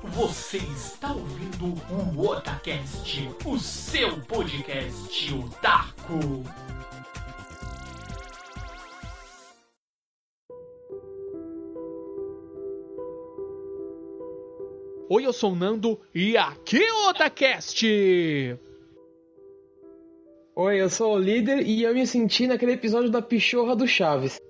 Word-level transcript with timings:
Você 0.00 0.58
está 0.58 1.12
ouvindo 1.12 1.74
o 2.16 2.28
Otacast, 2.28 3.28
o 3.44 3.58
seu 3.58 4.20
podcast 4.20 5.34
otaku. 5.34 6.44
Oi, 15.10 15.26
eu 15.26 15.32
sou 15.32 15.52
o 15.52 15.56
Nando 15.56 16.00
e 16.14 16.36
aqui 16.36 16.80
é 16.80 16.92
o 16.92 17.08
Otacast! 17.08 17.84
Oi, 20.54 20.80
eu 20.80 20.88
sou 20.88 21.16
o 21.16 21.18
líder 21.18 21.66
e 21.66 21.82
eu 21.82 21.92
me 21.92 22.06
senti 22.06 22.46
naquele 22.46 22.72
episódio 22.72 23.10
da 23.10 23.20
pichorra 23.20 23.74
do 23.74 23.86
Chaves. 23.88 24.40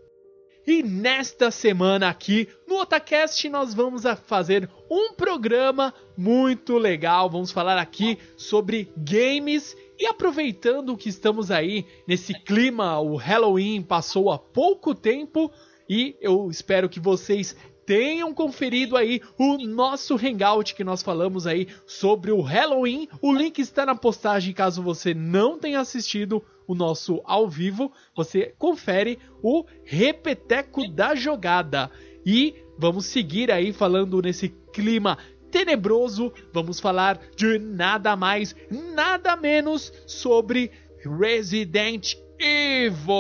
E 0.66 0.82
nesta 0.82 1.50
semana 1.50 2.10
aqui 2.10 2.46
no 2.78 2.82
Otacast 2.82 3.48
nós 3.48 3.74
vamos 3.74 4.04
fazer 4.26 4.70
um 4.88 5.12
programa 5.12 5.92
muito 6.16 6.78
legal. 6.78 7.28
Vamos 7.28 7.50
falar 7.50 7.76
aqui 7.76 8.16
sobre 8.36 8.92
games 8.96 9.76
e 9.98 10.06
aproveitando 10.06 10.96
que 10.96 11.08
estamos 11.08 11.50
aí 11.50 11.84
nesse 12.06 12.32
clima, 12.32 13.00
o 13.00 13.16
Halloween 13.16 13.82
passou 13.82 14.30
há 14.30 14.38
pouco 14.38 14.94
tempo 14.94 15.50
e 15.90 16.14
eu 16.20 16.48
espero 16.48 16.88
que 16.88 17.00
vocês 17.00 17.56
tenham 17.84 18.32
conferido 18.32 18.96
aí 18.96 19.20
o 19.36 19.58
nosso 19.58 20.14
hangout 20.14 20.72
que 20.76 20.84
nós 20.84 21.02
falamos 21.02 21.48
aí 21.48 21.66
sobre 21.84 22.30
o 22.30 22.40
Halloween. 22.40 23.08
O 23.20 23.32
link 23.32 23.58
está 23.58 23.84
na 23.84 23.96
postagem 23.96 24.54
caso 24.54 24.82
você 24.82 25.12
não 25.12 25.58
tenha 25.58 25.80
assistido 25.80 26.44
o 26.64 26.76
nosso 26.76 27.20
ao 27.24 27.48
vivo, 27.48 27.90
você 28.14 28.54
confere 28.56 29.18
o 29.42 29.64
repeteco 29.84 30.86
da 30.86 31.16
jogada. 31.16 31.90
E 32.30 32.56
vamos 32.76 33.06
seguir 33.06 33.50
aí 33.50 33.72
falando 33.72 34.20
nesse 34.20 34.50
clima 34.70 35.16
tenebroso, 35.50 36.30
vamos 36.52 36.78
falar 36.78 37.18
de 37.34 37.58
nada 37.58 38.14
mais, 38.16 38.54
nada 38.70 39.34
menos 39.34 39.90
sobre 40.06 40.70
Resident 41.18 42.16
Evil. 42.38 43.16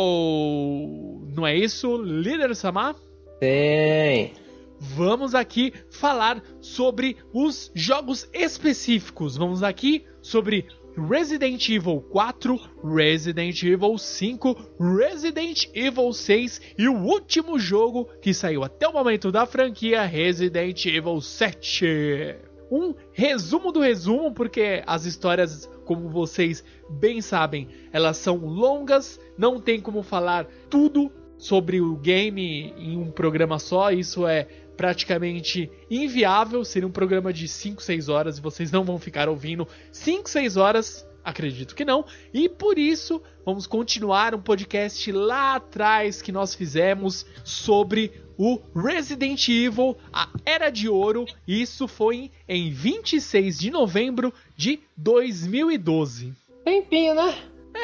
Não 1.34 1.46
é 1.46 1.56
isso, 1.56 1.96
líder 1.96 2.54
Samar? 2.54 2.96
Tem. 3.40 4.34
Vamos 4.78 5.34
aqui 5.34 5.72
falar 5.88 6.42
sobre 6.60 7.16
os 7.32 7.72
jogos 7.74 8.28
específicos. 8.34 9.38
Vamos 9.38 9.62
aqui 9.62 10.04
sobre 10.20 10.66
Resident 10.98 11.68
Evil 11.68 12.00
4, 12.10 12.60
Resident 12.82 13.62
Evil 13.62 13.96
5, 13.96 14.56
Resident 14.98 15.66
Evil 15.72 16.12
6 16.12 16.60
e 16.76 16.88
o 16.88 16.96
último 16.96 17.58
jogo 17.58 18.08
que 18.20 18.34
saiu 18.34 18.64
até 18.64 18.88
o 18.88 18.92
momento 18.92 19.30
da 19.30 19.46
franquia 19.46 20.04
Resident 20.04 20.84
Evil 20.86 21.20
7. 21.20 22.36
Um 22.70 22.94
resumo 23.12 23.70
do 23.70 23.80
resumo, 23.80 24.32
porque 24.32 24.82
as 24.86 25.04
histórias, 25.06 25.70
como 25.84 26.08
vocês 26.08 26.64
bem 26.90 27.20
sabem, 27.20 27.68
elas 27.92 28.16
são 28.16 28.36
longas, 28.36 29.20
não 29.38 29.60
tem 29.60 29.80
como 29.80 30.02
falar 30.02 30.46
tudo 30.68 31.10
sobre 31.38 31.80
o 31.80 31.96
game 31.96 32.74
em 32.76 32.98
um 32.98 33.10
programa 33.10 33.58
só, 33.58 33.92
isso 33.92 34.26
é 34.26 34.48
praticamente 34.78 35.68
inviável. 35.90 36.64
Seria 36.64 36.86
um 36.88 36.92
programa 36.92 37.32
de 37.32 37.48
5, 37.48 37.82
6 37.82 38.08
horas 38.08 38.38
e 38.38 38.40
vocês 38.40 38.70
não 38.70 38.84
vão 38.84 38.96
ficar 38.98 39.28
ouvindo 39.28 39.66
5, 39.92 40.30
6 40.30 40.56
horas. 40.56 41.06
Acredito 41.24 41.74
que 41.74 41.84
não. 41.84 42.06
E 42.32 42.48
por 42.48 42.78
isso, 42.78 43.20
vamos 43.44 43.66
continuar 43.66 44.34
um 44.34 44.40
podcast 44.40 45.10
lá 45.12 45.56
atrás 45.56 46.22
que 46.22 46.32
nós 46.32 46.54
fizemos 46.54 47.26
sobre 47.44 48.12
o 48.38 48.60
Resident 48.74 49.48
Evil, 49.48 49.96
a 50.12 50.30
Era 50.46 50.70
de 50.70 50.88
Ouro. 50.88 51.26
Isso 51.46 51.88
foi 51.88 52.30
em 52.48 52.70
26 52.70 53.58
de 53.58 53.70
novembro 53.70 54.32
de 54.56 54.78
2012. 54.96 56.32
Tempinho, 56.64 57.14
né? 57.14 57.34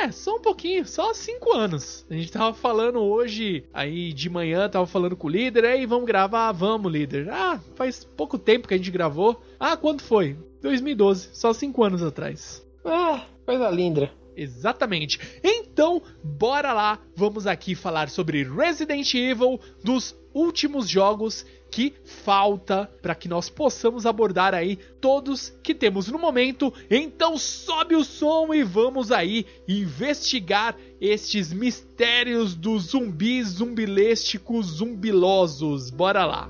É, 0.02 0.10
só 0.10 0.36
um 0.36 0.40
pouquinho, 0.40 0.84
só 0.86 1.14
cinco 1.14 1.52
anos. 1.52 2.04
A 2.10 2.14
gente 2.14 2.32
tava 2.32 2.52
falando 2.52 3.00
hoje, 3.00 3.64
aí 3.72 4.12
de 4.12 4.28
manhã, 4.28 4.68
tava 4.68 4.86
falando 4.86 5.16
com 5.16 5.28
o 5.28 5.30
líder, 5.30 5.64
aí 5.64 5.86
vamos 5.86 6.06
gravar, 6.06 6.50
vamos, 6.52 6.92
líder. 6.92 7.28
Ah, 7.30 7.60
faz 7.76 8.04
pouco 8.04 8.36
tempo 8.36 8.66
que 8.66 8.74
a 8.74 8.76
gente 8.76 8.90
gravou. 8.90 9.40
Ah, 9.58 9.76
quando 9.76 10.02
foi? 10.02 10.36
2012, 10.60 11.30
só 11.32 11.52
cinco 11.52 11.84
anos 11.84 12.02
atrás. 12.02 12.66
Ah, 12.84 13.24
coisa 13.46 13.70
linda. 13.70 14.10
Exatamente. 14.36 15.20
Então, 15.42 16.02
bora 16.22 16.72
lá, 16.72 16.98
vamos 17.14 17.46
aqui 17.46 17.74
falar 17.74 18.08
sobre 18.08 18.42
Resident 18.42 19.14
Evil, 19.14 19.60
dos 19.82 20.16
últimos 20.34 20.88
jogos 20.88 21.46
que 21.74 21.92
falta 22.04 22.88
para 23.02 23.16
que 23.16 23.26
nós 23.26 23.50
possamos 23.50 24.06
abordar 24.06 24.54
aí 24.54 24.78
todos 25.00 25.52
que 25.60 25.74
temos 25.74 26.06
no 26.06 26.20
momento. 26.20 26.72
Então 26.88 27.36
sobe 27.36 27.96
o 27.96 28.04
som 28.04 28.54
e 28.54 28.62
vamos 28.62 29.10
aí 29.10 29.44
investigar 29.66 30.76
estes 31.00 31.52
mistérios 31.52 32.54
dos 32.54 32.90
zumbis 32.90 33.48
zumbilésticos 33.48 34.66
zumbilosos. 34.66 35.90
Bora 35.90 36.24
lá. 36.24 36.48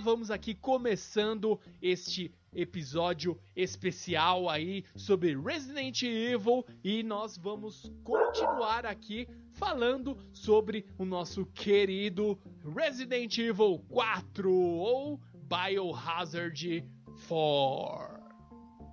Vamos 0.00 0.30
aqui 0.30 0.54
começando 0.54 1.60
este 1.80 2.32
episódio 2.54 3.38
especial 3.54 4.48
aí 4.48 4.82
sobre 4.96 5.36
Resident 5.36 6.02
Evil 6.02 6.64
e 6.82 7.02
nós 7.02 7.36
vamos 7.36 7.92
continuar 8.02 8.86
aqui 8.86 9.28
falando 9.52 10.16
sobre 10.32 10.86
o 10.96 11.04
nosso 11.04 11.44
querido 11.46 12.38
Resident 12.74 13.36
Evil 13.36 13.84
4 13.90 14.50
ou 14.50 15.20
Biohazard 15.34 16.82
4. 17.28 18.20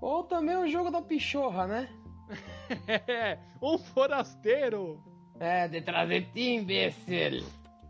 Ou 0.02 0.24
também 0.26 0.58
o 0.58 0.68
jogo 0.68 0.92
da 0.92 1.02
pichorra, 1.02 1.68
né? 1.68 1.90
É, 3.08 3.40
um 3.62 3.78
forasteiro. 3.78 5.02
É, 5.40 5.70
de 5.70 5.80
trazer 5.80 6.28
imbecil. 6.36 7.46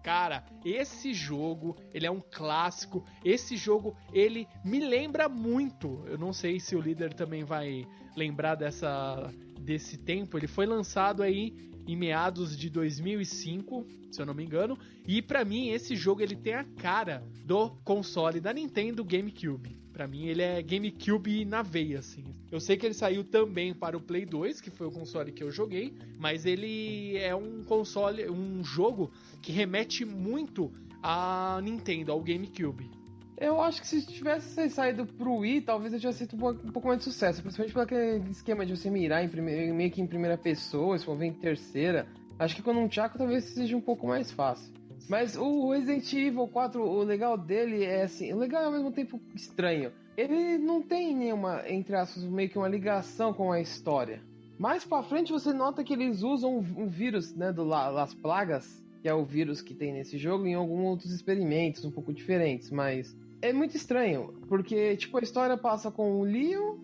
Cara, 0.07 0.41
esse 0.63 1.13
jogo, 1.13 1.75
ele 1.93 2.05
é 2.05 2.09
um 2.09 2.21
clássico. 2.21 3.03
Esse 3.25 3.57
jogo, 3.57 3.93
ele 4.13 4.47
me 4.63 4.79
lembra 4.79 5.27
muito. 5.27 6.01
Eu 6.05 6.17
não 6.17 6.31
sei 6.31 6.61
se 6.61 6.77
o 6.77 6.79
líder 6.79 7.13
também 7.13 7.43
vai 7.43 7.85
lembrar 8.15 8.55
dessa 8.55 9.29
desse 9.59 9.97
tempo. 9.97 10.37
Ele 10.37 10.47
foi 10.47 10.65
lançado 10.65 11.21
aí 11.21 11.53
em 11.85 11.97
meados 11.97 12.57
de 12.57 12.69
2005, 12.69 13.85
se 14.09 14.21
eu 14.21 14.25
não 14.25 14.33
me 14.33 14.45
engano. 14.45 14.79
E 15.05 15.21
para 15.21 15.43
mim 15.43 15.71
esse 15.71 15.93
jogo 15.93 16.21
ele 16.21 16.37
tem 16.37 16.53
a 16.53 16.63
cara 16.63 17.21
do 17.43 17.71
console 17.83 18.39
da 18.39 18.53
Nintendo 18.53 19.03
GameCube. 19.03 19.77
Para 19.97 20.07
mim 20.07 20.27
ele 20.27 20.43
é 20.43 20.61
GameCube 20.61 21.43
na 21.43 21.63
veia 21.63 21.97
assim. 21.97 22.23
Eu 22.51 22.59
sei 22.59 22.77
que 22.77 22.85
ele 22.85 22.93
saiu 22.93 23.23
também 23.23 23.73
para 23.73 23.97
o 23.97 23.99
Play 23.99 24.27
2, 24.27 24.61
que 24.61 24.69
foi 24.69 24.85
o 24.85 24.91
console 24.91 25.31
que 25.31 25.43
eu 25.43 25.49
joguei, 25.49 25.91
mas 26.19 26.45
ele 26.45 27.17
é 27.17 27.35
um 27.35 27.63
console, 27.63 28.29
um 28.29 28.63
jogo 28.63 29.09
que 29.41 29.51
remete 29.51 30.05
muito 30.05 30.71
à 31.01 31.59
Nintendo, 31.63 32.11
ao 32.11 32.21
GameCube. 32.21 32.91
Eu 33.39 33.59
acho 33.59 33.81
que 33.81 33.87
se 33.87 34.05
tivesse 34.05 34.69
saído 34.69 35.03
pro 35.03 35.37
Wii, 35.37 35.61
talvez 35.61 35.91
eu 35.91 35.99
tivesse 35.99 36.27
sido 36.27 36.35
um 36.35 36.71
pouco 36.71 36.89
mais 36.89 36.99
de 36.99 37.05
sucesso. 37.05 37.41
Principalmente 37.41 37.73
por 37.73 37.81
aquele 37.81 38.29
esquema 38.29 38.67
de 38.67 38.77
você 38.77 38.91
mirar 38.91 39.23
em 39.23 39.29
primeira, 39.29 39.73
meio 39.73 39.89
que 39.89 39.99
em 39.99 40.05
primeira 40.05 40.37
pessoa, 40.37 40.95
se 40.95 41.05
for 41.05 41.17
ver 41.17 41.25
em 41.25 41.33
terceira. 41.33 42.05
Acho 42.37 42.55
que 42.55 42.61
com 42.61 42.71
um 42.71 42.91
Chaco 42.91 43.17
talvez 43.17 43.45
seja 43.45 43.75
um 43.75 43.81
pouco 43.81 44.05
mais 44.05 44.31
fácil. 44.31 44.71
Mas 45.09 45.37
o 45.37 45.71
Resident 45.71 46.11
Evil 46.13 46.47
4, 46.47 46.81
o 46.83 47.03
legal 47.03 47.37
dele 47.37 47.83
é 47.83 48.03
assim, 48.03 48.33
o 48.33 48.37
legal 48.37 48.63
é 48.63 48.65
ao 48.65 48.71
mesmo 48.71 48.91
tempo 48.91 49.19
estranho. 49.33 49.91
Ele 50.17 50.57
não 50.57 50.81
tem 50.81 51.15
nenhuma, 51.15 51.63
entre 51.67 51.95
aspas, 51.95 52.23
meio 52.23 52.49
que 52.49 52.57
uma 52.57 52.67
ligação 52.67 53.33
com 53.33 53.51
a 53.51 53.61
história. 53.61 54.21
Mais 54.57 54.83
pra 54.83 55.03
frente 55.03 55.31
você 55.31 55.53
nota 55.53 55.83
que 55.83 55.93
eles 55.93 56.23
usam 56.23 56.57
um 56.57 56.87
vírus, 56.87 57.33
né, 57.35 57.53
do 57.53 57.63
Las 57.63 58.13
Plagas, 58.15 58.83
que 59.01 59.07
é 59.07 59.13
o 59.13 59.23
vírus 59.23 59.61
que 59.61 59.75
tem 59.75 59.93
nesse 59.93 60.17
jogo, 60.17 60.47
em 60.47 60.55
alguns 60.55 60.85
outros 60.85 61.11
experimentos 61.11 61.85
um 61.85 61.91
pouco 61.91 62.11
diferentes, 62.11 62.71
mas 62.71 63.15
é 63.41 63.53
muito 63.53 63.77
estranho, 63.77 64.33
porque 64.49 64.97
tipo 64.97 65.17
a 65.17 65.21
história 65.21 65.55
passa 65.55 65.91
com 65.91 66.19
o 66.19 66.23
Leon, 66.23 66.77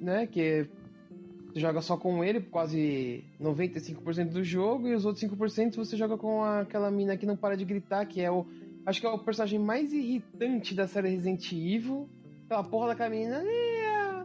né, 0.00 0.26
que 0.26 0.68
você 1.58 1.60
joga 1.60 1.82
só 1.82 1.96
com 1.96 2.22
ele, 2.22 2.40
quase 2.40 3.24
95% 3.40 4.30
do 4.30 4.44
jogo, 4.44 4.86
e 4.86 4.94
os 4.94 5.04
outros 5.04 5.24
5% 5.24 5.76
você 5.76 5.96
joga 5.96 6.16
com 6.16 6.44
aquela 6.44 6.90
mina 6.90 7.16
que 7.16 7.26
não 7.26 7.36
para 7.36 7.56
de 7.56 7.64
gritar, 7.64 8.06
que 8.06 8.20
é 8.20 8.30
o 8.30 8.46
acho 8.86 9.00
que 9.00 9.06
é 9.06 9.10
o 9.10 9.18
personagem 9.18 9.58
mais 9.58 9.92
irritante 9.92 10.74
da 10.74 10.86
série 10.86 11.10
Resident 11.10 11.52
Evil. 11.52 12.08
Aquela 12.46 12.64
porra 12.64 12.88
da 12.88 12.94
caminha, 12.94 13.42
Leon, 13.42 14.24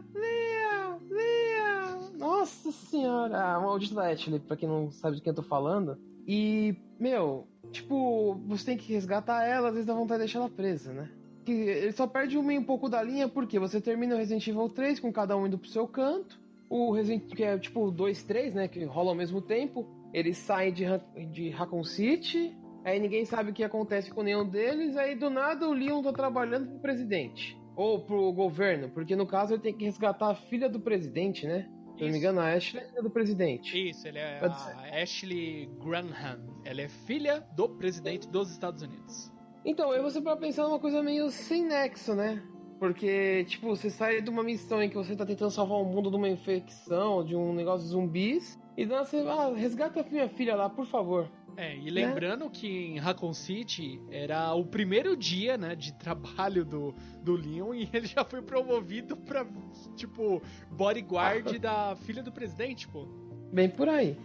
Nossa 2.16 2.72
senhora! 2.72 3.56
A 3.56 3.60
maldita 3.60 3.96
da 3.96 4.10
Ashley, 4.10 4.40
pra 4.40 4.56
quem 4.56 4.68
não 4.68 4.90
sabe 4.90 5.16
de 5.16 5.22
quem 5.22 5.32
eu 5.32 5.36
tô 5.36 5.42
falando. 5.42 5.98
E, 6.26 6.74
meu, 6.98 7.46
tipo, 7.70 8.40
você 8.46 8.64
tem 8.64 8.78
que 8.78 8.94
resgatar 8.94 9.44
ela, 9.44 9.68
às 9.68 9.74
vezes 9.74 9.86
dá 9.86 9.92
vontade 9.92 10.20
de 10.20 10.26
deixar 10.26 10.38
ela 10.38 10.48
presa, 10.48 10.94
né? 10.94 11.10
Que 11.44 11.52
ele 11.52 11.92
só 11.92 12.06
perde 12.06 12.38
meio 12.38 12.60
um 12.60 12.64
pouco 12.64 12.88
da 12.88 13.02
linha 13.02 13.28
porque 13.28 13.58
você 13.58 13.78
termina 13.78 14.14
o 14.14 14.18
Resident 14.18 14.46
Evil 14.46 14.70
3 14.70 15.00
com 15.00 15.12
cada 15.12 15.36
um 15.36 15.46
indo 15.46 15.58
pro 15.58 15.68
seu 15.68 15.86
canto. 15.86 16.42
O 16.76 16.90
Resident 16.90 17.32
que 17.32 17.44
é 17.44 17.56
tipo 17.56 17.88
2, 17.88 18.24
3, 18.24 18.54
né? 18.54 18.66
Que 18.66 18.82
rola 18.82 19.10
ao 19.10 19.14
mesmo 19.14 19.40
tempo. 19.40 19.86
Eles 20.12 20.36
saem 20.38 20.72
de, 20.72 20.84
de 21.30 21.48
Raccoon 21.50 21.84
City. 21.84 22.52
Aí 22.84 22.98
ninguém 22.98 23.24
sabe 23.24 23.52
o 23.52 23.54
que 23.54 23.62
acontece 23.62 24.10
com 24.10 24.24
nenhum 24.24 24.44
deles. 24.44 24.96
Aí 24.96 25.14
do 25.14 25.30
nada 25.30 25.68
o 25.68 25.72
Leon 25.72 26.02
tá 26.02 26.12
trabalhando 26.12 26.68
pro 26.70 26.80
presidente. 26.80 27.56
Ou 27.76 28.04
pro 28.04 28.32
governo, 28.32 28.90
porque 28.90 29.14
no 29.14 29.24
caso 29.24 29.54
ele 29.54 29.62
tem 29.62 29.72
que 29.72 29.84
resgatar 29.84 30.30
a 30.30 30.34
filha 30.34 30.68
do 30.68 30.80
presidente, 30.80 31.46
né? 31.46 31.70
Se 31.96 32.02
não 32.02 32.10
me 32.10 32.18
engano, 32.18 32.40
a 32.40 32.52
Ashley 32.52 32.82
é 32.82 32.88
filha 32.88 33.02
do 33.02 33.10
presidente. 33.10 33.90
Isso, 33.90 34.08
ele 34.08 34.18
é 34.18 34.40
a 34.40 35.00
Ashley 35.00 35.70
Granham. 35.78 36.60
Ela 36.64 36.82
é 36.82 36.88
filha 36.88 37.46
do 37.54 37.68
presidente 37.68 38.28
dos 38.28 38.50
Estados 38.50 38.82
Unidos. 38.82 39.32
Então, 39.64 39.92
aí 39.92 40.02
você 40.02 40.20
para 40.20 40.36
pensar 40.36 40.64
numa 40.64 40.80
coisa 40.80 41.00
meio 41.04 41.30
sem 41.30 41.64
nexo, 41.64 42.16
né? 42.16 42.42
Porque, 42.78 43.44
tipo, 43.44 43.68
você 43.68 43.88
sai 43.88 44.20
de 44.20 44.28
uma 44.28 44.42
missão 44.42 44.82
em 44.82 44.88
que 44.88 44.96
você 44.96 45.14
tá 45.14 45.24
tentando 45.24 45.50
salvar 45.50 45.78
o 45.78 45.84
mundo 45.84 46.10
de 46.10 46.16
uma 46.16 46.28
infecção, 46.28 47.24
de 47.24 47.34
um 47.34 47.54
negócio 47.54 47.86
de 47.86 47.92
zumbis, 47.92 48.58
e 48.76 48.82
então 48.82 49.04
você, 49.04 49.18
ah, 49.18 49.52
resgata 49.54 50.00
a 50.00 50.04
minha 50.04 50.28
filha 50.28 50.56
lá, 50.56 50.68
por 50.68 50.86
favor. 50.86 51.30
É, 51.56 51.76
e 51.76 51.88
lembrando 51.88 52.46
é. 52.46 52.48
que 52.48 52.66
em 52.66 52.98
Raccoon 52.98 53.32
City 53.32 54.00
era 54.10 54.52
o 54.54 54.64
primeiro 54.64 55.16
dia, 55.16 55.56
né, 55.56 55.76
de 55.76 55.92
trabalho 55.92 56.64
do, 56.64 56.94
do 57.22 57.34
Leon 57.34 57.74
e 57.74 57.88
ele 57.92 58.06
já 58.06 58.24
foi 58.24 58.42
promovido 58.42 59.16
pra, 59.16 59.46
tipo, 59.94 60.42
bodyguard 60.70 61.58
da 61.60 61.94
filha 61.96 62.22
do 62.22 62.32
presidente, 62.32 62.88
pô. 62.88 63.06
Bem 63.52 63.68
por 63.68 63.88
aí. 63.88 64.18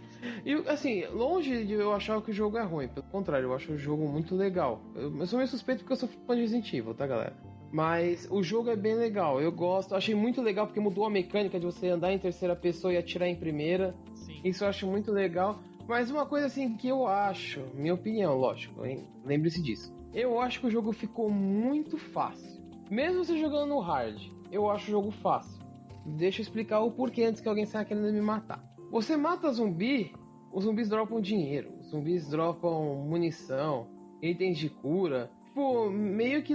E, 0.44 0.54
assim, 0.68 1.06
longe 1.06 1.64
de 1.64 1.74
eu 1.74 1.92
achar 1.94 2.20
que 2.20 2.32
o 2.32 2.34
jogo 2.34 2.58
é 2.58 2.62
ruim, 2.64 2.88
pelo 2.88 3.06
contrário, 3.06 3.46
eu 3.46 3.54
acho 3.54 3.72
o 3.72 3.78
jogo 3.78 4.08
muito 4.08 4.34
legal. 4.34 4.82
Eu, 4.94 5.16
eu 5.16 5.26
sou 5.26 5.38
meio 5.38 5.48
suspeito 5.48 5.80
porque 5.80 5.92
eu 5.92 5.96
sou 5.96 6.08
fã 6.26 6.34
de 6.34 6.40
Resident 6.40 6.72
Evil, 6.72 6.94
tá, 6.94 7.06
galera? 7.06 7.36
Mas 7.72 8.26
o 8.30 8.42
jogo 8.42 8.70
é 8.70 8.76
bem 8.76 8.94
legal, 8.94 9.40
eu 9.40 9.52
gosto. 9.52 9.94
Achei 9.94 10.14
muito 10.14 10.42
legal 10.42 10.66
porque 10.66 10.80
mudou 10.80 11.04
a 11.04 11.10
mecânica 11.10 11.58
de 11.58 11.66
você 11.66 11.88
andar 11.88 12.12
em 12.12 12.18
terceira 12.18 12.56
pessoa 12.56 12.92
e 12.92 12.96
atirar 12.96 13.28
em 13.28 13.36
primeira. 13.36 13.94
Sim. 14.14 14.40
Isso 14.44 14.64
eu 14.64 14.68
acho 14.68 14.86
muito 14.86 15.12
legal. 15.12 15.60
Mas 15.86 16.10
uma 16.10 16.26
coisa 16.26 16.46
assim 16.46 16.76
que 16.76 16.88
eu 16.88 17.06
acho, 17.06 17.60
minha 17.74 17.94
opinião, 17.94 18.36
lógico, 18.36 18.82
lembre-se 19.24 19.60
disso. 19.62 19.92
Eu 20.12 20.40
acho 20.40 20.60
que 20.60 20.66
o 20.66 20.70
jogo 20.70 20.92
ficou 20.92 21.30
muito 21.30 21.96
fácil. 21.96 22.60
Mesmo 22.90 23.24
você 23.24 23.38
jogando 23.38 23.68
no 23.68 23.80
hard, 23.80 24.20
eu 24.50 24.68
acho 24.68 24.88
o 24.88 24.90
jogo 24.90 25.10
fácil. 25.10 25.60
Deixa 26.04 26.40
eu 26.40 26.42
explicar 26.42 26.80
o 26.80 26.90
porquê 26.90 27.24
antes 27.24 27.40
que 27.40 27.48
alguém 27.48 27.66
saia 27.66 27.84
querendo 27.84 28.12
me 28.12 28.20
matar. 28.20 28.64
Você 28.90 29.16
mata 29.16 29.52
zumbi, 29.52 30.12
os 30.52 30.64
zumbis 30.64 30.88
dropam 30.88 31.20
dinheiro, 31.20 31.72
os 31.80 31.90
zumbis 31.90 32.28
dropam 32.28 32.96
munição, 33.06 33.86
itens 34.20 34.58
de 34.58 34.68
cura. 34.68 35.30
Tipo, 35.50 35.90
meio 35.90 36.42
que, 36.42 36.54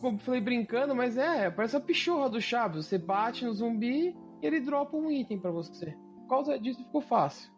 como 0.00 0.18
falei 0.18 0.40
brincando, 0.40 0.94
mas 0.94 1.16
é, 1.16 1.50
parece 1.50 1.76
a 1.76 1.80
pichorra 1.80 2.28
do 2.28 2.40
Chaves. 2.40 2.86
Você 2.86 2.98
bate 2.98 3.44
no 3.44 3.52
zumbi 3.52 4.14
e 4.42 4.46
ele 4.46 4.60
dropa 4.60 4.96
um 4.96 5.10
item 5.10 5.38
para 5.38 5.50
você. 5.50 5.96
Por 6.22 6.28
causa 6.28 6.58
disso 6.58 6.84
ficou 6.84 7.00
fácil 7.00 7.50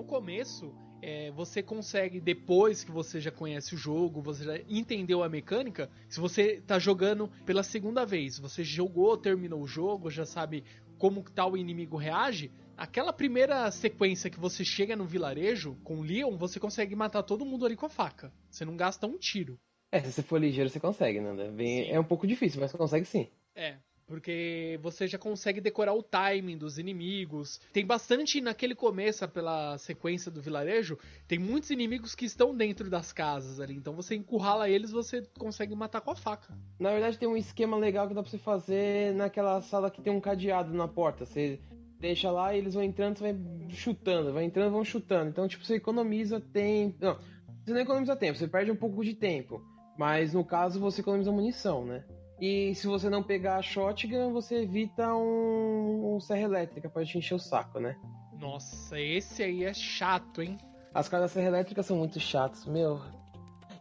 no 0.00 0.04
começo, 0.04 0.72
é, 1.02 1.30
você 1.32 1.62
consegue, 1.62 2.20
depois 2.20 2.82
que 2.82 2.90
você 2.90 3.20
já 3.20 3.30
conhece 3.30 3.74
o 3.74 3.78
jogo, 3.78 4.22
você 4.22 4.44
já 4.44 4.58
entendeu 4.66 5.22
a 5.22 5.28
mecânica, 5.28 5.90
se 6.08 6.18
você 6.18 6.62
tá 6.66 6.78
jogando 6.78 7.30
pela 7.44 7.62
segunda 7.62 8.06
vez, 8.06 8.38
você 8.38 8.64
jogou, 8.64 9.16
terminou 9.18 9.60
o 9.60 9.66
jogo, 9.66 10.10
já 10.10 10.24
sabe 10.24 10.64
como 10.96 11.22
tal 11.22 11.54
inimigo 11.54 11.98
reage, 11.98 12.50
aquela 12.80 13.12
primeira 13.12 13.70
sequência 13.70 14.30
que 14.30 14.40
você 14.40 14.64
chega 14.64 14.96
no 14.96 15.04
vilarejo 15.04 15.76
com 15.84 15.98
o 15.98 16.02
Leon, 16.02 16.38
você 16.38 16.58
consegue 16.58 16.96
matar 16.96 17.22
todo 17.22 17.44
mundo 17.44 17.66
ali 17.66 17.76
com 17.76 17.84
a 17.84 17.90
faca. 17.90 18.32
Você 18.50 18.64
não 18.64 18.74
gasta 18.74 19.06
um 19.06 19.18
tiro. 19.18 19.60
É, 19.92 20.00
se 20.00 20.10
você 20.10 20.22
for 20.22 20.40
ligeiro, 20.40 20.70
você 20.70 20.80
consegue, 20.80 21.20
né? 21.20 21.50
Bem, 21.50 21.90
é 21.90 22.00
um 22.00 22.04
pouco 22.04 22.26
difícil, 22.26 22.58
mas 22.58 22.72
consegue 22.72 23.04
sim. 23.04 23.28
É, 23.54 23.76
porque 24.06 24.78
você 24.82 25.06
já 25.06 25.18
consegue 25.18 25.60
decorar 25.60 25.92
o 25.92 26.02
timing 26.02 26.56
dos 26.56 26.78
inimigos. 26.78 27.60
Tem 27.70 27.84
bastante 27.84 28.40
naquele 28.40 28.74
começo, 28.74 29.28
pela 29.28 29.76
sequência 29.76 30.30
do 30.30 30.40
vilarejo, 30.40 30.98
tem 31.28 31.38
muitos 31.38 31.68
inimigos 31.68 32.14
que 32.14 32.24
estão 32.24 32.56
dentro 32.56 32.88
das 32.88 33.12
casas 33.12 33.60
ali. 33.60 33.74
Então 33.74 33.92
você 33.94 34.14
encurrala 34.14 34.70
eles, 34.70 34.90
você 34.90 35.22
consegue 35.38 35.74
matar 35.74 36.00
com 36.00 36.12
a 36.12 36.16
faca. 36.16 36.56
Na 36.78 36.92
verdade, 36.92 37.18
tem 37.18 37.28
um 37.28 37.36
esquema 37.36 37.76
legal 37.76 38.08
que 38.08 38.14
dá 38.14 38.22
pra 38.22 38.30
você 38.30 38.38
fazer 38.38 39.12
naquela 39.14 39.60
sala 39.60 39.90
que 39.90 40.00
tem 40.00 40.12
um 40.12 40.20
cadeado 40.20 40.72
na 40.72 40.88
porta. 40.88 41.26
Você 41.26 41.60
deixa 42.00 42.30
lá 42.30 42.54
e 42.54 42.58
eles 42.58 42.74
vão 42.74 42.82
entrando, 42.82 43.18
você 43.18 43.32
vai 43.32 43.70
chutando, 43.70 44.32
vai 44.32 44.44
entrando, 44.44 44.72
vão 44.72 44.84
chutando. 44.84 45.30
Então, 45.30 45.46
tipo, 45.46 45.64
você 45.64 45.76
economiza 45.76 46.40
tempo. 46.40 46.96
Não, 47.00 47.18
você 47.64 47.72
não 47.72 47.80
economiza 47.80 48.16
tempo, 48.16 48.38
você 48.38 48.48
perde 48.48 48.70
um 48.70 48.76
pouco 48.76 49.04
de 49.04 49.14
tempo. 49.14 49.62
Mas 49.98 50.32
no 50.32 50.44
caso, 50.44 50.80
você 50.80 51.02
economiza 51.02 51.30
munição, 51.30 51.84
né? 51.84 52.04
E 52.40 52.74
se 52.74 52.86
você 52.86 53.10
não 53.10 53.22
pegar 53.22 53.56
a 53.56 53.62
shotgun, 53.62 54.32
você 54.32 54.62
evita 54.62 55.14
um, 55.14 56.14
um 56.16 56.20
serra 56.20 56.40
elétrica 56.40 56.88
pra 56.88 57.04
te 57.04 57.18
encher 57.18 57.34
o 57.34 57.38
saco, 57.38 57.78
né? 57.78 57.96
Nossa, 58.38 58.98
esse 58.98 59.42
aí 59.42 59.64
é 59.64 59.74
chato, 59.74 60.40
hein? 60.40 60.56
As 60.94 61.06
caras 61.06 61.26
da 61.26 61.34
serra 61.34 61.48
elétrica 61.48 61.82
são 61.82 61.98
muito 61.98 62.18
chatas, 62.18 62.64
meu. 62.64 62.98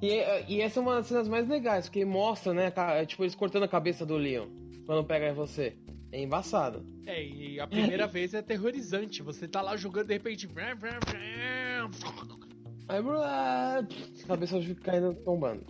E, 0.02 0.22
e 0.50 0.62
essa 0.62 0.80
é 0.80 0.82
uma 0.82 0.96
das 0.96 1.08
cenas 1.08 1.30
mais 1.30 1.48
legais, 1.48 1.86
porque 1.86 2.04
mostra, 2.04 2.54
né? 2.54 2.70
Tipo, 3.06 3.24
eles 3.24 3.36
cortando 3.36 3.64
a 3.64 3.68
cabeça 3.68 4.06
do 4.06 4.18
Leon 4.18 4.48
quando 4.86 5.06
pega 5.06 5.34
você. 5.34 5.78
É 6.12 6.22
embaçado. 6.22 6.84
É, 7.06 7.24
e 7.24 7.60
a 7.60 7.68
primeira 7.68 8.06
vez 8.08 8.34
é 8.34 8.40
aterrorizante. 8.40 9.22
Você 9.22 9.48
tá 9.48 9.62
lá 9.62 9.78
jogando 9.78 10.08
de 10.08 10.14
repente. 10.14 10.50
Aí, 12.88 13.00
a 13.00 14.28
cabeça 14.28 14.60
caindo 14.84 15.14
tombando. 15.24 15.64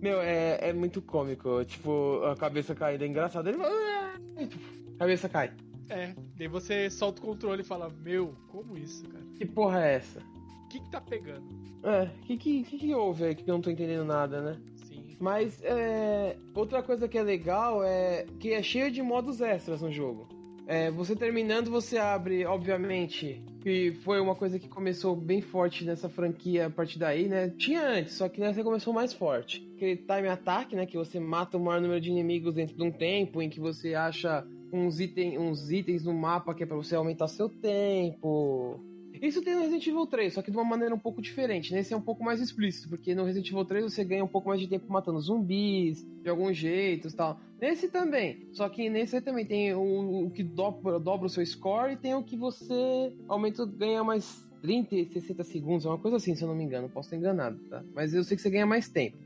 Meu, 0.00 0.20
é, 0.20 0.58
é 0.68 0.72
muito 0.72 1.00
cômico. 1.00 1.64
Tipo, 1.64 2.22
a 2.24 2.36
cabeça 2.36 2.74
caída 2.74 3.04
é 3.04 3.08
engraçado. 3.08 3.48
Ele 3.48 3.58
fala. 3.58 4.18
Tipo, 4.48 4.96
cabeça 4.98 5.28
cai. 5.28 5.52
É, 5.88 6.14
daí 6.36 6.48
você 6.48 6.90
solta 6.90 7.20
o 7.20 7.24
controle 7.24 7.62
e 7.62 7.64
fala: 7.64 7.88
Meu, 8.02 8.34
como 8.48 8.76
isso, 8.76 9.06
cara? 9.08 9.24
Que 9.36 9.46
porra 9.46 9.84
é 9.84 9.94
essa? 9.94 10.20
O 10.20 10.68
que 10.68 10.80
que 10.80 10.90
tá 10.90 11.00
pegando? 11.00 11.44
É, 11.82 12.04
o 12.04 12.22
que, 12.22 12.36
que, 12.36 12.64
que, 12.64 12.78
que 12.78 12.94
houve 12.94 13.24
aí 13.24 13.34
que 13.34 13.48
eu 13.48 13.54
não 13.54 13.60
tô 13.60 13.70
entendendo 13.70 14.04
nada, 14.04 14.40
né? 14.40 14.60
Mas 15.20 15.62
é, 15.62 16.36
outra 16.54 16.82
coisa 16.82 17.08
que 17.08 17.18
é 17.18 17.22
legal 17.22 17.82
é 17.84 18.26
que 18.38 18.52
é 18.52 18.62
cheio 18.62 18.90
de 18.90 19.02
modos 19.02 19.40
extras 19.40 19.80
no 19.80 19.90
jogo. 19.90 20.28
É, 20.66 20.90
você 20.90 21.14
terminando, 21.14 21.70
você 21.70 21.98
abre, 21.98 22.46
obviamente, 22.46 23.42
que 23.60 23.92
foi 24.02 24.18
uma 24.18 24.34
coisa 24.34 24.58
que 24.58 24.68
começou 24.68 25.14
bem 25.14 25.42
forte 25.42 25.84
nessa 25.84 26.08
franquia 26.08 26.66
a 26.66 26.70
partir 26.70 26.98
daí, 26.98 27.28
né? 27.28 27.50
Tinha 27.50 27.86
antes, 27.86 28.14
só 28.14 28.28
que 28.28 28.40
nessa 28.40 28.64
começou 28.64 28.92
mais 28.92 29.12
forte. 29.12 29.66
Aquele 29.76 29.96
time 29.96 30.28
attack, 30.28 30.74
né? 30.74 30.86
Que 30.86 30.96
você 30.96 31.20
mata 31.20 31.58
o 31.58 31.60
maior 31.60 31.80
número 31.80 32.00
de 32.00 32.10
inimigos 32.10 32.54
dentro 32.54 32.74
de 32.74 32.82
um 32.82 32.90
tempo, 32.90 33.42
em 33.42 33.50
que 33.50 33.60
você 33.60 33.94
acha 33.94 34.46
uns, 34.72 35.00
item, 35.00 35.38
uns 35.38 35.70
itens 35.70 36.04
no 36.04 36.14
mapa 36.14 36.54
que 36.54 36.62
é 36.62 36.66
pra 36.66 36.76
você 36.76 36.96
aumentar 36.96 37.28
seu 37.28 37.48
tempo. 37.48 38.80
Isso 39.24 39.40
tem 39.40 39.54
no 39.54 39.60
Resident 39.60 39.86
Evil 39.86 40.06
3, 40.06 40.34
só 40.34 40.42
que 40.42 40.50
de 40.50 40.56
uma 40.56 40.66
maneira 40.66 40.94
um 40.94 40.98
pouco 40.98 41.22
diferente. 41.22 41.72
Nesse 41.72 41.94
é 41.94 41.96
um 41.96 42.02
pouco 42.02 42.22
mais 42.22 42.42
explícito, 42.42 42.90
porque 42.90 43.14
no 43.14 43.24
Resident 43.24 43.50
Evil 43.50 43.64
3 43.64 43.84
você 43.84 44.04
ganha 44.04 44.22
um 44.22 44.28
pouco 44.28 44.48
mais 44.48 44.60
de 44.60 44.68
tempo 44.68 44.92
matando 44.92 45.18
zumbis, 45.18 46.06
de 46.22 46.28
alguns 46.28 46.58
jeitos 46.58 47.14
tal. 47.14 47.40
Nesse 47.58 47.88
também, 47.88 48.46
só 48.52 48.68
que 48.68 48.90
nesse 48.90 49.18
também 49.22 49.46
tem 49.46 49.72
o, 49.72 50.26
o 50.26 50.30
que 50.30 50.42
dobra, 50.42 51.00
dobra, 51.00 51.26
o 51.26 51.30
seu 51.30 51.44
score 51.46 51.94
e 51.94 51.96
tem 51.96 52.14
o 52.14 52.22
que 52.22 52.36
você 52.36 53.14
aumenta, 53.26 53.64
ganha 53.64 54.04
mais 54.04 54.46
30, 54.60 55.10
60 55.12 55.42
segundos, 55.44 55.86
é 55.86 55.88
uma 55.88 55.98
coisa 55.98 56.18
assim, 56.18 56.34
se 56.34 56.44
eu 56.44 56.48
não 56.48 56.54
me 56.54 56.64
engano. 56.64 56.90
Posso 56.90 57.06
estar 57.06 57.16
enganado, 57.16 57.58
tá? 57.70 57.82
Mas 57.94 58.12
eu 58.12 58.22
sei 58.24 58.36
que 58.36 58.42
você 58.42 58.50
ganha 58.50 58.66
mais 58.66 58.90
tempo 58.90 59.16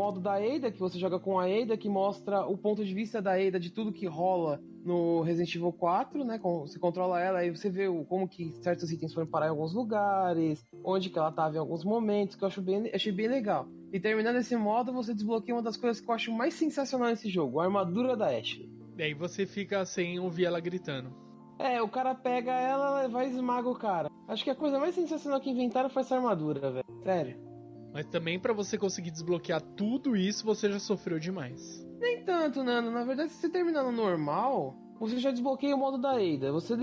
modo 0.00 0.18
da 0.18 0.36
Ada, 0.36 0.72
que 0.72 0.80
você 0.80 0.98
joga 0.98 1.18
com 1.18 1.38
a 1.38 1.44
Ada, 1.44 1.76
que 1.76 1.86
mostra 1.88 2.46
o 2.46 2.56
ponto 2.56 2.82
de 2.82 2.94
vista 2.94 3.20
da 3.20 3.32
Ada 3.32 3.60
de 3.60 3.68
tudo 3.68 3.92
que 3.92 4.06
rola 4.06 4.58
no 4.82 5.20
Resident 5.20 5.54
Evil 5.54 5.74
4, 5.74 6.24
né? 6.24 6.40
Você 6.42 6.78
controla 6.78 7.20
ela 7.20 7.44
e 7.44 7.50
você 7.50 7.68
vê 7.68 7.84
como 8.08 8.26
que 8.26 8.54
certos 8.62 8.90
itens 8.90 9.12
foram 9.12 9.26
parar 9.26 9.48
em 9.48 9.50
alguns 9.50 9.74
lugares, 9.74 10.64
onde 10.82 11.10
que 11.10 11.18
ela 11.18 11.28
estava 11.28 11.54
em 11.54 11.58
alguns 11.58 11.84
momentos, 11.84 12.34
que 12.34 12.42
eu 12.42 12.48
acho 12.48 12.62
bem, 12.62 12.90
achei 12.94 13.12
bem 13.12 13.28
legal. 13.28 13.68
E 13.92 14.00
terminando 14.00 14.36
esse 14.36 14.56
modo, 14.56 14.90
você 14.90 15.12
desbloqueia 15.12 15.54
uma 15.54 15.62
das 15.62 15.76
coisas 15.76 16.00
que 16.00 16.10
eu 16.10 16.14
acho 16.14 16.32
mais 16.32 16.54
sensacional 16.54 17.10
nesse 17.10 17.28
jogo, 17.28 17.60
a 17.60 17.64
armadura 17.64 18.16
da 18.16 18.28
Ashley. 18.28 18.70
E 18.96 19.02
aí 19.02 19.12
você 19.12 19.44
fica 19.44 19.84
sem 19.84 20.18
ouvir 20.18 20.46
ela 20.46 20.60
gritando. 20.60 21.10
É, 21.58 21.82
o 21.82 21.88
cara 21.88 22.14
pega 22.14 22.52
ela, 22.52 23.06
vai 23.06 23.26
e 23.26 23.30
esmaga 23.32 23.68
o 23.68 23.74
cara. 23.74 24.08
Acho 24.26 24.44
que 24.44 24.50
a 24.50 24.54
coisa 24.54 24.78
mais 24.78 24.94
sensacional 24.94 25.42
que 25.42 25.50
inventaram 25.50 25.90
foi 25.90 26.00
essa 26.00 26.16
armadura, 26.16 26.70
velho. 26.70 26.84
Sério. 27.02 27.49
Mas 27.92 28.06
também 28.06 28.38
para 28.38 28.52
você 28.52 28.78
conseguir 28.78 29.10
desbloquear 29.10 29.60
tudo 29.60 30.16
isso, 30.16 30.44
você 30.44 30.70
já 30.70 30.78
sofreu 30.78 31.18
demais. 31.18 31.86
Nem 31.98 32.24
tanto, 32.24 32.62
Nano. 32.62 32.90
Na 32.90 33.04
verdade, 33.04 33.30
se 33.30 33.40
você 33.40 33.48
terminar 33.48 33.82
no 33.82 33.92
normal, 33.92 34.76
você 34.98 35.18
já 35.18 35.30
desbloqueia 35.30 35.74
o 35.74 35.78
modo 35.78 35.98
da 35.98 36.12
Ada. 36.12 36.52
Você 36.52 36.76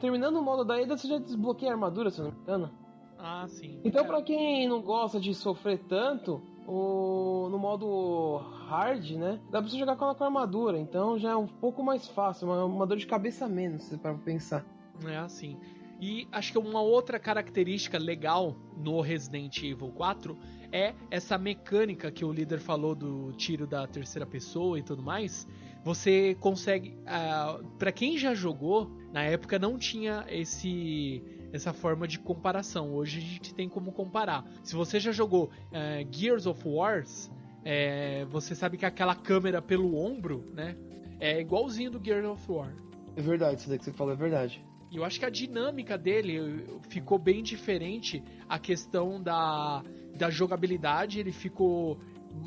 terminando 0.00 0.36
o 0.36 0.42
modo 0.42 0.64
da 0.64 0.80
Ada, 0.80 0.96
você 0.96 1.06
já 1.08 1.18
desbloqueia 1.18 1.70
a 1.70 1.74
armadura, 1.74 2.10
se 2.10 2.20
não 2.20 2.32
me 2.32 2.38
engano. 2.40 2.70
Ah, 3.18 3.46
sim. 3.48 3.80
Então, 3.84 4.04
é. 4.04 4.06
para 4.06 4.22
quem 4.22 4.68
não 4.68 4.80
gosta 4.80 5.18
de 5.18 5.34
sofrer 5.34 5.78
tanto, 5.88 6.40
o, 6.66 7.48
no 7.50 7.58
modo 7.58 8.36
hard, 8.68 9.12
né? 9.12 9.40
Dá 9.50 9.60
pra 9.60 9.70
você 9.70 9.78
jogar 9.78 9.96
com 9.96 10.04
ela 10.04 10.14
com 10.14 10.24
armadura, 10.24 10.78
então 10.78 11.18
já 11.18 11.30
é 11.30 11.36
um 11.36 11.46
pouco 11.46 11.82
mais 11.82 12.06
fácil, 12.08 12.46
uma, 12.46 12.64
uma 12.64 12.86
dor 12.86 12.98
de 12.98 13.06
cabeça 13.06 13.48
menos, 13.48 13.88
para 13.96 14.14
pensar. 14.14 14.64
É 15.06 15.16
assim. 15.16 15.58
E 16.00 16.28
acho 16.30 16.52
que 16.52 16.58
uma 16.58 16.80
outra 16.80 17.18
característica 17.18 17.98
legal 17.98 18.56
no 18.76 19.00
Resident 19.00 19.62
Evil 19.62 19.90
4 19.90 20.38
é 20.70 20.94
essa 21.10 21.36
mecânica 21.36 22.10
que 22.10 22.24
o 22.24 22.32
líder 22.32 22.60
falou 22.60 22.94
do 22.94 23.32
tiro 23.32 23.66
da 23.66 23.86
terceira 23.86 24.26
pessoa 24.26 24.78
e 24.78 24.82
tudo 24.82 25.02
mais. 25.02 25.46
Você 25.84 26.36
consegue. 26.40 26.90
Uh, 26.90 26.94
ah, 27.06 27.60
para 27.78 27.90
quem 27.90 28.18
já 28.18 28.34
jogou, 28.34 28.90
na 29.12 29.22
época 29.24 29.58
não 29.58 29.78
tinha 29.78 30.24
esse 30.28 31.22
essa 31.52 31.72
forma 31.72 32.06
de 32.06 32.18
comparação. 32.18 32.94
Hoje 32.94 33.18
a 33.18 33.22
gente 33.22 33.54
tem 33.54 33.68
como 33.68 33.90
comparar. 33.90 34.44
Se 34.62 34.76
você 34.76 35.00
já 35.00 35.12
jogou 35.12 35.44
uh, 35.44 36.14
Gears 36.14 36.46
of 36.46 36.62
Wars, 36.68 37.30
é, 37.64 38.26
você 38.26 38.54
sabe 38.54 38.76
que 38.76 38.84
aquela 38.84 39.14
câmera 39.14 39.60
pelo 39.62 39.96
ombro, 39.96 40.44
né? 40.52 40.76
É 41.18 41.40
igualzinho 41.40 41.90
do 41.90 42.04
Gears 42.04 42.26
of 42.26 42.52
War. 42.52 42.72
É 43.16 43.20
verdade, 43.20 43.60
isso 43.60 43.68
daí 43.68 43.78
que 43.78 43.84
você 43.84 43.92
falou 43.92 44.12
é 44.12 44.16
verdade. 44.16 44.64
E 44.90 44.96
eu 44.96 45.04
acho 45.04 45.18
que 45.18 45.26
a 45.26 45.30
dinâmica 45.30 45.98
dele 45.98 46.64
ficou 46.88 47.18
bem 47.18 47.42
diferente. 47.42 48.22
A 48.48 48.58
questão 48.58 49.22
da, 49.22 49.82
da 50.16 50.30
jogabilidade, 50.30 51.20
ele 51.20 51.32
ficou. 51.32 52.00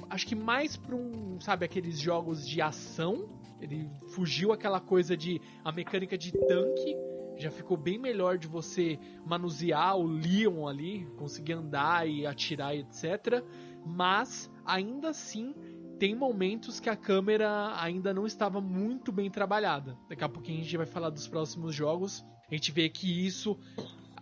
Acho 0.10 0.28
que 0.28 0.36
mais 0.36 0.76
pra 0.76 0.96
um, 0.96 1.40
sabe, 1.40 1.66
aqueles 1.66 2.00
jogos 2.00 2.48
de 2.48 2.62
ação. 2.62 3.30
Ele 3.60 3.88
fugiu 4.10 4.52
aquela 4.52 4.80
coisa 4.80 5.16
de. 5.16 5.40
a 5.64 5.72
mecânica 5.72 6.18
de 6.18 6.32
tanque. 6.32 6.96
Já 7.38 7.50
ficou 7.50 7.78
bem 7.78 7.98
melhor 7.98 8.38
de 8.38 8.48
você 8.48 9.00
manusear 9.26 9.98
o 9.98 10.04
Leon 10.04 10.68
ali, 10.68 11.08
conseguir 11.18 11.54
andar 11.54 12.08
e 12.08 12.26
atirar, 12.26 12.76
etc. 12.76 13.44
Mas, 13.86 14.52
ainda 14.66 15.10
assim, 15.10 15.56
tem 16.02 16.16
momentos 16.16 16.80
que 16.80 16.90
a 16.90 16.96
câmera 16.96 17.80
ainda 17.80 18.12
não 18.12 18.26
estava 18.26 18.60
muito 18.60 19.12
bem 19.12 19.30
trabalhada. 19.30 19.96
Daqui 20.10 20.24
a 20.24 20.28
pouquinho 20.28 20.62
a 20.62 20.64
gente 20.64 20.76
vai 20.76 20.88
falar 20.88 21.12
dos 21.12 21.28
próximos 21.28 21.76
jogos. 21.76 22.26
A 22.50 22.56
gente 22.56 22.72
vê 22.72 22.90
que 22.90 23.24
isso, 23.24 23.56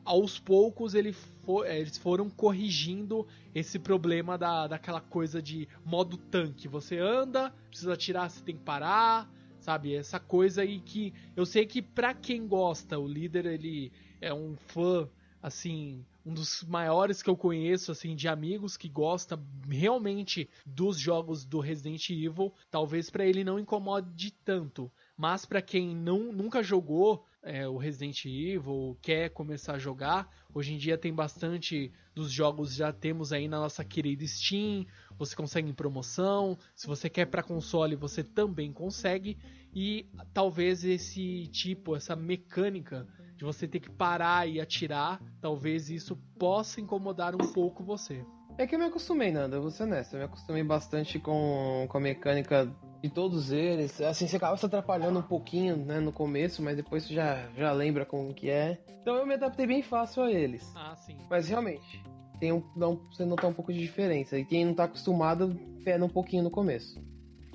aos 0.03 0.37
poucos, 0.37 0.93
ele 0.93 1.13
for, 1.13 1.65
é, 1.65 1.79
eles 1.79 1.97
foram 1.97 2.29
corrigindo 2.29 3.25
esse 3.55 3.79
problema 3.79 4.37
da, 4.37 4.67
daquela 4.67 4.99
coisa 4.99 5.41
de 5.41 5.69
modo 5.85 6.17
tanque. 6.17 6.67
Você 6.67 6.97
anda, 6.97 7.49
precisa 7.69 7.93
atirar, 7.93 8.29
você 8.29 8.43
tem 8.43 8.57
que 8.57 8.63
parar, 8.65 9.31
sabe? 9.61 9.95
Essa 9.95 10.19
coisa 10.19 10.63
aí 10.63 10.81
que 10.81 11.13
eu 11.33 11.45
sei 11.45 11.65
que 11.65 11.81
para 11.81 12.13
quem 12.13 12.45
gosta, 12.45 12.99
o 12.99 13.07
líder 13.07 13.45
ele 13.45 13.89
é 14.19 14.33
um 14.33 14.57
fã 14.67 15.07
assim 15.41 16.05
um 16.29 16.33
dos 16.33 16.63
maiores 16.63 17.23
que 17.23 17.29
eu 17.29 17.35
conheço, 17.35 17.91
assim, 17.91 18.15
de 18.15 18.27
amigos 18.27 18.77
que 18.77 18.87
gosta 18.87 19.39
realmente 19.67 20.47
dos 20.63 20.99
jogos 20.99 21.43
do 21.43 21.59
Resident 21.59 22.07
Evil. 22.11 22.53
Talvez 22.69 23.09
para 23.09 23.25
ele 23.25 23.43
não 23.43 23.57
incomode 23.57 24.31
tanto, 24.45 24.91
mas 25.17 25.43
para 25.43 25.59
quem 25.59 25.95
não, 25.95 26.31
nunca 26.31 26.61
jogou 26.61 27.25
é, 27.41 27.67
o 27.67 27.77
Resident 27.77 28.25
Evil, 28.25 28.95
quer 29.01 29.29
começar 29.29 29.73
a 29.73 29.79
jogar, 29.79 30.29
hoje 30.53 30.73
em 30.73 30.77
dia 30.77 30.97
tem 30.97 31.13
bastante 31.13 31.91
dos 32.13 32.31
jogos 32.31 32.75
já 32.75 32.91
temos 32.93 33.33
aí 33.33 33.47
na 33.47 33.59
nossa 33.59 33.83
querida 33.83 34.27
Steam. 34.27 34.85
Você 35.17 35.35
consegue 35.35 35.69
em 35.69 35.73
promoção. 35.73 36.57
Se 36.75 36.85
você 36.85 37.09
quer 37.09 37.25
para 37.25 37.41
console, 37.41 37.95
você 37.95 38.23
também 38.23 38.73
consegue. 38.73 39.37
E 39.73 40.05
talvez 40.33 40.83
esse 40.83 41.47
tipo, 41.47 41.95
essa 41.95 42.15
mecânica 42.15 43.07
de 43.39 43.45
você 43.45 43.65
ter 43.65 43.79
que 43.79 43.89
parar 43.89 44.49
e 44.49 44.59
atirar, 44.59 45.17
talvez 45.39 45.89
isso 45.89 46.17
possa 46.37 46.81
incomodar 46.81 47.33
um 47.33 47.53
pouco 47.53 47.81
você. 47.81 48.21
É 48.57 48.67
que 48.67 48.75
eu 48.75 48.79
me 48.79 48.83
acostumei, 48.83 49.31
Nanda, 49.31 49.55
eu 49.55 49.61
vou 49.61 49.71
ser 49.71 49.83
honesto. 49.83 50.13
Eu 50.13 50.19
me 50.19 50.25
acostumei 50.25 50.61
bastante 50.61 51.17
com, 51.17 51.87
com 51.87 51.97
a 51.97 52.01
mecânica 52.01 52.69
de 53.01 53.09
todos 53.09 53.53
eles. 53.53 54.01
Assim, 54.01 54.27
você 54.27 54.35
acaba 54.35 54.57
se 54.57 54.65
atrapalhando 54.65 55.19
um 55.19 55.23
pouquinho, 55.23 55.77
né, 55.77 56.01
no 56.01 56.11
começo, 56.11 56.61
mas 56.61 56.75
depois 56.75 57.03
você 57.03 57.13
já, 57.13 57.49
já 57.55 57.71
lembra 57.71 58.05
como 58.05 58.33
que 58.33 58.49
é. 58.49 58.77
Então 59.01 59.15
eu 59.15 59.25
me 59.25 59.35
adaptei 59.35 59.65
bem 59.65 59.81
fácil 59.81 60.23
a 60.23 60.31
eles. 60.31 60.69
Ah, 60.75 60.93
sim. 60.97 61.17
Mas 61.29 61.47
realmente, 61.47 62.03
tem 62.41 62.51
um, 62.51 62.61
não, 62.75 62.97
você 63.09 63.23
notar 63.23 63.49
um 63.49 63.53
pouco 63.53 63.71
de 63.71 63.79
diferença. 63.79 64.37
E 64.37 64.43
quem 64.43 64.65
não 64.65 64.73
tá 64.73 64.83
acostumado, 64.83 65.57
pena 65.85 66.03
um 66.03 66.09
pouquinho 66.09 66.43
no 66.43 66.51
começo. 66.51 67.01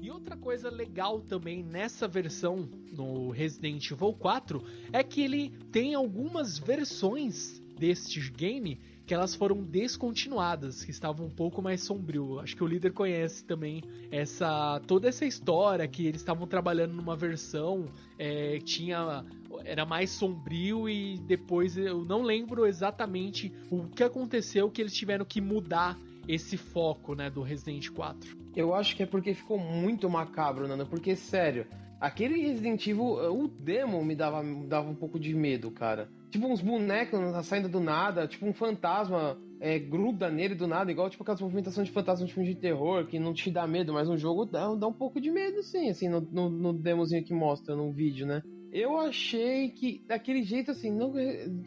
E 0.04 0.10
outra 0.10 0.36
coisa 0.36 0.68
legal 0.68 1.22
também 1.22 1.62
nessa 1.62 2.06
versão 2.06 2.68
no 2.92 3.30
Resident 3.30 3.90
Evil 3.90 4.12
4 4.12 4.62
é 4.92 5.02
que 5.02 5.22
ele 5.22 5.48
tem 5.72 5.94
algumas 5.94 6.58
versões 6.58 7.58
deste 7.78 8.20
game 8.32 8.78
que 9.06 9.14
elas 9.14 9.34
foram 9.34 9.62
descontinuadas, 9.62 10.84
que 10.84 10.90
estavam 10.90 11.24
um 11.24 11.30
pouco 11.30 11.62
mais 11.62 11.82
sombrio. 11.84 12.38
Acho 12.38 12.54
que 12.54 12.62
o 12.62 12.66
líder 12.66 12.92
conhece 12.92 13.46
também 13.46 13.82
essa 14.10 14.78
toda 14.86 15.08
essa 15.08 15.24
história 15.24 15.88
que 15.88 16.06
eles 16.06 16.20
estavam 16.20 16.46
trabalhando 16.46 16.92
numa 16.92 17.16
versão 17.16 17.86
é, 18.18 18.58
tinha 18.58 19.24
era 19.64 19.86
mais 19.86 20.10
sombrio 20.10 20.86
e 20.86 21.16
depois 21.20 21.78
eu 21.78 22.04
não 22.04 22.20
lembro 22.20 22.66
exatamente 22.66 23.50
o 23.70 23.84
que 23.88 24.04
aconteceu 24.04 24.70
que 24.70 24.82
eles 24.82 24.92
tiveram 24.92 25.24
que 25.24 25.40
mudar 25.40 25.98
esse 26.28 26.58
foco, 26.58 27.14
né, 27.14 27.30
do 27.30 27.40
Resident 27.40 27.88
4. 27.88 28.43
Eu 28.54 28.74
acho 28.74 28.96
que 28.96 29.02
é 29.02 29.06
porque 29.06 29.34
ficou 29.34 29.58
muito 29.58 30.08
macabro, 30.08 30.68
Nando, 30.68 30.86
porque 30.86 31.16
sério, 31.16 31.66
aquele 32.00 32.40
Resident 32.40 32.86
Evil, 32.86 33.04
o 33.04 33.48
demo 33.48 34.04
me 34.04 34.14
dava, 34.14 34.42
me 34.42 34.66
dava 34.66 34.88
um 34.88 34.94
pouco 34.94 35.18
de 35.18 35.34
medo, 35.34 35.70
cara 35.70 36.08
tipo 36.34 36.48
uns 36.48 36.60
bonecos 36.60 37.20
saindo 37.46 37.68
do 37.68 37.78
nada, 37.78 38.26
tipo 38.26 38.44
um 38.44 38.52
fantasma 38.52 39.38
é, 39.60 39.78
gruda 39.78 40.28
nele 40.28 40.56
do 40.56 40.66
nada, 40.66 40.90
igual 40.90 41.08
tipo 41.08 41.22
aquelas 41.22 41.40
movimentações 41.40 41.86
de 41.86 41.94
fantasma 41.94 42.26
de 42.26 42.34
filme 42.34 42.48
de 42.48 42.56
terror 42.56 43.06
que 43.06 43.20
não 43.20 43.32
te 43.32 43.52
dá 43.52 43.68
medo, 43.68 43.92
mas 43.92 44.08
no 44.08 44.18
jogo 44.18 44.44
dá, 44.44 44.74
dá 44.74 44.88
um 44.88 44.92
pouco 44.92 45.20
de 45.20 45.30
medo 45.30 45.62
sim, 45.62 45.88
assim, 45.88 46.08
no, 46.08 46.20
no, 46.20 46.50
no 46.50 46.72
demozinho 46.72 47.24
que 47.24 47.32
mostra 47.32 47.76
no 47.76 47.92
vídeo, 47.92 48.26
né? 48.26 48.42
Eu 48.72 48.98
achei 48.98 49.68
que 49.70 50.02
daquele 50.08 50.42
jeito 50.42 50.72
assim, 50.72 50.90
não 50.90 51.12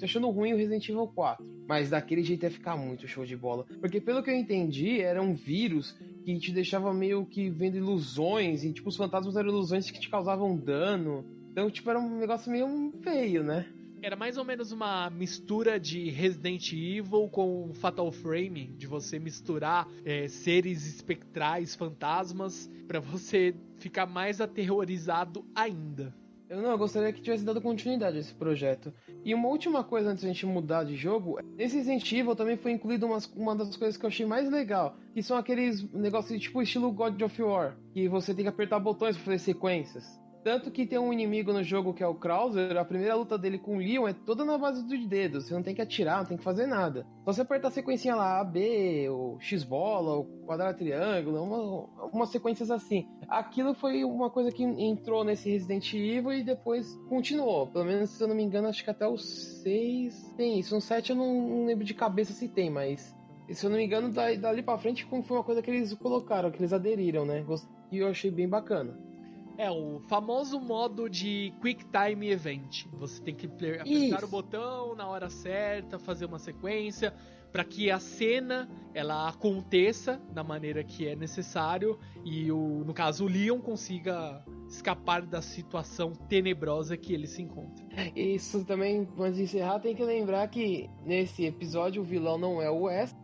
achando 0.03 0.29
ruim 0.29 0.51
o 0.51 0.57
Resident 0.57 0.89
Evil 0.89 1.07
4, 1.07 1.45
mas 1.65 1.89
daquele 1.89 2.21
jeito 2.21 2.43
ia 2.43 2.51
ficar 2.51 2.75
muito 2.75 3.07
show 3.07 3.23
de 3.23 3.37
bola, 3.37 3.65
porque 3.79 4.01
pelo 4.01 4.21
que 4.21 4.29
eu 4.29 4.35
entendi, 4.35 4.99
era 4.99 5.21
um 5.21 5.33
vírus 5.33 5.95
que 6.27 6.39
te 6.39 6.51
deixava 6.51 6.93
meio 6.93 7.25
que 7.25 7.49
vendo 7.49 7.77
ilusões, 7.77 8.65
e 8.65 8.73
tipo 8.73 8.89
os 8.89 8.97
fantasmas 8.97 9.37
eram 9.37 9.47
ilusões 9.47 9.89
que 9.89 9.97
te 9.97 10.09
causavam 10.09 10.57
dano. 10.57 11.23
Então, 11.49 11.71
tipo, 11.71 11.89
era 11.89 11.97
um 11.97 12.19
negócio 12.19 12.51
meio 12.51 12.91
feio, 13.01 13.45
né? 13.45 13.65
Era 14.01 14.17
mais 14.17 14.37
ou 14.37 14.43
menos 14.43 14.73
uma 14.73 15.09
mistura 15.09 15.79
de 15.79 16.09
Resident 16.09 16.73
Evil 16.73 17.29
com 17.31 17.71
Fatal 17.75 18.11
Frame, 18.11 18.67
de 18.77 18.85
você 18.85 19.17
misturar 19.17 19.87
é, 20.03 20.27
seres 20.27 20.85
espectrais, 20.85 21.75
fantasmas, 21.75 22.69
para 22.85 22.99
você 22.99 23.55
ficar 23.77 24.05
mais 24.05 24.41
aterrorizado 24.41 25.45
ainda. 25.55 26.13
Eu 26.49 26.61
não, 26.61 26.71
eu 26.71 26.77
gostaria 26.77 27.11
que 27.11 27.21
tivesse 27.21 27.43
dado 27.43 27.61
continuidade 27.61 28.17
a 28.17 28.19
esse 28.21 28.33
projeto. 28.33 28.93
E 29.25 29.33
uma 29.33 29.49
última 29.49 29.83
coisa 29.83 30.11
antes 30.11 30.23
da 30.23 30.29
gente 30.29 30.45
mudar 30.45 30.85
de 30.85 30.95
jogo, 30.95 31.39
nesse 31.57 31.79
Evil 32.15 32.35
também 32.35 32.55
foi 32.55 32.71
incluído 32.71 33.05
umas, 33.05 33.25
uma 33.35 33.53
das 33.53 33.75
coisas 33.75 33.97
que 33.97 34.05
eu 34.05 34.07
achei 34.07 34.25
mais 34.25 34.49
legal, 34.49 34.95
que 35.13 35.21
são 35.21 35.35
aqueles 35.35 35.83
negócios 35.91 36.41
tipo 36.41 36.61
estilo 36.61 36.91
God 36.91 37.21
of 37.21 37.41
War, 37.41 37.77
que 37.91 38.07
você 38.07 38.33
tem 38.33 38.45
que 38.45 38.49
apertar 38.49 38.79
botões 38.79 39.17
para 39.17 39.25
fazer 39.25 39.39
sequências. 39.39 40.05
Tanto 40.47 40.71
que 40.71 40.85
tem 40.85 40.97
um 40.97 41.11
inimigo 41.11 41.51
no 41.51 41.61
jogo 41.61 41.93
que 41.93 42.01
é 42.01 42.07
o 42.07 42.15
Krauser, 42.15 42.77
a 42.77 42.85
primeira 42.85 43.15
luta 43.15 43.37
dele 43.37 43.59
com 43.59 43.75
o 43.75 43.79
Leon 43.79 44.07
é 44.07 44.13
toda 44.13 44.45
na 44.45 44.57
base 44.57 44.81
dos 44.81 45.05
dedos. 45.05 45.43
Você 45.43 45.53
não 45.53 45.61
tem 45.61 45.75
que 45.75 45.81
atirar, 45.81 46.19
não 46.19 46.25
tem 46.25 46.37
que 46.37 46.43
fazer 46.43 46.65
nada. 46.65 47.05
Só 47.25 47.33
você 47.33 47.41
apertar 47.41 47.67
a 47.67 47.71
sequência 47.71 48.15
lá, 48.15 48.39
A, 48.39 48.45
B, 48.45 49.09
ou 49.09 49.37
X-bola, 49.41 50.15
ou 50.15 50.23
quadrado 50.45 50.77
triângulo, 50.77 51.89
uma, 52.13 52.25
sequências 52.25 52.71
assim. 52.71 53.05
Aquilo 53.27 53.73
foi 53.73 54.05
uma 54.05 54.29
coisa 54.29 54.49
que 54.49 54.63
entrou 54.63 55.25
nesse 55.25 55.49
Resident 55.49 55.93
Evil 55.93 56.31
e 56.31 56.43
depois 56.45 56.95
continuou. 57.09 57.67
Pelo 57.67 57.83
menos, 57.83 58.11
se 58.11 58.23
eu 58.23 58.29
não 58.29 58.35
me 58.35 58.43
engano, 58.43 58.69
acho 58.69 58.85
que 58.85 58.89
até 58.89 59.05
o 59.05 59.17
6 59.17 60.33
tem 60.37 60.59
isso. 60.59 60.73
No 60.73 60.79
7 60.79 61.09
eu 61.09 61.17
não, 61.17 61.41
não 61.41 61.65
lembro 61.65 61.83
de 61.83 61.93
cabeça 61.93 62.31
se 62.31 62.47
tem, 62.47 62.69
mas 62.69 63.13
se 63.51 63.65
eu 63.65 63.69
não 63.69 63.75
me 63.75 63.83
engano, 63.83 64.13
dali 64.13 64.63
pra 64.63 64.77
frente 64.77 65.03
foi 65.03 65.37
uma 65.37 65.43
coisa 65.43 65.61
que 65.61 65.69
eles 65.69 65.93
colocaram, 65.95 66.49
que 66.51 66.59
eles 66.59 66.71
aderiram, 66.71 67.25
né? 67.25 67.45
E 67.91 67.97
eu 67.97 68.07
achei 68.07 68.31
bem 68.31 68.47
bacana. 68.47 69.06
É 69.57 69.71
o 69.71 69.99
famoso 70.07 70.59
modo 70.59 71.09
de 71.09 71.51
Quick 71.61 71.85
Time 71.85 72.29
Event. 72.29 72.85
Você 72.93 73.21
tem 73.21 73.33
que 73.33 73.47
apertar 73.47 73.87
Isso. 73.87 74.25
o 74.25 74.27
botão 74.27 74.95
na 74.95 75.07
hora 75.07 75.29
certa, 75.29 75.97
fazer 75.97 76.25
uma 76.25 76.37
sequência 76.37 77.13
para 77.51 77.63
que 77.63 77.89
a 77.89 77.99
cena 77.99 78.69
ela 78.93 79.29
aconteça 79.29 80.21
da 80.31 80.43
maneira 80.43 80.83
que 80.83 81.07
é 81.07 81.15
necessário 81.15 81.97
e 82.23 82.51
o, 82.51 82.83
no 82.85 82.93
caso 82.93 83.25
o 83.25 83.27
Leon 83.27 83.59
consiga 83.59 84.43
escapar 84.67 85.25
da 85.25 85.41
situação 85.41 86.13
tenebrosa 86.13 86.97
que 86.97 87.13
ele 87.13 87.25
se 87.25 87.41
encontra. 87.41 87.85
Isso 88.15 88.65
também, 88.65 89.07
antes 89.17 89.37
de 89.37 89.43
encerrar, 89.43 89.79
tem 89.79 89.95
que 89.95 90.03
lembrar 90.03 90.47
que 90.49 90.89
nesse 91.03 91.45
episódio 91.45 92.01
o 92.01 92.05
vilão 92.05 92.37
não 92.37 92.61
é 92.61 92.69
o 92.69 92.81
West, 92.81 93.15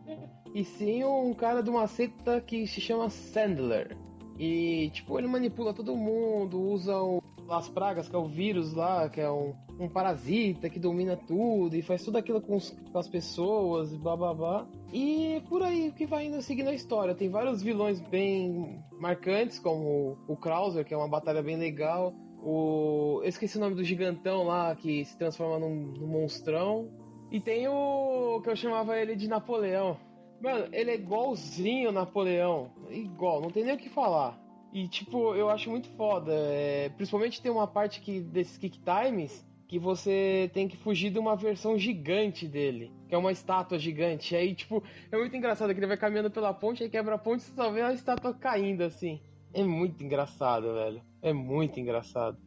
e 0.54 0.64
sim 0.64 1.04
um 1.04 1.34
cara 1.34 1.62
de 1.62 1.70
uma 1.70 1.86
seita 1.88 2.40
que 2.42 2.66
se 2.66 2.80
chama 2.80 3.10
Sandler. 3.10 3.98
E, 4.38 4.90
tipo, 4.92 5.18
ele 5.18 5.28
manipula 5.28 5.74
todo 5.74 5.96
mundo, 5.96 6.60
usa 6.60 6.98
o, 6.98 7.22
as 7.50 7.70
pragas, 7.70 8.10
que 8.10 8.16
é 8.16 8.20
o 8.20 8.28
vírus 8.28 8.74
lá, 8.74 9.10
que 9.10 9.22
é 9.22 9.32
um, 9.32 9.54
um 9.80 9.88
parasita 9.88 10.70
que 10.70 10.80
domina 10.80 11.16
tudo 11.16 11.76
e 11.76 11.82
faz 11.82 12.04
tudo 12.04 12.18
aquilo 12.18 12.42
com, 12.42 12.56
os, 12.56 12.72
com 12.92 12.98
as 12.98 13.08
pessoas, 13.08 13.96
blá 13.96 14.16
blá 14.16 14.34
blá. 14.34 14.68
E 14.92 15.42
por 15.48 15.62
aí 15.62 15.92
que 15.92 16.06
vai 16.06 16.28
indo 16.28 16.42
seguindo 16.42 16.70
a 16.70 16.74
história. 16.74 17.16
Tem 17.16 17.30
vários 17.30 17.62
vilões 17.62 18.00
bem 18.00 18.84
marcantes, 19.00 19.60
como 19.60 20.18
o, 20.28 20.34
o 20.34 20.38
Krauser, 20.38 20.86
que 20.86 20.94
é 20.94 20.98
uma 20.98 21.08
batalha 21.08 21.42
bem 21.42 21.58
legal. 21.58 22.14
O. 22.42 23.20
Eu 23.24 23.30
esqueci 23.30 23.58
o 23.58 23.62
nome 23.62 23.76
do 23.76 23.84
gigantão 23.84 24.44
lá 24.44 24.76
que 24.76 25.06
se 25.06 25.18
transforma 25.18 25.60
num, 25.60 25.94
num 25.98 26.08
monstrão. 26.08 26.90
E 27.32 27.40
tem 27.40 27.68
o. 27.68 28.42
que 28.44 28.50
eu 28.50 28.56
chamava 28.56 29.00
ele 29.00 29.16
de 29.16 29.28
Napoleão. 29.28 29.98
Mano, 30.44 30.68
ele 30.74 30.92
é 30.92 30.96
igualzinho 30.96 31.90
Napoleão. 31.94 32.70
Igual, 32.90 33.40
não 33.40 33.50
tem 33.50 33.64
nem 33.64 33.76
o 33.76 33.78
que 33.78 33.88
falar. 33.88 34.38
E, 34.74 34.90
tipo, 34.90 35.34
eu 35.36 35.50
acho 35.50 35.70
muito 35.70 35.88
foda. 35.92 36.34
É, 36.34 36.90
principalmente 36.90 37.42
tem 37.42 37.50
uma 37.50 37.66
parte 37.66 38.02
que, 38.02 38.20
desses 38.20 38.58
Kick 38.58 38.78
Times 38.80 39.46
que 39.70 39.80
você 39.80 40.52
tem 40.54 40.68
que 40.68 40.76
fugir 40.76 41.12
de 41.12 41.18
uma 41.18 41.36
versão 41.36 41.80
gigante 41.80 42.46
dele, 42.46 42.92
que 43.08 43.16
é 43.16 43.18
uma 43.18 43.32
estátua 43.32 43.80
gigante. 43.80 44.34
E 44.34 44.38
aí, 44.38 44.54
tipo, 44.54 44.84
é 45.10 45.18
muito 45.18 45.36
engraçado 45.36 45.74
que 45.74 45.80
ele 45.80 45.88
vai 45.88 45.98
caminhando 45.98 46.30
pela 46.30 46.54
ponte, 46.54 46.84
aí 46.84 46.90
quebra 46.90 47.16
a 47.16 47.18
ponte 47.18 47.40
e 47.40 47.44
você 47.46 47.56
só 47.56 47.72
vê 47.72 47.82
a 47.82 47.94
estátua 47.94 48.34
caindo 48.34 48.84
assim. 48.84 49.22
É 49.54 49.64
muito 49.64 50.04
engraçado, 50.04 50.74
velho. 50.74 51.02
É 51.22 51.32
muito 51.32 51.80
engraçado. 51.80 52.38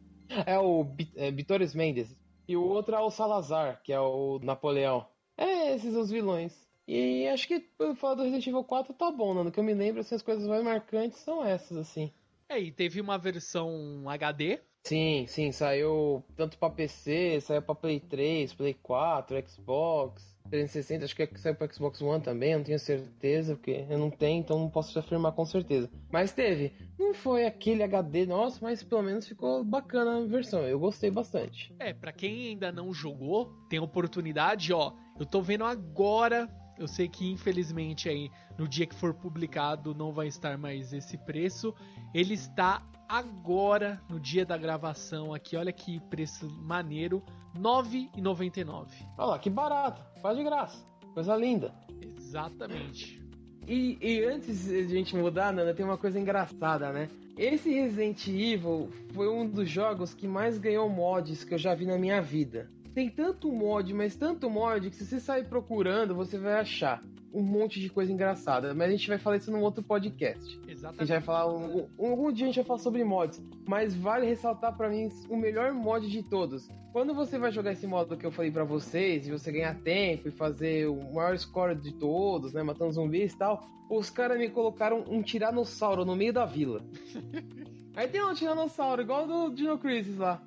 É 0.45 0.59
o 0.59 0.85
é, 1.15 1.31
Mendes. 1.75 2.15
E 2.47 2.55
o 2.55 2.63
outro 2.63 2.95
é 2.95 2.99
o 2.99 3.09
Salazar, 3.09 3.81
que 3.83 3.91
é 3.91 3.99
o 3.99 4.39
Napoleão. 4.43 5.05
É, 5.35 5.73
esses 5.73 5.91
são 5.91 6.01
os 6.03 6.11
vilões. 6.11 6.66
E 6.87 7.27
acho 7.27 7.47
que 7.47 7.59
por 7.59 7.95
falar 7.95 8.15
do 8.15 8.23
Resident 8.23 8.47
Evil 8.47 8.63
4 8.63 8.93
tá 8.93 9.11
bom, 9.11 9.33
né? 9.33 9.43
No 9.43 9.51
que 9.51 9.59
eu 9.59 9.63
me 9.63 9.73
lembro, 9.73 10.01
assim, 10.01 10.15
as 10.15 10.21
coisas 10.21 10.47
mais 10.47 10.63
marcantes 10.63 11.19
são 11.19 11.43
essas, 11.43 11.77
assim. 11.77 12.11
É, 12.47 12.57
e 12.59 12.71
teve 12.71 13.01
uma 13.01 13.17
versão 13.17 14.07
HD. 14.07 14.59
Sim, 14.85 15.25
sim, 15.27 15.51
saiu 15.51 16.23
tanto 16.37 16.57
pra 16.57 16.69
PC, 16.69 17.41
saiu 17.41 17.61
pra 17.61 17.75
Play 17.75 17.99
3, 17.99 18.53
Play 18.53 18.73
4, 18.73 19.43
Xbox, 19.49 20.33
360, 20.49 21.03
acho 21.03 21.13
que 21.13 21.37
saiu 21.37 21.55
pra 21.55 21.69
Xbox 21.69 22.01
One 22.01 22.23
também, 22.23 22.55
não 22.55 22.63
tenho 22.63 22.79
certeza, 22.79 23.57
porque 23.57 23.85
eu 23.89 23.97
não 23.97 24.09
tenho, 24.09 24.39
então 24.39 24.57
não 24.57 24.69
posso 24.69 24.97
afirmar 24.97 25.33
com 25.33 25.45
certeza. 25.45 25.89
Mas 26.09 26.31
teve. 26.31 26.71
Não 26.97 27.13
foi 27.13 27.45
aquele 27.45 27.83
HD 27.83 28.25
nosso, 28.25 28.63
mas 28.63 28.81
pelo 28.81 29.03
menos 29.03 29.27
ficou 29.27 29.61
bacana 29.61 30.19
a 30.19 30.25
versão, 30.25 30.61
eu 30.61 30.79
gostei 30.79 31.11
bastante. 31.11 31.75
É, 31.79 31.93
para 31.93 32.13
quem 32.13 32.47
ainda 32.47 32.71
não 32.71 32.93
jogou, 32.93 33.51
tem 33.69 33.79
oportunidade, 33.79 34.71
ó. 34.71 34.93
Eu 35.19 35.25
tô 35.25 35.41
vendo 35.41 35.65
agora 35.65 36.49
eu 36.77 36.87
sei 36.87 37.07
que 37.07 37.31
infelizmente 37.31 38.07
aí 38.09 38.31
no 38.57 38.67
dia 38.67 38.85
que 38.85 38.95
for 38.95 39.13
publicado 39.13 39.93
não 39.93 40.11
vai 40.11 40.27
estar 40.27 40.57
mais 40.57 40.93
esse 40.93 41.17
preço. 41.17 41.73
Ele 42.13 42.33
está 42.33 42.83
agora 43.07 44.01
no 44.09 44.19
dia 44.19 44.45
da 44.45 44.57
gravação 44.57 45.33
aqui. 45.33 45.55
Olha 45.55 45.71
que 45.71 45.99
preço 46.01 46.49
maneiro, 46.49 47.23
R$ 47.53 47.61
9,99. 47.61 48.87
Olha 49.17 49.27
lá, 49.27 49.39
que 49.39 49.49
barato, 49.49 50.01
faz 50.21 50.37
de 50.37 50.43
graça. 50.43 50.85
Coisa 51.13 51.35
linda. 51.35 51.73
Exatamente. 52.01 53.21
E, 53.67 53.97
e, 54.01 54.23
antes 54.23 54.65
de 54.65 54.77
a 54.77 54.87
gente 54.87 55.15
mudar, 55.15 55.51
Nana, 55.51 55.73
tem 55.73 55.85
uma 55.85 55.97
coisa 55.97 56.17
engraçada, 56.17 56.91
né? 56.93 57.09
Esse 57.37 57.69
Resident 57.69 58.25
Evil 58.27 58.89
foi 59.13 59.27
um 59.27 59.47
dos 59.47 59.69
jogos 59.69 60.13
que 60.13 60.27
mais 60.27 60.57
ganhou 60.57 60.89
mods 60.89 61.43
que 61.43 61.53
eu 61.53 61.57
já 61.57 61.75
vi 61.75 61.85
na 61.85 61.97
minha 61.97 62.21
vida 62.21 62.71
tem 62.97 63.09
tanto 63.09 63.51
mod, 63.51 63.93
mas 63.93 64.15
tanto 64.15 64.49
mod 64.49 64.89
que 64.89 64.95
se 64.95 65.05
você 65.05 65.19
sair 65.19 65.45
procurando, 65.45 66.15
você 66.15 66.35
vai 66.35 66.53
achar 66.53 67.03
um 67.31 67.43
monte 67.43 67.79
de 67.79 67.91
coisa 67.91 68.11
engraçada. 68.11 68.73
Mas 68.73 68.87
a 68.87 68.91
gente 68.91 69.07
vai 69.07 69.19
falar 69.19 69.37
isso 69.37 69.51
num 69.51 69.61
outro 69.61 69.83
podcast. 69.83 70.59
Exatamente. 70.67 71.03
A 71.03 71.05
gente 71.05 71.09
vai 71.09 71.21
falar. 71.21 71.53
Um, 71.53 71.87
um, 71.99 72.09
algum 72.09 72.31
dia 72.31 72.45
a 72.45 72.47
gente 72.47 72.55
vai 72.55 72.65
falar 72.65 72.79
sobre 72.79 73.03
mods. 73.03 73.39
Mas 73.67 73.95
vale 73.95 74.25
ressaltar 74.25 74.75
para 74.75 74.89
mim 74.89 75.09
o 75.29 75.37
melhor 75.37 75.73
mod 75.73 76.09
de 76.09 76.23
todos. 76.23 76.67
Quando 76.91 77.13
você 77.13 77.37
vai 77.37 77.51
jogar 77.51 77.73
esse 77.73 77.85
modo 77.85 78.17
que 78.17 78.25
eu 78.25 78.31
falei 78.31 78.49
para 78.49 78.63
vocês, 78.63 79.27
e 79.27 79.31
você 79.31 79.51
ganhar 79.51 79.75
tempo 79.75 80.29
e 80.29 80.31
fazer 80.31 80.87
o 80.87 81.13
maior 81.13 81.37
score 81.37 81.75
de 81.75 81.93
todos, 81.93 82.51
né? 82.51 82.63
Matando 82.63 82.93
zumbis 82.93 83.31
e 83.31 83.37
tal, 83.37 83.63
os 83.91 84.09
caras 84.09 84.39
me 84.39 84.49
colocaram 84.49 85.05
um 85.07 85.21
tiranossauro 85.21 86.03
no 86.03 86.15
meio 86.15 86.33
da 86.33 86.47
vila. 86.47 86.81
Aí 87.95 88.07
tem 88.07 88.25
um 88.25 88.33
tiranossauro, 88.33 89.03
igual 89.03 89.27
do 89.27 89.53
Dino 89.53 89.77
Crisis 89.77 90.17
lá 90.17 90.41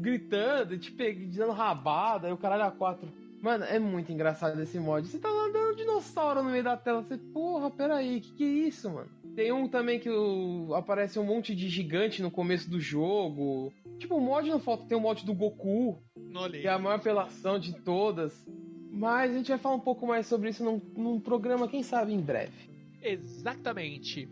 gritando, 0.00 0.78
te 0.78 0.90
pegando, 0.90 1.36
dando 1.36 1.52
rabada, 1.52 2.28
e 2.28 2.32
o 2.32 2.36
caralho 2.36 2.64
a 2.64 2.70
quatro. 2.70 3.08
Mano, 3.40 3.64
é 3.64 3.78
muito 3.78 4.10
engraçado 4.10 4.60
esse 4.60 4.78
mod. 4.78 5.06
Você 5.06 5.18
tá 5.18 5.28
andando 5.28 5.72
um 5.72 5.76
dinossauro 5.76 6.42
no 6.42 6.50
meio 6.50 6.64
da 6.64 6.76
tela. 6.76 7.02
Você, 7.02 7.16
porra, 7.16 7.70
peraí, 7.70 8.20
que 8.20 8.32
que 8.32 8.44
é 8.44 8.68
isso, 8.68 8.90
mano? 8.90 9.08
Tem 9.36 9.52
um 9.52 9.68
também 9.68 10.00
que 10.00 10.08
o, 10.08 10.74
aparece 10.74 11.18
um 11.18 11.24
monte 11.24 11.54
de 11.54 11.68
gigante 11.68 12.22
no 12.22 12.30
começo 12.30 12.70
do 12.70 12.80
jogo. 12.80 13.72
Tipo, 13.98 14.16
o 14.16 14.20
mod 14.20 14.48
não 14.48 14.58
falta, 14.58 14.86
tem 14.86 14.96
o 14.96 15.00
mod 15.00 15.24
do 15.24 15.34
Goku, 15.34 16.02
Olhei. 16.34 16.62
que 16.62 16.66
é 16.66 16.70
a 16.70 16.78
maior 16.78 16.96
apelação 16.96 17.58
de 17.58 17.74
todas. 17.82 18.32
Mas 18.90 19.30
a 19.30 19.34
gente 19.34 19.48
vai 19.48 19.58
falar 19.58 19.74
um 19.74 19.80
pouco 19.80 20.06
mais 20.06 20.26
sobre 20.26 20.48
isso 20.48 20.64
num, 20.64 20.80
num 20.96 21.20
programa, 21.20 21.68
quem 21.68 21.82
sabe, 21.82 22.14
em 22.14 22.20
breve. 22.20 22.70
Exatamente. 23.02 24.26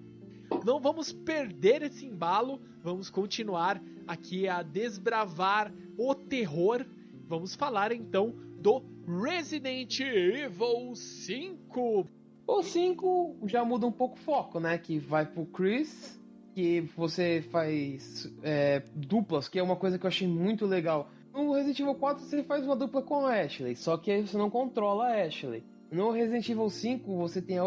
Não 0.64 0.80
vamos 0.80 1.12
perder 1.12 1.82
esse 1.82 2.06
embalo, 2.06 2.60
vamos 2.82 3.10
continuar 3.10 3.82
aqui 4.06 4.48
a 4.48 4.62
desbravar 4.62 5.72
o 5.98 6.14
terror. 6.14 6.84
Vamos 7.26 7.54
falar 7.54 7.92
então 7.92 8.34
do 8.58 8.82
Resident 9.06 10.00
Evil 10.00 10.94
5. 10.94 12.06
O 12.46 12.62
5 12.62 13.36
já 13.46 13.64
muda 13.64 13.86
um 13.86 13.92
pouco 13.92 14.16
o 14.16 14.20
foco, 14.20 14.60
né? 14.60 14.76
Que 14.76 14.98
vai 14.98 15.24
pro 15.24 15.46
Chris, 15.46 16.20
que 16.54 16.82
você 16.96 17.42
faz 17.50 18.30
é, 18.42 18.82
duplas, 18.94 19.48
que 19.48 19.58
é 19.58 19.62
uma 19.62 19.76
coisa 19.76 19.98
que 19.98 20.04
eu 20.04 20.08
achei 20.08 20.28
muito 20.28 20.66
legal. 20.66 21.10
No 21.32 21.52
Resident 21.52 21.80
Evil 21.80 21.94
4 21.94 22.24
você 22.24 22.42
faz 22.44 22.64
uma 22.64 22.76
dupla 22.76 23.02
com 23.02 23.26
a 23.26 23.40
Ashley, 23.40 23.74
só 23.74 23.96
que 23.96 24.10
aí 24.10 24.26
você 24.26 24.36
não 24.36 24.48
controla 24.50 25.06
a 25.06 25.24
Ashley. 25.24 25.64
No 25.90 26.10
Resident 26.10 26.48
Evil 26.48 26.70
5 26.70 27.16
você 27.16 27.42
tem 27.42 27.58
a 27.58 27.64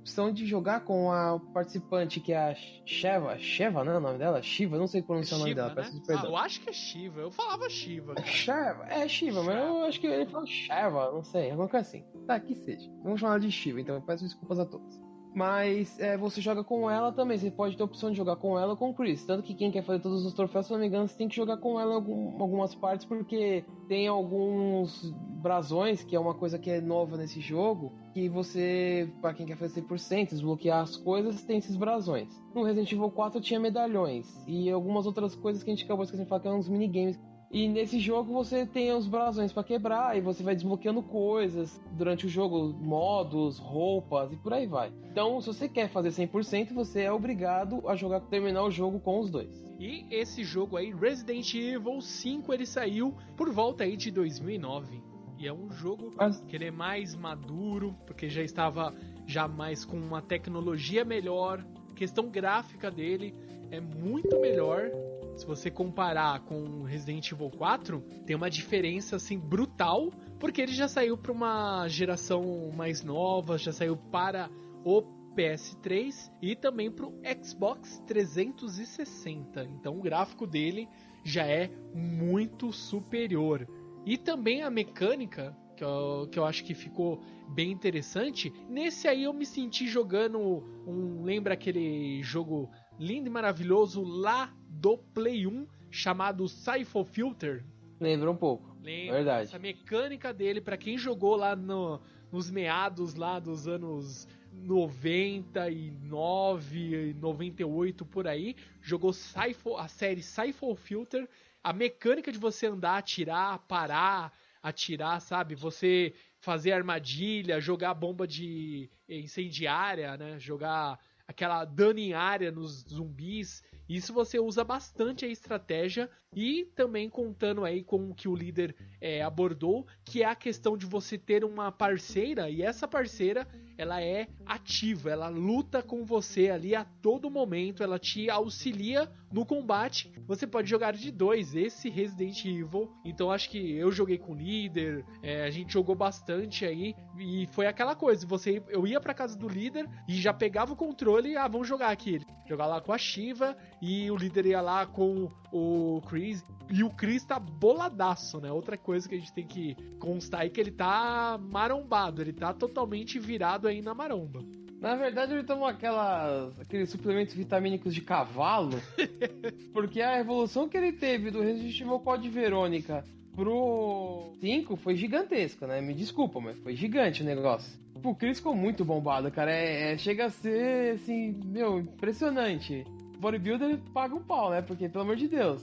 opção 0.00 0.32
de 0.32 0.46
jogar 0.46 0.80
com 0.80 1.10
a 1.12 1.38
participante 1.52 2.20
que 2.20 2.32
é 2.32 2.38
a 2.38 2.54
Sheva. 2.86 3.38
Sheva, 3.38 3.84
né? 3.84 3.96
O 3.96 4.00
nome 4.00 4.18
dela? 4.18 4.42
Shiva, 4.42 4.78
não 4.78 4.86
sei 4.86 5.02
pronunciar 5.02 5.40
Shiva, 5.40 5.42
o 5.42 5.42
nome 5.42 5.54
dela, 5.54 5.68
né? 5.68 5.74
peço 5.74 6.02
perdão. 6.06 6.24
Ah, 6.24 6.28
eu 6.28 6.36
acho 6.36 6.60
que 6.60 6.70
é 6.70 6.72
Shiva, 6.72 7.20
eu 7.20 7.30
falava 7.30 7.68
Shiva. 7.68 8.14
Sheva, 8.24 8.86
é 8.88 9.08
Shiva, 9.08 9.42
mas 9.42 9.56
eu 9.56 9.84
acho 9.84 10.00
que 10.00 10.06
ele 10.06 10.26
falou 10.26 10.46
Sheva, 10.46 11.12
não 11.12 11.22
sei, 11.22 11.50
alguma 11.50 11.68
coisa 11.68 11.86
assim. 11.86 12.04
Tá, 12.26 12.38
que 12.40 12.54
seja. 12.54 12.90
Vamos 13.02 13.20
chamar 13.20 13.40
de 13.40 13.50
Shiva, 13.50 13.80
então 13.80 13.94
eu 13.94 14.02
peço 14.02 14.24
desculpas 14.24 14.58
a 14.58 14.64
todos. 14.64 15.07
Mas 15.34 15.98
é, 16.00 16.16
você 16.16 16.40
joga 16.40 16.64
com 16.64 16.90
ela 16.90 17.12
também. 17.12 17.38
Você 17.38 17.50
pode 17.50 17.76
ter 17.76 17.82
a 17.82 17.86
opção 17.86 18.10
de 18.10 18.16
jogar 18.16 18.36
com 18.36 18.58
ela 18.58 18.72
ou 18.72 18.76
com 18.76 18.90
o 18.90 18.94
Chris. 18.94 19.24
Tanto 19.24 19.42
que 19.42 19.54
quem 19.54 19.70
quer 19.70 19.84
fazer 19.84 20.00
todos 20.00 20.24
os 20.24 20.34
troféus, 20.34 20.66
se 20.66 20.72
não 20.72 20.80
me 20.80 20.86
engano, 20.86 21.06
você 21.06 21.16
tem 21.16 21.28
que 21.28 21.36
jogar 21.36 21.58
com 21.58 21.78
ela 21.78 21.92
em 21.92 21.94
algum, 21.94 22.42
algumas 22.42 22.74
partes, 22.74 23.06
porque 23.06 23.64
tem 23.88 24.08
alguns 24.08 25.10
brasões, 25.40 26.02
que 26.02 26.16
é 26.16 26.20
uma 26.20 26.34
coisa 26.34 26.58
que 26.58 26.70
é 26.70 26.80
nova 26.80 27.16
nesse 27.16 27.40
jogo, 27.40 27.92
que 28.12 28.28
você, 28.28 29.10
para 29.20 29.34
quem 29.34 29.46
quer 29.46 29.56
fazer 29.56 29.82
100%, 29.82 30.30
desbloquear 30.30 30.82
as 30.82 30.96
coisas, 30.96 31.42
tem 31.44 31.58
esses 31.58 31.76
brasões. 31.76 32.28
No 32.54 32.64
Resident 32.64 32.90
Evil 32.92 33.10
4 33.10 33.40
tinha 33.40 33.60
medalhões 33.60 34.26
e 34.46 34.70
algumas 34.70 35.06
outras 35.06 35.34
coisas 35.34 35.62
que 35.62 35.70
a 35.70 35.74
gente 35.74 35.84
acabou 35.84 36.04
esquecendo 36.04 36.24
de 36.24 36.28
falar, 36.28 36.40
que 36.40 36.48
eram 36.48 36.58
uns 36.58 36.68
minigames 36.68 37.18
e 37.50 37.66
nesse 37.66 37.98
jogo 37.98 38.32
você 38.32 38.66
tem 38.66 38.92
os 38.92 39.06
brasões 39.06 39.52
para 39.52 39.64
quebrar 39.64 40.16
e 40.16 40.20
você 40.20 40.42
vai 40.42 40.54
desbloqueando 40.54 41.02
coisas 41.02 41.80
durante 41.92 42.26
o 42.26 42.28
jogo, 42.28 42.74
modos, 42.74 43.58
roupas 43.58 44.30
e 44.32 44.36
por 44.36 44.52
aí 44.52 44.66
vai. 44.66 44.92
Então, 45.10 45.40
se 45.40 45.46
você 45.46 45.66
quer 45.66 45.88
fazer 45.88 46.10
100%, 46.10 46.74
você 46.74 47.02
é 47.02 47.12
obrigado 47.12 47.88
a 47.88 47.96
jogar 47.96 48.20
terminar 48.20 48.64
o 48.64 48.70
jogo 48.70 49.00
com 49.00 49.18
os 49.18 49.30
dois. 49.30 49.64
E 49.80 50.04
esse 50.10 50.44
jogo 50.44 50.76
aí, 50.76 50.92
Resident 50.92 51.54
Evil 51.54 52.00
5, 52.02 52.52
ele 52.52 52.66
saiu 52.66 53.14
por 53.34 53.50
volta 53.50 53.84
aí 53.84 53.96
de 53.96 54.10
2009. 54.10 55.02
E 55.38 55.46
é 55.46 55.52
um 55.52 55.70
jogo 55.70 56.12
que 56.48 56.56
ele 56.56 56.66
é 56.66 56.70
mais 56.70 57.14
maduro, 57.14 57.96
porque 58.06 58.28
já 58.28 58.42
estava 58.42 58.92
já 59.24 59.48
mais 59.48 59.84
com 59.84 59.96
uma 59.96 60.20
tecnologia 60.20 61.04
melhor. 61.04 61.64
A 61.90 61.94
questão 61.94 62.28
gráfica 62.28 62.90
dele 62.90 63.34
é 63.70 63.80
muito 63.80 64.38
melhor. 64.40 64.90
Se 65.38 65.46
você 65.46 65.70
comparar 65.70 66.40
com 66.40 66.82
Resident 66.82 67.30
Evil 67.30 67.48
4, 67.48 68.00
tem 68.26 68.34
uma 68.34 68.50
diferença 68.50 69.14
assim 69.14 69.38
brutal, 69.38 70.10
porque 70.36 70.60
ele 70.60 70.72
já 70.72 70.88
saiu 70.88 71.16
para 71.16 71.30
uma 71.30 71.86
geração 71.86 72.72
mais 72.74 73.04
nova, 73.04 73.56
já 73.56 73.72
saiu 73.72 73.96
para 73.96 74.50
o 74.84 75.00
PS3 75.36 76.32
e 76.42 76.56
também 76.56 76.90
para 76.90 77.06
o 77.06 77.14
Xbox 77.40 78.02
360. 78.04 79.62
Então 79.62 79.96
o 79.96 80.02
gráfico 80.02 80.44
dele 80.44 80.88
já 81.22 81.46
é 81.46 81.70
muito 81.94 82.72
superior. 82.72 83.64
E 84.04 84.18
também 84.18 84.64
a 84.64 84.70
mecânica, 84.70 85.56
que 85.76 85.84
eu, 85.84 86.28
que 86.32 86.38
eu 86.40 86.44
acho 86.44 86.64
que 86.64 86.74
ficou 86.74 87.22
bem 87.48 87.70
interessante. 87.70 88.52
Nesse 88.68 89.06
aí 89.06 89.22
eu 89.22 89.32
me 89.32 89.46
senti 89.46 89.86
jogando 89.86 90.40
um. 90.84 91.22
Lembra 91.22 91.54
aquele 91.54 92.20
jogo 92.24 92.68
lindo 92.98 93.28
e 93.28 93.30
maravilhoso 93.30 94.02
lá 94.02 94.52
do 94.68 94.98
Play 94.98 95.46
1 95.46 95.66
chamado 95.90 96.48
Cypher 96.48 97.04
Filter? 97.04 97.64
Lembra 98.00 98.30
um 98.30 98.36
pouco. 98.36 98.76
Lembra? 98.82 99.16
Verdade. 99.16 99.48
Essa 99.48 99.58
mecânica 99.58 100.32
dele, 100.32 100.60
pra 100.60 100.76
quem 100.76 100.96
jogou 100.96 101.36
lá 101.36 101.56
no- 101.56 102.00
nos 102.30 102.50
meados 102.50 103.14
lá 103.14 103.38
dos 103.38 103.66
anos 103.66 104.28
99, 104.52 107.14
98 107.14 108.04
por 108.04 108.26
aí, 108.26 108.54
jogou 108.80 109.12
Cypher, 109.12 109.74
a 109.78 109.88
série 109.88 110.22
Cypher 110.22 110.74
Filter, 110.76 111.28
a 111.62 111.72
mecânica 111.72 112.30
de 112.30 112.38
você 112.38 112.66
andar, 112.66 112.98
atirar, 112.98 113.58
parar, 113.60 114.32
atirar, 114.62 115.20
sabe? 115.20 115.54
Você 115.54 116.14
fazer 116.40 116.72
armadilha, 116.72 117.60
jogar 117.60 117.94
bomba 117.94 118.26
de 118.26 118.88
incendiária, 119.08 120.16
né? 120.16 120.38
Jogar 120.38 120.98
aquela 121.26 121.64
dano 121.64 121.98
em 121.98 122.14
área 122.14 122.50
nos 122.50 122.84
zumbis. 122.88 123.62
Isso 123.88 124.12
você 124.12 124.38
usa 124.38 124.62
bastante 124.62 125.24
a 125.24 125.28
estratégia 125.28 126.10
e 126.34 126.66
também 126.74 127.08
contando 127.08 127.64
aí 127.64 127.82
com 127.82 128.10
o 128.10 128.14
que 128.14 128.28
o 128.28 128.36
líder 128.36 128.76
é, 129.00 129.22
abordou, 129.22 129.86
que 130.04 130.22
é 130.22 130.26
a 130.26 130.34
questão 130.34 130.76
de 130.76 130.84
você 130.84 131.16
ter 131.16 131.44
uma 131.44 131.72
parceira 131.72 132.50
e 132.50 132.62
essa 132.62 132.86
parceira 132.86 133.46
ela 133.78 134.02
é 134.02 134.26
ativa, 134.44 135.08
ela 135.10 135.28
luta 135.28 135.80
com 135.80 136.04
você 136.04 136.50
ali 136.50 136.74
a 136.74 136.84
todo 136.84 137.30
momento, 137.30 137.82
ela 137.82 137.96
te 137.96 138.28
auxilia 138.28 139.08
no 139.32 139.46
combate. 139.46 140.12
Você 140.26 140.48
pode 140.48 140.68
jogar 140.68 140.92
de 140.92 141.12
dois, 141.12 141.54
esse 141.54 141.88
Resident 141.88 142.44
Evil. 142.44 142.90
Então 143.04 143.30
acho 143.30 143.48
que 143.48 143.72
eu 143.74 143.92
joguei 143.92 144.18
com 144.18 144.32
o 144.32 144.36
líder, 144.36 145.04
é, 145.22 145.44
a 145.44 145.50
gente 145.50 145.72
jogou 145.72 145.94
bastante 145.94 146.64
aí 146.64 146.92
e 147.16 147.46
foi 147.52 147.66
aquela 147.66 147.94
coisa. 147.94 148.26
Você, 148.26 148.60
eu 148.68 148.84
ia 148.84 149.00
para 149.00 149.14
casa 149.14 149.38
do 149.38 149.48
líder 149.48 149.88
e 150.08 150.14
já 150.14 150.34
pegava 150.34 150.72
o 150.72 150.76
controle, 150.76 151.36
ah, 151.36 151.46
vamos 151.46 151.68
jogar 151.68 151.90
aqui, 151.90 152.20
jogar 152.48 152.66
lá 152.66 152.80
com 152.80 152.92
a 152.92 152.98
Shiva 152.98 153.56
e 153.80 154.10
o 154.10 154.16
líder 154.16 154.46
ia 154.46 154.60
lá 154.60 154.86
com 154.86 155.30
o 155.52 156.02
Chris. 156.08 156.44
E 156.70 156.82
o 156.84 156.90
Chris 156.90 157.24
tá 157.24 157.38
boladaço, 157.38 158.40
né? 158.40 158.50
Outra 158.52 158.76
coisa 158.76 159.08
que 159.08 159.14
a 159.14 159.18
gente 159.18 159.32
tem 159.32 159.46
que 159.46 159.76
constar 159.98 160.42
aí 160.42 160.50
que 160.50 160.60
ele 160.60 160.70
tá 160.70 161.38
marombado, 161.40 162.20
ele 162.20 162.32
tá 162.32 162.52
totalmente 162.52 163.18
virado 163.18 163.68
aí 163.68 163.80
na 163.80 163.94
maromba. 163.94 164.44
Na 164.80 164.94
verdade, 164.94 165.32
ele 165.32 165.42
tomou 165.42 165.66
aquelas, 165.66 166.58
aqueles 166.60 166.88
suplementos 166.90 167.34
vitamínicos 167.34 167.92
de 167.92 168.00
cavalo, 168.00 168.80
porque 169.72 170.00
a 170.00 170.20
evolução 170.20 170.68
que 170.68 170.76
ele 170.76 170.92
teve 170.92 171.30
do 171.30 171.40
Resident 171.40 171.80
Evil 171.80 171.98
Code 171.98 172.28
Verônica 172.28 173.04
pro 173.34 174.36
5 174.40 174.76
foi 174.76 174.94
gigantesca, 174.94 175.66
né? 175.66 175.80
Me 175.80 175.94
desculpa, 175.94 176.40
mas 176.40 176.58
foi 176.58 176.76
gigante 176.76 177.22
o 177.22 177.24
negócio. 177.24 177.78
O 178.04 178.14
Chris 178.14 178.38
ficou 178.38 178.54
muito 178.54 178.84
bombado, 178.84 179.30
cara. 179.32 179.50
É, 179.50 179.92
é, 179.92 179.98
chega 179.98 180.26
a 180.26 180.30
ser, 180.30 180.94
assim, 180.94 181.32
meu, 181.44 181.80
impressionante 181.80 182.84
bodybuilder 183.18 183.78
paga 183.92 184.14
um 184.14 184.22
pau, 184.22 184.50
né? 184.50 184.62
Porque, 184.62 184.88
pelo 184.88 185.04
amor 185.04 185.16
de 185.16 185.28
Deus, 185.28 185.62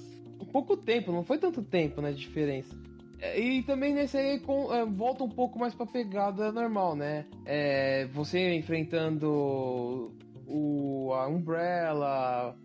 pouco 0.55 0.77
tempo, 0.77 1.11
não 1.11 1.21
foi 1.21 1.37
tanto 1.37 1.61
tempo, 1.61 2.01
né, 2.01 2.13
diferença. 2.13 2.73
É, 3.19 3.37
e 3.37 3.61
também 3.63 3.93
nesse 3.93 4.17
aí 4.17 4.39
com, 4.39 4.73
é, 4.73 4.85
volta 4.85 5.21
um 5.21 5.29
pouco 5.29 5.59
mais 5.59 5.75
pra 5.75 5.85
pegada 5.85 6.49
normal, 6.49 6.95
né? 6.95 7.25
É, 7.45 8.05
você 8.13 8.55
enfrentando 8.55 10.13
o, 10.47 11.11
a 11.13 11.27
Umbrella, 11.27 12.55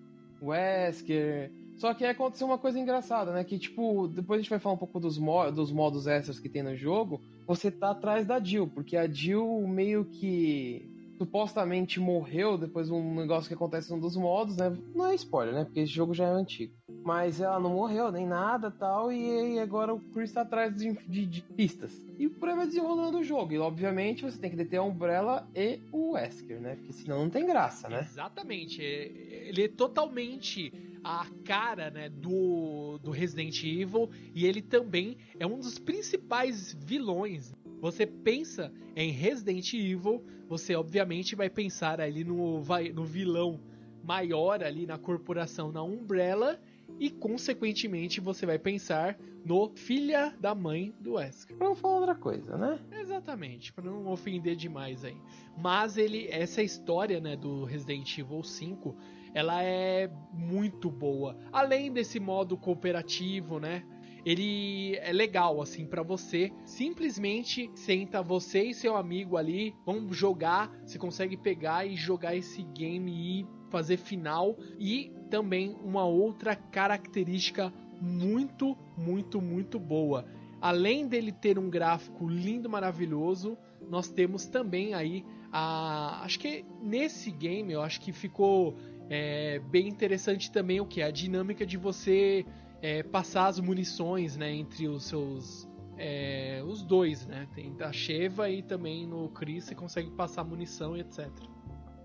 o 0.41 0.47
Wesker. 0.51 1.51
Só 1.77 1.95
que 1.95 2.05
aí 2.05 2.11
aconteceu 2.11 2.47
uma 2.47 2.59
coisa 2.59 2.79
engraçada, 2.79 3.33
né? 3.33 3.43
Que 3.43 3.59
tipo, 3.59 4.07
depois 4.07 4.39
a 4.39 4.43
gente 4.43 4.51
vai 4.51 4.61
falar 4.61 4.77
um 4.77 4.79
pouco 4.79 5.01
dos, 5.01 5.19
mo 5.19 5.51
dos 5.51 5.73
modos 5.73 6.07
extras 6.07 6.39
que 6.39 6.49
tem 6.49 6.63
no 6.63 6.77
jogo. 6.77 7.21
Você 7.45 7.73
tá 7.73 7.91
atrás 7.91 8.25
da 8.25 8.39
Jill, 8.39 8.69
porque 8.69 8.97
a 8.97 9.09
Jill 9.09 9.67
meio 9.67 10.05
que 10.05 10.89
supostamente 11.21 12.01
morreu 12.01 12.57
depois 12.57 12.87
de 12.87 12.95
um 12.95 13.15
negócio 13.15 13.47
que 13.47 13.53
acontece 13.53 13.91
num 13.91 14.01
dos 14.01 14.17
modos, 14.17 14.57
né? 14.57 14.75
Não 14.95 15.07
é 15.07 15.15
spoiler, 15.15 15.55
né? 15.55 15.65
Porque 15.65 15.81
esse 15.81 15.93
jogo 15.93 16.15
já 16.15 16.25
é 16.25 16.31
antigo. 16.31 16.73
Mas 17.05 17.43
ela 17.43 17.61
não 17.61 17.75
morreu, 17.75 18.11
nem 18.11 18.27
nada 18.27 18.71
tal, 18.71 19.13
e, 19.13 19.57
e 19.57 19.59
agora 19.59 19.93
o 19.93 20.01
Chris 20.01 20.33
tá 20.33 20.41
atrás 20.41 20.75
de, 20.75 20.95
de, 21.07 21.27
de, 21.27 21.43
pistas. 21.43 21.93
E 22.19 22.27
por 22.27 22.49
aí 22.49 22.57
vai 22.57 22.67
desenrolando 22.67 23.19
o 23.19 23.23
jogo. 23.23 23.53
E 23.53 23.59
obviamente 23.59 24.23
você 24.23 24.39
tem 24.39 24.49
que 24.49 24.57
deter 24.57 24.79
a 24.79 24.83
Umbrella 24.83 25.47
e 25.55 25.79
o 25.93 26.13
Wesker, 26.13 26.59
né? 26.59 26.77
Porque 26.77 26.95
senão 26.95 27.25
não 27.25 27.31
tem 27.31 27.45
graça, 27.45 27.87
né? 27.87 28.01
Exatamente. 28.01 28.83
É, 28.83 29.49
ele 29.49 29.65
é 29.65 29.69
totalmente 29.69 30.73
a 31.05 31.27
cara 31.45 31.91
né, 31.91 32.09
do, 32.09 32.99
do 33.03 33.11
Resident 33.11 33.63
Evil 33.63 34.11
e 34.35 34.47
ele 34.47 34.63
também 34.63 35.17
é 35.39 35.47
um 35.47 35.59
dos 35.59 35.79
principais 35.79 36.75
vilões 36.75 37.55
você 37.81 38.07
pensa 38.07 38.73
em 38.95 39.11
Resident 39.11 39.73
Evil, 39.73 40.25
você 40.49 40.75
obviamente 40.75 41.35
vai 41.35 41.49
pensar 41.49 42.01
ali 42.01 42.25
no, 42.25 42.61
vai, 42.61 42.91
no 42.91 43.05
vilão 43.05 43.61
maior 44.03 44.63
ali 44.63 44.87
na 44.87 44.99
corporação 44.99 45.71
na 45.71 45.83
Umbrella 45.83 46.59
e 46.99 47.11
consequentemente 47.11 48.21
você 48.21 48.45
vai 48.45 48.59
pensar 48.59 49.19
no 49.45 49.71
filha 49.75 50.35
da 50.41 50.55
mãe 50.55 50.93
do 51.01 51.15
Wesker. 51.15 51.57
Pra 51.57 51.69
não 51.69 51.75
falar 51.75 52.01
outra 52.01 52.15
coisa, 52.15 52.57
né? 52.57 52.79
Exatamente, 52.93 53.73
para 53.73 53.85
não 53.85 54.07
ofender 54.09 54.57
demais 54.57 55.05
aí. 55.05 55.17
Mas 55.57 55.97
ele 55.97 56.29
essa 56.29 56.63
história, 56.63 57.21
né, 57.21 57.37
do 57.37 57.65
Resident 57.65 58.19
Evil 58.19 58.43
5, 58.43 58.97
ela 59.33 59.63
é 59.63 60.11
muito 60.33 60.91
boa. 60.91 61.37
Além 61.53 61.93
desse 61.93 62.19
modo 62.19 62.57
cooperativo, 62.57 63.59
né? 63.59 63.85
Ele 64.25 64.97
é 64.97 65.13
legal 65.13 65.61
assim 65.61 65.87
para 65.87 66.03
você. 66.03 66.53
Simplesmente 66.65 67.71
senta 67.75 68.23
você 68.23 68.65
e 68.65 68.75
seu 68.75 68.97
amigo 68.97 69.37
ali, 69.37 69.75
vão 69.85 70.13
jogar, 70.13 70.71
você 70.85 70.99
consegue 70.99 71.37
pegar 71.37 71.87
e 71.87 71.97
jogar 71.97 72.37
esse 72.37 72.63
game 72.63 73.13
e 73.13 73.47
fazer 73.71 73.97
final 73.97 74.57
e 74.79 75.13
também 75.31 75.77
uma 75.83 76.05
outra 76.05 76.57
característica 76.57 77.73
muito, 78.01 78.77
muito, 78.97 79.41
muito 79.41 79.79
boa. 79.79 80.25
Além 80.61 81.07
dele 81.07 81.33
ter 81.33 81.59
um 81.59 81.71
gráfico 81.71 82.29
lindo, 82.29 82.69
maravilhoso, 82.69 83.57
nós 83.89 84.09
temos 84.09 84.47
também 84.47 84.93
aí 84.95 85.25
a, 85.53 86.23
acho 86.25 86.39
que 86.39 86.65
nesse 86.83 87.31
game 87.31 87.73
eu 87.73 87.83
acho 87.83 88.01
que 88.01 88.13
ficou 88.13 88.77
é, 89.09 89.59
bem 89.59 89.89
interessante 89.89 90.51
também 90.51 90.81
o 90.81 90.87
que 90.87 91.03
a 91.03 91.11
dinâmica 91.11 91.67
de 91.67 91.77
você 91.77 92.45
é, 92.83 93.03
passar 93.03 93.47
as 93.47 93.61
munições, 93.61 94.37
né, 94.37 94.53
entre 94.53 94.89
os 94.89 95.05
seus 95.05 95.69
é, 96.01 96.63
os 96.67 96.83
dois, 96.83 97.27
né? 97.27 97.47
Tem 97.55 97.77
a 97.81 97.93
Sheva 97.93 98.49
e 98.49 98.63
também 98.63 99.07
no 99.07 99.29
Chris 99.29 99.65
você 99.65 99.75
consegue 99.75 100.11
passar 100.11 100.43
munição 100.43 100.97
e 100.97 101.01
etc. 101.01 101.29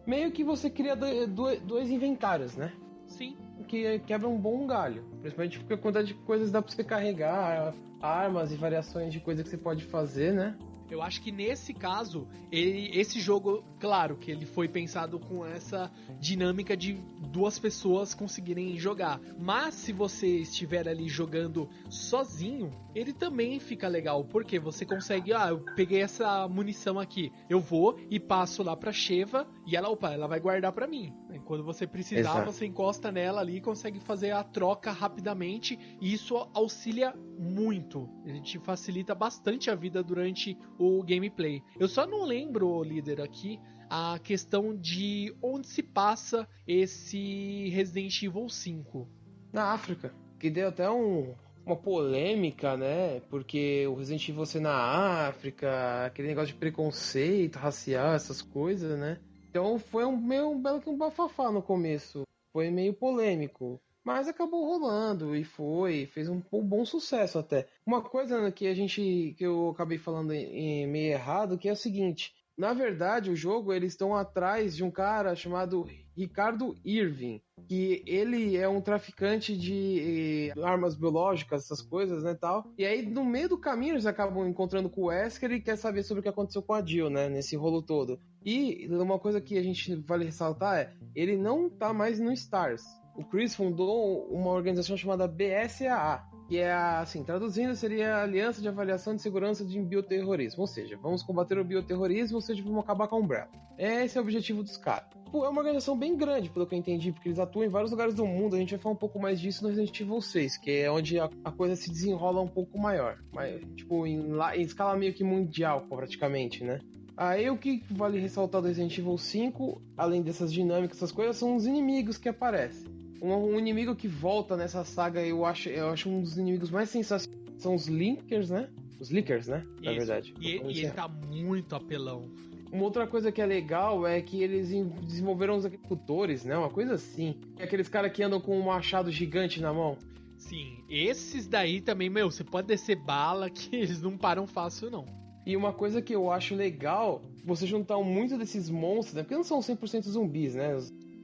Meio 0.06 0.32
que 0.34 0.44
você 0.44 0.70
cria 0.70 0.96
dois, 0.96 1.62
dois 1.62 1.90
inventários, 1.90 2.58
né? 2.58 2.74
Sim. 3.08 3.38
Que 3.68 4.00
quebra 4.00 4.28
um 4.28 4.38
bom 4.38 4.68
galho. 4.68 5.06
Principalmente 5.22 5.60
porque 5.60 5.74
a 5.74 5.78
quantidade 5.78 6.08
de 6.08 6.14
coisas 6.14 6.52
dá 6.52 6.62
pra 6.62 6.72
você 6.72 6.84
carregar, 6.84 7.74
armas 8.02 8.52
e 8.52 8.56
variações 8.58 9.14
de 9.14 9.22
coisa 9.22 9.42
que 9.42 9.50
você 9.50 9.58
pode 9.58 9.86
fazer, 9.86 10.34
né? 10.34 10.58
Eu 10.90 11.02
acho 11.02 11.22
que 11.22 11.32
nesse 11.32 11.74
caso, 11.74 12.28
ele, 12.52 12.90
esse 12.98 13.20
jogo, 13.20 13.64
claro 13.80 14.18
que 14.18 14.32
ele 14.32 14.46
foi 14.46 14.68
pensado 14.68 15.20
com 15.20 15.46
essa 15.46 15.92
dinâmica 16.20 16.76
de 16.76 16.94
duas 17.32 17.58
pessoas 17.60 18.14
conseguirem 18.14 18.78
jogar. 18.78 19.20
Mas 19.40 19.74
se 19.76 19.92
você 19.92 20.28
estiver 20.38 20.88
ali 20.88 21.08
jogando 21.10 21.70
sozinho, 21.90 22.72
ele 22.94 23.14
também 23.14 23.60
fica 23.60 23.88
legal, 23.88 24.24
porque 24.24 24.60
você 24.60 24.86
consegue, 24.86 25.34
ah, 25.34 25.50
eu 25.50 25.60
peguei 25.76 26.02
essa 26.02 26.48
munição 26.48 27.00
aqui, 27.00 27.32
eu 27.50 27.60
vou 27.60 28.00
e 28.10 28.20
passo 28.20 28.64
lá 28.64 28.76
pra 28.76 28.92
Sheva 28.92 29.48
e 29.66 29.76
ela, 29.76 29.90
opa, 29.90 30.12
ela 30.12 30.28
vai 30.28 30.40
guardar 30.40 30.72
para 30.72 30.88
mim. 30.88 31.14
Quando 31.44 31.64
você 31.64 31.86
precisar, 31.86 32.20
Exato. 32.20 32.52
você 32.52 32.66
encosta 32.66 33.12
nela 33.12 33.42
ali 33.42 33.58
e 33.58 33.62
consegue 33.62 34.00
fazer 34.00 34.32
a 34.32 34.44
troca 34.44 34.92
rapidamente, 34.92 35.78
e 36.02 36.14
isso 36.14 36.36
auxilia 36.54 37.14
muito. 37.38 38.10
A 38.26 38.30
gente 38.30 38.58
facilita 38.60 39.14
bastante 39.14 39.70
a 39.70 39.76
vida 39.76 40.02
durante 40.02 40.58
o 40.78 41.04
gameplay. 41.04 41.62
Eu 41.80 41.88
só 41.88 42.06
não 42.06 42.24
lembro, 42.24 42.84
líder, 42.84 43.22
aqui 43.22 43.60
a 43.90 44.20
questão 44.20 44.76
de 44.76 45.36
onde 45.42 45.68
se 45.68 45.84
passa 45.84 46.48
esse 46.68 47.70
Resident 47.70 48.22
Evil 48.22 48.50
5. 48.50 49.08
Na 49.54 49.72
África. 49.74 50.14
Que 50.40 50.50
deu 50.50 50.68
até 50.68 50.90
um, 50.90 51.34
uma 51.66 51.76
polêmica, 51.76 52.76
né? 52.76 53.22
Porque 53.30 53.88
o 53.88 53.96
Resident 53.96 54.28
Evil 54.30 54.46
ser 54.46 54.60
na 54.60 55.28
África, 55.28 56.06
aquele 56.06 56.28
negócio 56.28 56.54
de 56.54 56.60
preconceito 56.60 57.58
racial, 57.58 58.14
essas 58.14 58.42
coisas, 58.42 58.98
né? 59.00 59.20
Então 59.50 59.80
foi 59.80 60.06
um 60.06 60.18
meio 60.18 60.50
um 60.50 60.62
belo 60.62 60.82
que 60.82 60.90
um 60.90 60.98
bafafá 60.98 61.52
no 61.52 61.62
começo. 61.62 62.24
Foi 62.52 62.70
meio 62.70 62.94
polêmico. 62.94 63.80
Mas 64.06 64.28
acabou 64.28 64.64
rolando 64.66 65.36
e 65.36 65.44
foi, 65.44 66.06
fez 66.06 66.30
um, 66.30 66.40
um, 66.54 66.64
bom 66.64 66.86
sucesso 66.86 67.40
até. 67.40 67.68
Uma 67.84 68.04
coisa 68.04 68.52
que 68.52 68.68
a 68.68 68.74
gente 68.76 69.34
que 69.36 69.44
eu 69.44 69.70
acabei 69.70 69.98
falando 69.98 70.28
meio 70.28 71.12
errado, 71.12 71.58
que 71.58 71.68
é 71.68 71.72
o 71.72 71.76
seguinte, 71.76 72.32
na 72.58 72.72
verdade, 72.72 73.32
o 73.32 73.36
jogo 73.36 73.74
eles 73.74 73.94
estão 73.94 74.16
atrás 74.16 74.76
de 74.76 74.84
um 74.84 74.92
cara 74.92 75.36
chamado 75.36 75.88
Ricardo 76.16 76.78
Irving, 76.86 77.42
que 77.68 78.02
ele 78.06 78.56
é 78.56 78.70
um 78.70 78.80
traficante 78.80 79.58
de 79.58 80.54
eh, 80.56 80.62
armas 80.64 80.96
biológicas, 80.96 81.66
essas 81.66 81.82
coisas, 81.82 82.24
né, 82.24 82.34
tal. 82.34 82.72
E 82.78 82.86
aí 82.86 83.02
no 83.02 83.26
meio 83.26 83.50
do 83.50 83.58
caminho 83.58 83.96
eles 83.96 84.06
acabam 84.06 84.48
encontrando 84.48 84.90
com 84.90 85.02
o 85.02 85.06
Wesker 85.08 85.52
e 85.52 85.62
quer 85.62 85.78
saber 85.78 86.04
sobre 86.04 86.20
o 86.20 86.24
que 86.24 86.30
aconteceu 86.30 86.62
com 86.62 86.74
a 86.74 86.86
Jill, 86.86 87.10
né, 87.10 87.28
nesse 87.28 87.58
rolo 87.58 87.82
todo. 87.82 88.20
E 88.46 88.88
uma 88.90 89.20
coisa 89.20 89.42
que 89.42 89.58
a 89.58 89.64
gente 89.64 89.96
vale 89.96 90.26
ressaltar 90.26 90.78
é, 90.78 90.94
ele 91.14 91.36
não 91.36 91.70
tá 91.70 91.92
mais 91.92 92.20
no 92.20 92.32
Stars. 92.32 92.84
O 93.16 93.24
Chris 93.24 93.56
fundou 93.56 94.26
uma 94.30 94.52
organização 94.52 94.98
chamada 94.98 95.28
BSAA, 95.28 96.24
que 96.48 96.58
é, 96.58 96.72
assim, 96.72 97.24
traduzindo, 97.24 97.76
seria 97.76 98.22
Aliança 98.22 98.62
de 98.62 98.68
Avaliação 98.68 99.16
de 99.16 99.22
Segurança 99.22 99.66
de 99.66 99.80
Bioterrorismo. 99.82 100.62
Ou 100.62 100.68
seja, 100.68 100.98
vamos 101.02 101.24
combater 101.24 101.58
o 101.58 101.64
bioterrorismo, 101.64 102.36
ou 102.36 102.42
seja, 102.42 102.62
vamos 102.62 102.80
acabar 102.80 103.08
com 103.08 103.16
a 103.16 103.20
Umbrella. 103.20 103.50
Esse 103.78 104.18
é 104.18 104.22
o 104.22 104.24
objetivo 104.24 104.62
dos 104.62 104.78
caras. 104.78 105.10
É 105.34 105.38
uma 105.38 105.60
organização 105.60 105.98
bem 105.98 106.16
grande, 106.16 106.50
pelo 106.50 106.66
que 106.66 106.76
eu 106.76 106.80
entendi, 106.80 107.12
porque 107.12 107.28
eles 107.28 107.40
atuam 107.40 107.66
em 107.66 107.70
vários 107.70 107.92
lugares 107.92 108.14
do 108.14 108.26
mundo. 108.26 108.56
A 108.56 108.60
gente 108.60 108.72
vai 108.72 108.80
falar 108.80 108.96
um 108.96 108.98
pouco 108.98 109.20
mais 109.20 109.40
disso 109.40 109.64
no 109.64 109.70
Resident 109.70 110.00
Evil 110.00 110.22
6, 110.22 110.58
que 110.58 110.72
é 110.72 110.92
onde 110.92 111.20
a, 111.20 111.30
a 111.44 111.52
coisa 111.52 111.76
se 111.76 111.90
desenrola 111.90 112.42
um 112.42 112.48
pouco 112.48 112.78
maior. 112.78 113.18
Mas, 113.34 113.60
tipo, 113.76 114.06
em, 114.06 114.32
em 114.56 114.62
escala 114.62 114.96
meio 114.96 115.14
que 115.14 115.24
mundial, 115.24 115.88
praticamente, 115.90 116.64
né? 116.64 116.80
Aí 117.18 117.50
o 117.50 117.58
que 117.58 117.84
vale 117.92 118.20
ressaltar 118.20 118.62
do 118.62 118.68
Resident 118.68 118.98
Evil 118.98 119.18
5, 119.18 119.82
além 119.98 120.22
dessas 120.22 120.54
dinâmicas, 120.54 120.98
essas 120.98 121.12
coisas, 121.12 121.38
são 121.38 121.56
os 121.56 121.66
inimigos 121.66 122.18
que 122.18 122.30
aparecem. 122.30 122.95
Um, 123.22 123.34
um, 123.34 123.60
inimigo 123.60 123.96
que 123.96 124.08
volta 124.08 124.58
nessa 124.58 124.84
saga, 124.84 125.26
eu 125.26 125.46
acho, 125.46 125.70
eu 125.70 125.90
acho 125.90 126.10
um 126.10 126.22
dos 126.22 126.38
inimigos 126.38 126.70
mais 126.70 126.90
sensacionais. 126.90 127.36
São 127.58 127.74
os 127.76 127.88
Linkers, 127.88 128.50
né? 128.50 128.70
Os 129.00 129.10
Lickers, 129.10 129.48
né? 129.48 129.66
Na 129.82 129.92
Isso. 129.92 130.06
verdade. 130.06 130.34
E, 130.40 130.58
e 130.58 130.80
ele 130.80 130.92
tá 130.92 131.08
muito 131.08 131.76
apelão. 131.76 132.30
Uma 132.72 132.84
outra 132.84 133.08
coisa 133.08 133.32
que 133.32 133.42
é 133.42 133.46
legal 133.46 134.06
é 134.06 134.22
que 134.22 134.44
eles 134.44 134.70
desenvolveram 135.04 135.56
os 135.56 135.66
agricultores, 135.66 136.44
né? 136.44 136.58
Uma 136.58 136.70
coisa 136.70 136.96
assim. 136.96 137.36
É 137.58 137.64
aqueles 137.64 137.88
caras 137.88 138.12
que 138.12 138.22
andam 138.22 138.42
com 138.42 138.60
um 138.60 138.64
machado 138.64 139.10
gigante 139.10 139.62
na 139.62 139.74
mão. 139.74 139.98
Sim, 140.38 140.84
esses 140.90 141.48
daí 141.48 141.82
também, 141.82 142.10
meu, 142.10 142.30
você 142.30 142.44
pode 142.44 142.68
descer 142.68 142.98
bala 142.98 143.50
que 143.50 143.74
eles 143.76 144.02
não 144.02 144.18
param 144.18 144.46
fácil, 144.46 144.92
não. 144.92 145.06
E 145.46 145.56
uma 145.56 145.72
coisa 145.72 146.02
que 146.02 146.14
eu 146.14 146.32
acho 146.32 146.56
legal, 146.56 147.24
você 147.44 147.68
juntar 147.68 147.98
muito 148.00 148.38
desses 148.38 148.70
monstros, 148.70 149.16
né? 149.16 149.24
Porque 149.24 149.36
não 149.36 149.44
são 149.44 149.60
100% 149.60 150.04
zumbis, 150.04 150.56
né? 150.56 150.76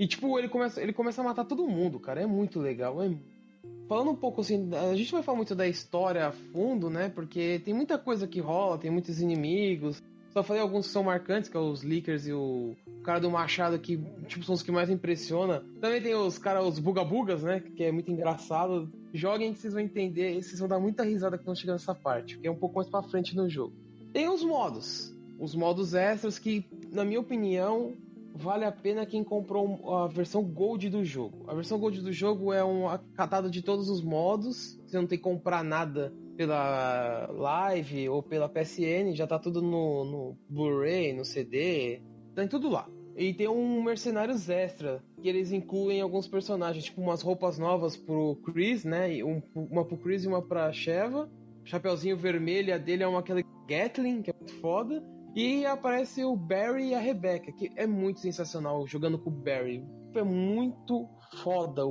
E 0.01 0.07
tipo, 0.07 0.39
ele 0.39 0.49
começa, 0.49 0.81
ele 0.81 0.91
começa 0.91 1.21
a 1.21 1.23
matar 1.23 1.45
todo 1.45 1.67
mundo, 1.67 1.99
cara. 1.99 2.23
É 2.23 2.25
muito 2.25 2.59
legal. 2.59 3.03
É... 3.03 3.15
Falando 3.87 4.09
um 4.09 4.15
pouco 4.15 4.41
assim, 4.41 4.67
a 4.73 4.95
gente 4.95 5.11
vai 5.11 5.21
falar 5.21 5.37
muito 5.37 5.53
da 5.53 5.67
história 5.67 6.25
a 6.25 6.31
fundo, 6.31 6.89
né? 6.89 7.07
Porque 7.09 7.61
tem 7.63 7.71
muita 7.71 7.99
coisa 7.99 8.27
que 8.27 8.39
rola, 8.39 8.79
tem 8.79 8.89
muitos 8.89 9.21
inimigos. 9.21 10.01
Só 10.33 10.41
falei 10.41 10.59
alguns 10.59 10.87
que 10.87 10.93
são 10.93 11.03
marcantes, 11.03 11.51
que 11.51 11.55
é 11.55 11.59
os 11.59 11.83
Lickers 11.83 12.25
e 12.25 12.33
o, 12.33 12.75
o 12.87 13.01
cara 13.03 13.19
do 13.19 13.29
Machado, 13.29 13.77
que 13.77 14.03
tipo, 14.25 14.43
são 14.43 14.55
os 14.55 14.63
que 14.63 14.71
mais 14.71 14.89
impressiona. 14.89 15.63
Também 15.79 16.01
tem 16.01 16.15
os 16.15 16.39
caras, 16.39 16.65
os 16.65 16.79
bugabugas, 16.79 17.43
né? 17.43 17.59
Que 17.59 17.83
é 17.83 17.91
muito 17.91 18.11
engraçado. 18.11 18.91
Joguem 19.13 19.53
que 19.53 19.59
vocês 19.59 19.73
vão 19.75 19.83
entender, 19.83 20.35
e 20.35 20.41
vocês 20.41 20.57
vão 20.57 20.67
dar 20.67 20.79
muita 20.79 21.03
risada 21.03 21.37
quando 21.37 21.59
chegar 21.59 21.73
nessa 21.73 21.93
parte, 21.93 22.39
que 22.39 22.47
é 22.47 22.51
um 22.51 22.57
pouco 22.57 22.77
mais 22.77 22.89
pra 22.89 23.03
frente 23.03 23.35
no 23.35 23.47
jogo. 23.47 23.75
Tem 24.11 24.27
os 24.27 24.43
modos. 24.43 25.15
Os 25.37 25.53
modos 25.53 25.93
extras 25.93 26.39
que, 26.39 26.65
na 26.91 27.05
minha 27.05 27.19
opinião, 27.19 27.93
vale 28.35 28.65
a 28.65 28.71
pena 28.71 29.05
quem 29.05 29.23
comprou 29.23 29.93
a 29.93 30.07
versão 30.07 30.43
Gold 30.43 30.89
do 30.89 31.03
jogo. 31.03 31.45
A 31.47 31.53
versão 31.53 31.79
Gold 31.79 32.01
do 32.01 32.11
jogo 32.11 32.53
é 32.53 32.63
um 32.63 32.85
catado 33.15 33.49
de 33.49 33.61
todos 33.61 33.89
os 33.89 34.01
modos. 34.01 34.79
Você 34.85 34.97
não 34.97 35.07
tem 35.07 35.17
que 35.17 35.23
comprar 35.23 35.63
nada 35.63 36.13
pela 36.35 37.29
Live 37.31 38.09
ou 38.09 38.23
pela 38.23 38.49
PSN, 38.49 39.13
já 39.13 39.27
tá 39.27 39.37
tudo 39.37 39.61
no, 39.61 40.03
no 40.05 40.37
Blu-ray, 40.49 41.13
no 41.13 41.23
CD, 41.23 42.01
tem 42.33 42.47
tudo 42.47 42.69
lá. 42.69 42.87
E 43.15 43.33
tem 43.33 43.47
um 43.47 43.83
Mercenários 43.83 44.49
Extra, 44.49 45.03
que 45.21 45.27
eles 45.27 45.51
incluem 45.51 46.01
alguns 46.01 46.27
personagens, 46.27 46.85
tipo 46.85 47.01
umas 47.01 47.21
roupas 47.21 47.59
novas 47.59 47.97
pro 47.97 48.37
Chris, 48.43 48.83
né? 48.83 49.23
Um, 49.23 49.41
uma 49.53 49.85
pro 49.85 49.97
Chris 49.97 50.23
e 50.23 50.27
uma 50.27 50.41
pra 50.41 50.71
Sheva. 50.71 51.29
Chapeuzinho 51.63 52.17
vermelho, 52.17 52.73
a 52.73 52.77
dele 52.77 53.03
é 53.03 53.07
uma 53.07 53.19
aquela 53.19 53.41
Gatling, 53.67 54.21
que 54.21 54.31
é 54.31 54.33
muito 54.33 54.53
foda. 54.55 55.03
E 55.33 55.65
aparece 55.65 56.25
o 56.25 56.35
Barry 56.35 56.89
e 56.89 56.95
a 56.95 56.99
Rebecca, 56.99 57.51
que 57.51 57.71
é 57.75 57.87
muito 57.87 58.19
sensacional 58.19 58.85
jogando 58.85 59.17
com 59.17 59.29
o 59.29 59.33
Barry. 59.33 59.83
É 60.13 60.23
muito 60.23 61.07
foda. 61.41 61.83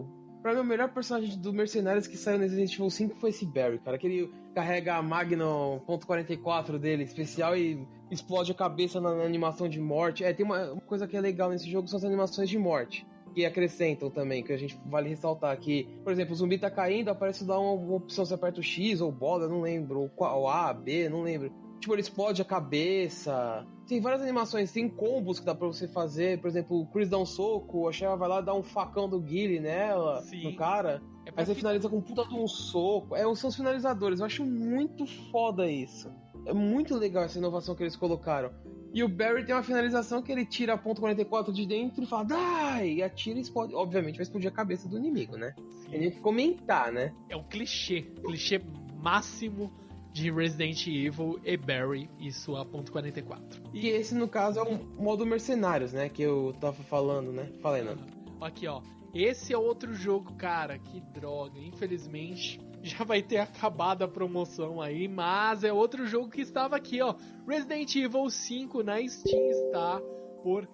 Pra 0.43 0.55
mim, 0.55 0.61
o 0.61 0.65
melhor 0.65 0.93
personagem 0.93 1.39
do 1.39 1.53
Mercenários 1.53 2.07
que 2.07 2.17
saiu 2.17 2.39
no 2.39 2.45
Resident 2.45 2.73
Evil 2.73 2.91
5 2.91 3.17
foi 3.17 3.31
esse 3.31 3.47
Barry, 3.47 3.79
cara. 3.79 3.99
Que 3.99 4.07
ele 4.07 4.33
carrega 4.55 4.97
a 4.97 5.03
Magnum 5.03 5.81
.44 5.87 6.79
dele, 6.79 7.05
especial, 7.05 7.57
e 7.57 7.87
explode 8.11 8.53
a 8.53 8.55
cabeça 8.55 9.01
na, 9.01 9.11
animação 9.23 9.69
de 9.69 9.81
morte. 9.81 10.23
É, 10.23 10.33
tem 10.35 10.45
uma, 10.45 10.73
uma, 10.73 10.83
coisa 10.83 11.07
que 11.07 11.17
é 11.17 11.21
legal 11.21 11.51
nesse 11.51 11.71
jogo, 11.71 11.89
são 11.89 11.99
as 11.99 12.05
animações 12.05 12.49
de 12.49 12.59
morte. 12.59 13.07
Que 13.35 13.47
acrescentam 13.47 14.11
também, 14.11 14.43
que 14.43 14.53
a 14.53 14.57
gente 14.57 14.79
vale 14.87 15.09
ressaltar 15.09 15.53
aqui. 15.53 15.89
Por 16.03 16.13
exemplo, 16.13 16.33
o 16.33 16.37
zumbi 16.37 16.59
tá 16.59 16.71
caindo, 16.71 17.11
aparece 17.11 17.45
lá 17.45 17.59
uma, 17.59 17.95
opção, 17.95 18.25
você 18.25 18.35
aperta 18.35 18.61
o 18.61 18.63
X 18.63 19.01
ou 19.01 19.13
bola, 19.13 19.49
não 19.49 19.61
lembro. 19.61 20.11
Ou 20.17 20.49
A, 20.49 20.75
B, 20.75 21.09
não 21.09 21.23
lembro 21.23 21.53
Tipo, 21.81 21.95
ele 21.95 22.03
explode 22.03 22.43
a 22.43 22.45
cabeça. 22.45 23.67
Tem 23.87 24.01
várias 24.01 24.21
animações, 24.21 24.71
tem 24.71 24.89
combos 24.89 25.41
que 25.41 25.47
dá 25.47 25.55
pra 25.55 25.67
você 25.67 25.89
fazer. 25.89 26.39
Por 26.39 26.49
exemplo, 26.49 26.79
o 26.79 26.87
Chris 26.87 27.09
dá 27.09 27.19
um 27.19 27.25
soco, 27.25 27.89
a 27.89 27.93
Sheva 27.93 28.17
vai 28.17 28.29
lá 28.29 28.41
dar 28.43 28.55
um 28.55 28.63
facão 28.63 29.09
do 29.09 29.19
Guile 29.19 29.59
nela, 29.59 30.21
Sim. 30.23 30.45
no 30.45 30.57
cara. 30.57 31.03
É 31.27 31.33
aí 31.35 31.47
você 31.47 31.55
finaliza 31.55 31.89
com 31.89 31.97
um 31.97 32.03
puta 32.03 32.25
de 32.25 32.35
um 32.35 32.47
soco. 32.47 33.17
É, 33.17 33.23
são 33.35 33.49
os 33.49 33.57
finalizadores. 33.57 34.21
Eu 34.21 34.27
acho 34.27 34.45
muito 34.45 35.07
foda 35.33 35.71
isso. 35.71 36.13
É 36.45 36.53
muito 36.53 36.95
legal 36.95 37.25
essa 37.25 37.39
inovação 37.39 37.75
que 37.75 37.83
eles 37.83 37.97
colocaram. 37.97 38.51
E 38.93 39.03
o 39.05 39.09
Barry 39.09 39.45
tem 39.45 39.55
uma 39.55 39.63
finalização 39.63 40.21
que 40.21 40.33
ele 40.33 40.45
tira 40.45 40.75
a 40.75 40.79
ponto 40.79 41.01
44 41.01 41.53
de 41.53 41.65
dentro 41.65 42.03
e 42.03 42.07
fala, 42.07 42.25
dai! 42.25 42.95
E 42.95 43.03
atira 43.03 43.39
e 43.39 43.43
explode. 43.43 43.75
Obviamente 43.75 44.17
vai 44.17 44.25
explodir 44.25 44.51
a 44.51 44.55
cabeça 44.55 44.89
do 44.89 44.99
inimigo, 44.99 45.37
né? 45.37 45.55
Tem 45.91 46.11
que 46.11 46.21
comentar, 46.21 46.93
né? 46.93 47.15
É 47.29 47.37
um 47.37 47.45
clichê. 47.45 48.03
Clichê 48.23 48.61
máximo 49.01 49.73
de 50.13 50.31
Resident 50.31 50.87
Evil 50.87 51.41
e 51.45 51.57
Barry 51.57 52.11
e 52.19 52.33
sua 52.33 52.65
ponto 52.65 52.93
.44. 52.93 53.41
E 53.73 53.89
esse, 53.89 54.15
no 54.15 54.29
caso, 54.29 54.59
é 54.59 54.63
o 54.63 54.79
modo 55.01 55.25
Mercenários, 55.25 55.93
né? 55.93 56.09
Que 56.09 56.23
eu 56.23 56.55
tava 56.61 56.83
falando, 56.83 57.33
né? 57.33 57.51
Falei, 57.61 57.83
não. 57.83 57.97
Aqui, 58.41 58.67
ó. 58.67 58.83
Esse 59.15 59.53
é 59.53 59.59
outro 59.59 59.93
jogo, 59.93 60.35
cara. 60.35 60.79
Que 60.79 61.01
droga. 61.01 61.59
Infelizmente, 61.59 62.61
já 62.83 63.05
vai 63.05 63.23
ter 63.23 63.39
acabado 63.39 64.03
a 64.03 64.09
promoção 64.09 64.81
aí, 64.81 65.09
mas 65.09 65.65
é 65.65 65.73
outro 65.73 66.07
jogo 66.07 66.29
que 66.29 66.41
estava 66.41 66.77
aqui, 66.77 67.01
ó. 67.01 67.15
Resident 67.47 67.95
Evil 67.97 68.29
5 68.29 68.83
na 68.83 69.07
Steam 69.07 69.51
está 69.51 70.01
por 70.43 70.69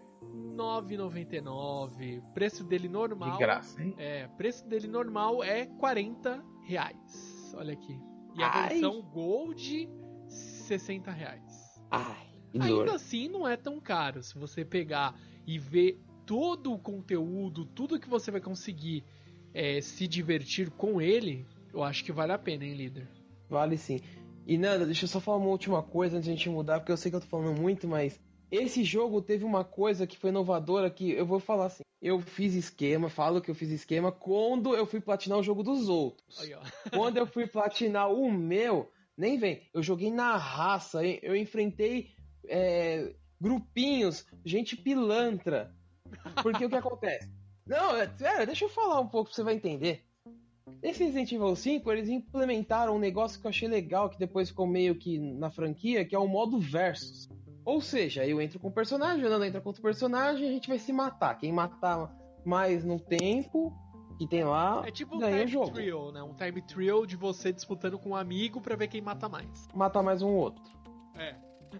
9,99. 0.54 2.22
Preço 2.32 2.64
dele 2.64 2.88
normal. 2.88 3.32
De 3.32 3.38
graça, 3.38 3.82
hein? 3.82 3.94
É, 3.98 4.26
preço 4.28 4.66
dele 4.66 4.88
normal 4.88 5.42
é 5.42 5.66
40 5.66 6.42
reais. 6.64 7.54
Olha 7.54 7.72
aqui. 7.72 7.98
E 8.36 8.42
a 8.42 8.48
Ai. 8.48 8.68
versão 8.68 9.02
Gold, 9.02 9.88
60 10.28 11.10
reais. 11.10 11.80
Ai, 11.90 12.26
Ainda 12.58 12.94
assim, 12.94 13.28
não 13.28 13.46
é 13.46 13.56
tão 13.56 13.80
caro. 13.80 14.22
Se 14.22 14.38
você 14.38 14.64
pegar 14.64 15.18
e 15.46 15.58
ver 15.58 16.00
todo 16.24 16.72
o 16.72 16.78
conteúdo, 16.78 17.64
tudo 17.64 18.00
que 18.00 18.08
você 18.08 18.30
vai 18.30 18.40
conseguir 18.40 19.04
é, 19.54 19.80
se 19.80 20.06
divertir 20.06 20.70
com 20.70 21.00
ele, 21.00 21.46
eu 21.72 21.82
acho 21.82 22.04
que 22.04 22.12
vale 22.12 22.32
a 22.32 22.38
pena, 22.38 22.64
hein, 22.64 22.74
líder? 22.74 23.08
Vale 23.48 23.76
sim. 23.78 24.00
E 24.46 24.56
Nanda, 24.58 24.84
deixa 24.84 25.04
eu 25.04 25.08
só 25.08 25.20
falar 25.20 25.38
uma 25.38 25.48
última 25.48 25.82
coisa 25.82 26.16
antes 26.16 26.26
de 26.26 26.32
a 26.32 26.36
gente 26.36 26.48
mudar, 26.48 26.80
porque 26.80 26.92
eu 26.92 26.96
sei 26.96 27.10
que 27.10 27.16
eu 27.16 27.20
tô 27.20 27.26
falando 27.26 27.60
muito, 27.60 27.88
mas 27.88 28.20
esse 28.56 28.84
jogo 28.84 29.22
teve 29.22 29.44
uma 29.44 29.64
coisa 29.64 30.06
que 30.06 30.18
foi 30.18 30.30
inovadora 30.30 30.90
que 30.90 31.10
eu 31.10 31.26
vou 31.26 31.40
falar 31.40 31.66
assim. 31.66 31.82
Eu 32.00 32.20
fiz 32.20 32.54
esquema, 32.54 33.08
falo 33.08 33.40
que 33.40 33.50
eu 33.50 33.54
fiz 33.54 33.70
esquema 33.70 34.12
quando 34.12 34.74
eu 34.74 34.86
fui 34.86 35.00
platinar 35.00 35.38
o 35.38 35.42
jogo 35.42 35.62
dos 35.62 35.88
outros. 35.88 36.38
Aí, 36.40 36.54
quando 36.94 37.16
eu 37.16 37.26
fui 37.26 37.46
platinar 37.46 38.10
o 38.12 38.30
meu, 38.30 38.90
nem 39.16 39.38
vem. 39.38 39.62
Eu 39.72 39.82
joguei 39.82 40.10
na 40.10 40.36
raça, 40.36 41.04
eu 41.04 41.34
enfrentei 41.34 42.10
é, 42.46 43.14
grupinhos, 43.40 44.26
gente 44.44 44.76
pilantra. 44.76 45.74
Porque 46.42 46.64
o 46.64 46.68
que 46.68 46.76
acontece? 46.76 47.28
Não, 47.66 47.96
é, 47.96 48.46
deixa 48.46 48.64
eu 48.64 48.68
falar 48.68 49.00
um 49.00 49.08
pouco 49.08 49.30
pra 49.30 49.36
você 49.36 49.42
vai 49.42 49.54
entender. 49.54 50.04
Nesse 50.82 51.04
Resident 51.04 51.32
Evil 51.32 51.56
5, 51.56 51.92
eles 51.92 52.08
implementaram 52.08 52.96
um 52.96 52.98
negócio 52.98 53.40
que 53.40 53.46
eu 53.46 53.48
achei 53.48 53.68
legal, 53.68 54.10
que 54.10 54.18
depois 54.18 54.48
ficou 54.48 54.66
meio 54.66 54.94
que 54.96 55.18
na 55.18 55.50
franquia, 55.50 56.04
que 56.04 56.14
é 56.14 56.18
o 56.18 56.28
modo 56.28 56.60
versus. 56.60 57.28
Ou 57.66 57.80
seja, 57.80 58.24
eu 58.24 58.40
entro 58.40 58.60
com 58.60 58.68
o 58.68 58.72
personagem, 58.72 59.24
o 59.24 59.28
Nando 59.28 59.44
entra 59.44 59.60
com 59.60 59.70
outro 59.70 59.82
personagem, 59.82 60.48
a 60.48 60.52
gente 60.52 60.68
vai 60.68 60.78
se 60.78 60.92
matar. 60.92 61.36
Quem 61.36 61.52
matar 61.52 62.16
mais 62.44 62.84
no 62.84 63.00
tempo 63.00 63.76
que 64.16 64.26
tem 64.26 64.44
lá, 64.44 64.84
é 64.86 64.90
tipo 64.92 65.16
um 65.16 65.18
ganha 65.18 65.38
time 65.38 65.48
jogo. 65.48 65.72
Trio, 65.72 66.12
né? 66.12 66.22
Um 66.22 66.32
time 66.32 66.62
trio 66.62 67.04
de 67.04 67.16
você 67.16 67.52
disputando 67.52 67.98
com 67.98 68.10
um 68.10 68.16
amigo 68.16 68.60
para 68.60 68.76
ver 68.76 68.86
quem 68.86 69.00
mata 69.00 69.28
mais. 69.28 69.68
Matar 69.74 70.00
mais 70.02 70.22
um 70.22 70.28
outro. 70.28 70.62
É. 71.16 71.34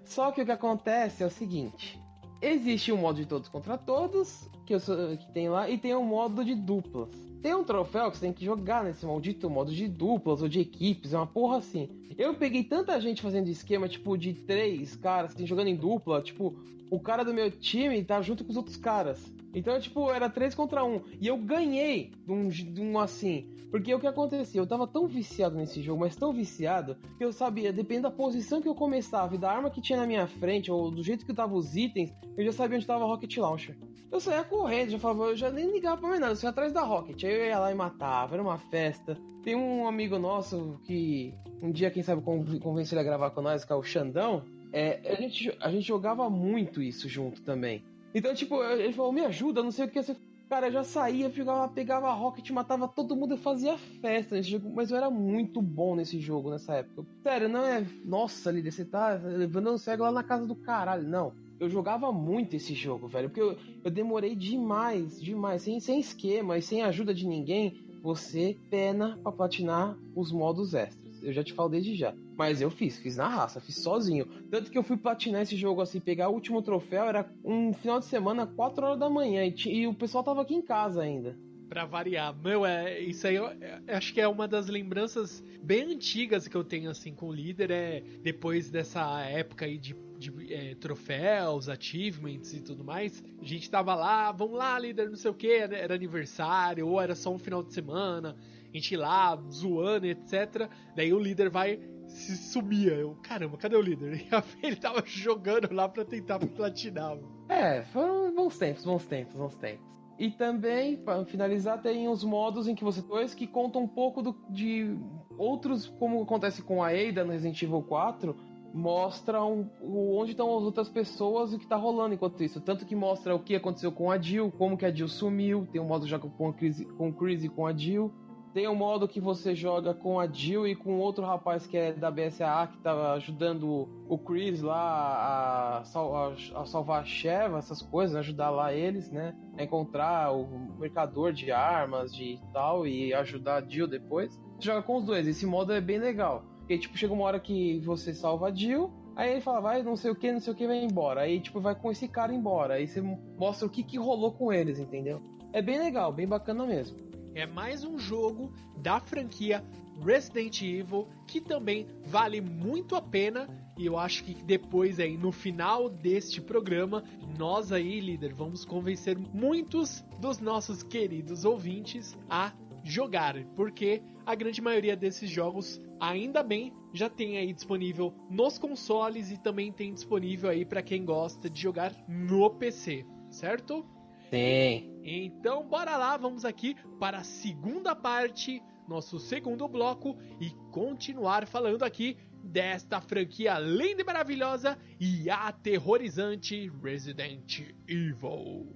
Só 0.05 0.33
que 0.33 0.43
o 0.43 0.45
que 0.45 0.51
acontece 0.51 1.23
é 1.23 1.27
o 1.27 1.31
seguinte: 1.31 2.03
existe 2.43 2.91
um 2.91 2.97
modo 2.97 3.21
de 3.21 3.27
todos 3.27 3.49
contra 3.49 3.79
todos, 3.79 4.51
que, 4.67 4.75
eu 4.75 4.81
sou, 4.81 5.17
que 5.17 5.31
tem 5.33 5.49
lá, 5.49 5.71
e 5.71 5.79
tem 5.79 5.95
um 5.95 6.05
modo 6.05 6.45
de 6.45 6.57
duplas. 6.57 7.26
Tem 7.43 7.55
um 7.55 7.65
troféu 7.65 8.11
que 8.11 8.17
você 8.17 8.27
tem 8.27 8.33
que 8.33 8.45
jogar 8.45 8.85
nesse 8.85 9.05
maldito 9.07 9.49
modo 9.49 9.73
de 9.73 9.87
duplas 9.87 10.43
ou 10.43 10.49
de 10.49 10.61
equipes, 10.61 11.13
é 11.13 11.17
uma 11.17 11.27
porra 11.27 11.59
assim. 11.59 11.89
Eu 12.17 12.35
peguei 12.35 12.65
tanta 12.65 13.01
gente 13.01 13.23
fazendo 13.23 13.49
esquema, 13.49 13.89
tipo, 13.89 14.17
de 14.17 14.33
três 14.33 14.97
caras, 14.97 15.35
assim, 15.35 15.47
jogando 15.47 15.69
em 15.69 15.77
dupla, 15.77 16.23
tipo, 16.23 16.55
o 16.91 16.99
cara 16.99 17.25
do 17.25 17.35
meu 17.35 17.51
time 17.51 18.03
tá 18.03 18.21
junto 18.23 18.45
com 18.45 18.51
os 18.51 18.57
outros 18.57 18.77
caras. 18.77 19.33
Então, 19.57 19.81
tipo, 19.81 20.11
era 20.11 20.29
três 20.29 20.55
contra 20.55 20.85
um. 20.85 21.01
E 21.19 21.27
eu 21.27 21.39
ganhei 21.39 22.13
de 22.27 22.31
um, 22.31 22.47
de 22.47 22.81
um 22.83 22.99
assim. 22.99 23.49
Porque 23.71 23.93
o 23.93 23.99
que 23.99 24.07
acontecia? 24.07 24.61
Eu 24.61 24.67
tava 24.67 24.87
tão 24.87 25.07
viciado 25.07 25.57
nesse 25.57 25.81
jogo, 25.81 26.01
mas 26.01 26.15
tão 26.15 26.31
viciado, 26.31 26.95
que 27.17 27.25
eu 27.25 27.33
sabia, 27.33 27.73
dependendo 27.73 28.11
da 28.11 28.15
posição 28.15 28.61
que 28.61 28.69
eu 28.69 28.75
começava 28.75 29.35
e 29.35 29.39
da 29.39 29.51
arma 29.51 29.71
que 29.71 29.81
tinha 29.81 29.99
na 29.99 30.07
minha 30.07 30.27
frente, 30.27 30.71
ou 30.71 30.91
do 30.91 31.03
jeito 31.03 31.25
que 31.25 31.33
tava 31.33 31.55
os 31.55 31.75
itens, 31.75 32.13
eu 32.37 32.45
já 32.45 32.53
sabia 32.53 32.77
onde 32.77 32.87
tava 32.87 33.05
a 33.05 33.07
Rocket 33.07 33.35
Launcher. 33.39 33.77
eu 34.13 34.21
saía 34.21 34.45
correndo, 34.45 34.91
já 34.91 34.99
falava, 34.99 35.31
eu 35.31 35.37
já 35.37 35.51
nem 35.51 35.73
ligava 35.73 35.97
pra 35.97 36.11
mais 36.11 36.21
nada, 36.21 36.33
eu 36.33 36.37
saía 36.37 36.51
atrás 36.51 36.73
da 36.75 36.83
Rocket. 36.83 37.25
Aí 37.25 37.33
eu 37.33 37.47
ia 37.47 37.59
lá 37.59 37.73
e 37.73 37.75
matava, 37.75 38.35
era 38.35 38.43
uma 38.43 38.59
festa. 38.59 39.19
Tem 39.43 39.57
um 39.57 39.89
amigo 39.89 40.19
nosso 40.19 40.79
que 40.85 41.33
um 41.63 41.73
dia, 41.73 41.91
quem 41.91 42.03
sabe, 42.03 42.21
convence 42.23 42.95
ele 42.95 43.01
a 43.01 43.05
gravar 43.05 43.31
com 43.31 43.41
nós, 43.41 43.65
que 43.65 43.73
é 43.73 43.77
o 43.77 43.83
Xandão. 43.83 44.45
É, 44.71 45.01
a, 45.11 45.15
gente, 45.15 45.57
a 45.61 45.71
gente 45.71 45.89
jogava 45.89 46.29
muito 46.29 46.83
isso 46.83 47.09
junto 47.09 47.43
também. 47.43 47.83
Então, 48.17 48.35
tipo, 48.35 48.65
ele 48.65 48.95
falou, 48.95 49.13
me 49.13 49.21
ajuda, 49.21 49.63
não 49.63 49.71
sei 49.71 49.85
o 49.85 49.91
que 49.91 50.03
você. 50.03 50.17
Cara, 50.49 50.69
eu 50.69 50.73
já 50.73 50.83
saía, 50.83 51.29
pegava, 51.29 51.69
pegava 51.69 52.11
Rocket, 52.15 52.49
matava 52.49 52.89
todo 52.89 53.15
mundo 53.15 53.35
e 53.35 53.39
fazia 53.39 53.77
festa 53.77 54.35
nesse 54.35 54.53
jogo. 54.53 54.73
Mas 54.75 54.91
eu 54.91 54.97
era 54.97 55.11
muito 55.11 55.61
bom 55.61 55.95
nesse 55.95 56.19
jogo 56.19 56.49
nessa 56.49 56.77
época. 56.77 57.05
Sério, 57.23 57.47
não 57.47 57.63
é. 57.63 57.87
Nossa, 58.07 58.51
líder, 58.51 58.73
você 58.73 58.87
tá 58.87 59.11
levando 59.23 59.71
um 59.71 59.77
cego 59.77 60.05
lá 60.05 60.11
na 60.11 60.23
casa 60.23 60.47
do 60.47 60.57
caralho. 60.57 61.07
Não. 61.07 61.35
Eu 61.61 61.69
jogava 61.69 62.11
muito 62.11 62.57
esse 62.57 62.73
jogo, 62.73 63.07
velho. 63.07 63.29
Porque 63.29 63.43
eu, 63.43 63.55
eu 63.85 63.91
demorei 63.91 64.35
demais, 64.35 65.21
demais. 65.21 65.61
Sem, 65.61 65.79
sem 65.79 66.01
esquema 66.01 66.57
e 66.57 66.63
sem 66.63 66.83
ajuda 66.83 67.13
de 67.13 67.27
ninguém. 67.27 67.85
Você 68.03 68.57
pena 68.71 69.19
pra 69.23 69.31
platinar 69.31 69.95
os 70.15 70.33
modos 70.33 70.73
extras. 70.73 71.06
Eu 71.27 71.33
já 71.33 71.43
te 71.43 71.53
falo 71.53 71.69
desde 71.69 71.97
já. 71.97 72.15
Mas 72.39 72.61
eu 72.61 72.71
fiz, 72.71 72.99
fiz 72.99 73.17
na 73.17 73.27
raça, 73.27 73.61
fiz 73.61 73.83
sozinho. 73.83 74.29
Tanto 74.49 74.71
que 74.71 74.79
eu 74.79 74.83
fui 74.85 74.97
platinar 74.97 75.43
esse 75.43 75.57
jogo 75.57 75.81
assim, 75.81 75.99
pegar 75.99 76.29
o 76.29 76.35
último 76.35 76.63
troféu, 76.63 77.05
era 77.05 77.29
um 77.45 77.73
final 77.73 77.99
de 77.99 78.07
semana, 78.07 78.47
4 78.47 78.87
horas 78.87 78.99
da 79.01 79.11
manhã, 79.11 79.45
e, 79.45 79.55
e 79.67 79.87
o 79.89 79.95
pessoal 79.95 80.23
tava 80.23 80.43
aqui 80.43 80.55
em 80.55 80.63
casa 80.63 81.03
ainda. 81.03 81.37
Pra 81.69 81.85
variar. 81.85 82.35
Meu, 82.37 82.65
é, 82.65 83.01
isso 83.01 83.27
aí 83.27 83.35
eu, 83.35 83.47
eu, 83.47 83.97
acho 83.97 84.15
que 84.15 84.21
é 84.21 84.29
uma 84.29 84.47
das 84.47 84.69
lembranças 84.69 85.43
bem 85.63 85.93
antigas 85.93 86.47
que 86.47 86.57
eu 86.57 86.63
tenho 86.63 86.91
assim 86.91 87.15
com 87.15 87.27
o 87.27 87.33
líder. 87.33 87.71
É 87.71 88.03
depois 88.23 88.71
dessa 88.71 89.21
época 89.23 89.65
aí 89.65 89.79
de, 89.79 89.97
de 90.19 90.53
é, 90.53 90.75
troféus, 90.75 91.69
achievements 91.69 92.53
e 92.53 92.61
tudo 92.61 92.85
mais. 92.85 93.23
A 93.41 93.45
gente 93.45 93.69
tava 93.69 93.95
lá, 93.95 94.31
vamos 94.33 94.57
lá, 94.57 94.79
líder, 94.79 95.09
não 95.09 95.17
sei 95.17 95.31
o 95.31 95.35
que, 95.35 95.51
era 95.51 95.95
aniversário, 95.95 96.87
ou 96.87 97.01
era 97.01 97.15
só 97.15 97.33
um 97.33 97.39
final 97.39 97.63
de 97.63 97.73
semana 97.73 98.37
a 98.73 98.77
gente 98.77 98.97
lá 98.97 99.37
zoando, 99.51 100.07
etc. 100.07 100.69
Daí 100.95 101.13
o 101.13 101.19
líder 101.19 101.49
vai 101.49 101.81
se 102.09 102.37
sumia. 102.37 102.93
Eu, 102.93 103.17
caramba, 103.23 103.57
cadê 103.57 103.77
o 103.77 103.81
líder? 103.81 104.27
Ele 104.63 104.77
tava 104.77 105.03
jogando 105.07 105.73
lá 105.73 105.89
pra 105.89 106.05
tentar 106.05 106.39
platinar. 106.39 107.19
É, 107.49 107.83
foram 107.85 108.35
bons 108.35 108.59
tempos, 108.59 108.85
bons 108.85 109.07
tempos, 109.07 109.35
bons 109.35 109.55
tempos. 109.57 109.87
E 110.19 110.31
também, 110.31 110.97
para 110.97 111.25
finalizar, 111.27 111.81
tem 111.83 112.09
os 112.09 112.25
modos 112.25 112.67
em 112.67 112.75
que 112.75 112.83
você 112.83 113.03
dois 113.03 113.35
que 113.35 113.47
contam 113.47 113.83
um 113.83 113.89
pouco 113.89 114.23
do, 114.23 114.35
de 114.49 114.97
outros, 115.37 115.87
como 115.99 116.23
acontece 116.23 116.63
com 116.63 116.83
a 116.83 116.89
Ada 116.89 117.23
no 117.25 117.33
Resident 117.33 117.61
Evil 117.63 117.83
4, 117.83 118.35
mostram 118.73 119.71
onde 119.83 120.33
estão 120.33 120.57
as 120.57 120.63
outras 120.63 120.89
pessoas 120.89 121.53
e 121.53 121.57
o 121.57 121.59
que 121.59 121.67
tá 121.67 121.77
rolando 121.77 122.15
enquanto 122.15 122.43
isso. 122.43 122.61
Tanto 122.61 122.87
que 122.87 122.97
mostra 122.97 123.35
o 123.35 123.41
que 123.41 123.55
aconteceu 123.55 123.93
com 123.93 124.11
a 124.11 124.19
Jill, 124.19 124.51
como 124.53 124.77
que 124.77 124.87
a 124.87 124.91
Jill 124.91 125.09
sumiu, 125.09 125.67
tem 125.71 125.81
um 125.81 125.87
modo 125.87 126.07
já 126.07 126.19
com, 126.19 126.49
a 126.49 126.53
Chris, 126.53 126.83
com 126.97 127.09
o 127.09 127.13
Chris 127.13 127.45
e 127.45 127.49
com 127.49 127.67
a 127.67 127.73
Jill. 127.75 128.11
Tem 128.57 128.67
um 128.67 128.75
modo 128.75 129.07
que 129.07 129.21
você 129.21 129.55
joga 129.55 129.93
com 129.93 130.19
a 130.19 130.27
Jill 130.27 130.67
e 130.67 130.75
com 130.75 130.99
outro 130.99 131.23
rapaz 131.23 131.67
que 131.67 131.77
é 131.77 131.93
da 131.93 132.11
BSAA 132.11 132.69
que 132.69 132.79
tava 132.79 133.13
ajudando 133.13 133.87
o 134.09 134.17
Chris 134.17 134.63
lá 134.63 135.81
a, 135.81 135.85
sal, 135.85 136.17
a, 136.17 136.33
a 136.63 136.65
salvar 136.65 137.03
a 137.03 137.05
Sheva, 137.05 137.59
essas 137.59 137.83
coisas, 137.83 138.17
ajudar 138.17 138.49
lá 138.49 138.73
eles, 138.73 139.11
né? 139.11 139.37
A 139.59 139.63
encontrar 139.63 140.33
o 140.33 140.49
mercador 140.79 141.35
de 141.35 141.53
armas 141.53 142.15
de 142.15 142.41
tal 142.51 142.87
e 142.87 143.13
ajudar 143.13 143.63
a 143.63 143.69
Jill 143.69 143.87
depois. 143.87 144.35
Você 144.59 144.69
joga 144.69 144.83
com 144.83 144.97
os 144.97 145.05
dois, 145.05 145.29
esse 145.29 145.45
modo 145.45 145.75
é 145.75 145.81
bem 145.83 145.99
legal. 145.99 146.43
Porque, 146.61 146.79
tipo, 146.79 146.97
chega 146.97 147.13
uma 147.13 147.25
hora 147.25 147.39
que 147.39 147.79
você 147.81 148.15
salva 148.15 148.49
a 148.49 148.55
Jill, 148.55 148.91
Aí 149.15 149.33
ele 149.33 149.41
fala, 149.43 149.61
vai, 149.61 149.83
não 149.83 149.97
sei 149.97 150.11
o 150.11 150.17
que, 150.17 150.33
não 150.33 150.41
sei 150.41 150.53
o 150.55 150.57
que, 150.57 150.67
vai 150.67 150.83
embora. 150.83 151.23
Aí, 151.23 151.41
tipo, 151.41 151.61
vai 151.61 151.75
com 151.75 151.91
esse 151.91 152.09
cara 152.09 152.35
embora. 152.35 152.75
Aí 152.75 152.87
você 152.87 153.03
mostra 153.03 153.67
o 153.67 153.71
que, 153.71 153.83
que 153.83 153.99
rolou 153.99 154.33
com 154.33 154.51
eles, 154.51 154.79
entendeu? 154.79 155.21
É 155.55 155.63
bem 155.63 155.79
legal, 155.79 156.13
bem 156.13 156.27
bacana 156.27 156.67
mesmo 156.67 157.06
é 157.37 157.45
mais 157.45 157.85
um 157.85 157.99
jogo 157.99 158.51
da 158.79 158.99
franquia 158.99 159.63
Resident 160.03 160.63
Evil 160.63 161.07
que 161.27 161.39
também 161.39 161.87
vale 162.07 162.41
muito 162.41 162.97
a 162.97 163.03
pena 163.03 163.47
e 163.77 163.85
eu 163.85 163.99
acho 163.99 164.25
que 164.25 164.43
depois 164.43 164.99
aí 164.99 165.19
no 165.19 165.31
final 165.31 165.91
deste 165.91 166.41
programa 166.41 167.05
nós 167.39 167.73
aí 167.73 168.01
líder 168.01 168.33
vamos 168.33 168.65
convencer 168.65 169.19
muitos 169.19 170.03
dos 170.19 170.39
nossos 170.39 170.83
queridos 170.83 171.45
ouvintes 171.45 172.17
a 172.29 172.55
jogar 172.83 173.37
porque 173.55 174.03
a 174.25 174.35
grande 174.35 174.63
maioria 174.63 174.97
desses 174.97 175.29
jogos 175.29 175.79
ainda 176.01 176.43
bem 176.43 176.73
já 176.95 177.11
tem 177.11 177.37
aí 177.37 177.53
disponível 177.53 178.15
nos 178.31 178.57
consoles 178.57 179.31
e 179.31 179.37
também 179.37 179.71
tem 179.71 179.93
disponível 179.93 180.49
aí 180.49 180.65
para 180.65 180.83
quem 180.83 181.05
gosta 181.05 181.51
de 181.51 181.61
jogar 181.61 181.93
no 182.09 182.49
PC 182.49 183.05
certo 183.29 183.85
Sim. 184.31 185.01
Então, 185.05 185.69
bora 185.69 185.97
lá, 185.97 186.17
vamos 186.17 186.45
aqui 186.45 186.75
para 186.99 187.19
a 187.19 187.25
segunda 187.25 187.95
parte, 187.95 188.61
nosso 188.89 189.21
segundo 189.21 189.69
bloco 189.69 190.17
e 190.41 190.51
continuar 190.73 191.47
falando 191.47 191.85
aqui 191.85 192.17
desta 192.43 193.01
franquia 193.01 193.59
linda 193.59 194.03
e 194.03 194.05
maravilhosa 194.05 194.79
e 194.99 195.31
aterrorizante 195.31 196.71
Resident 196.83 197.61
Evil. 197.87 198.67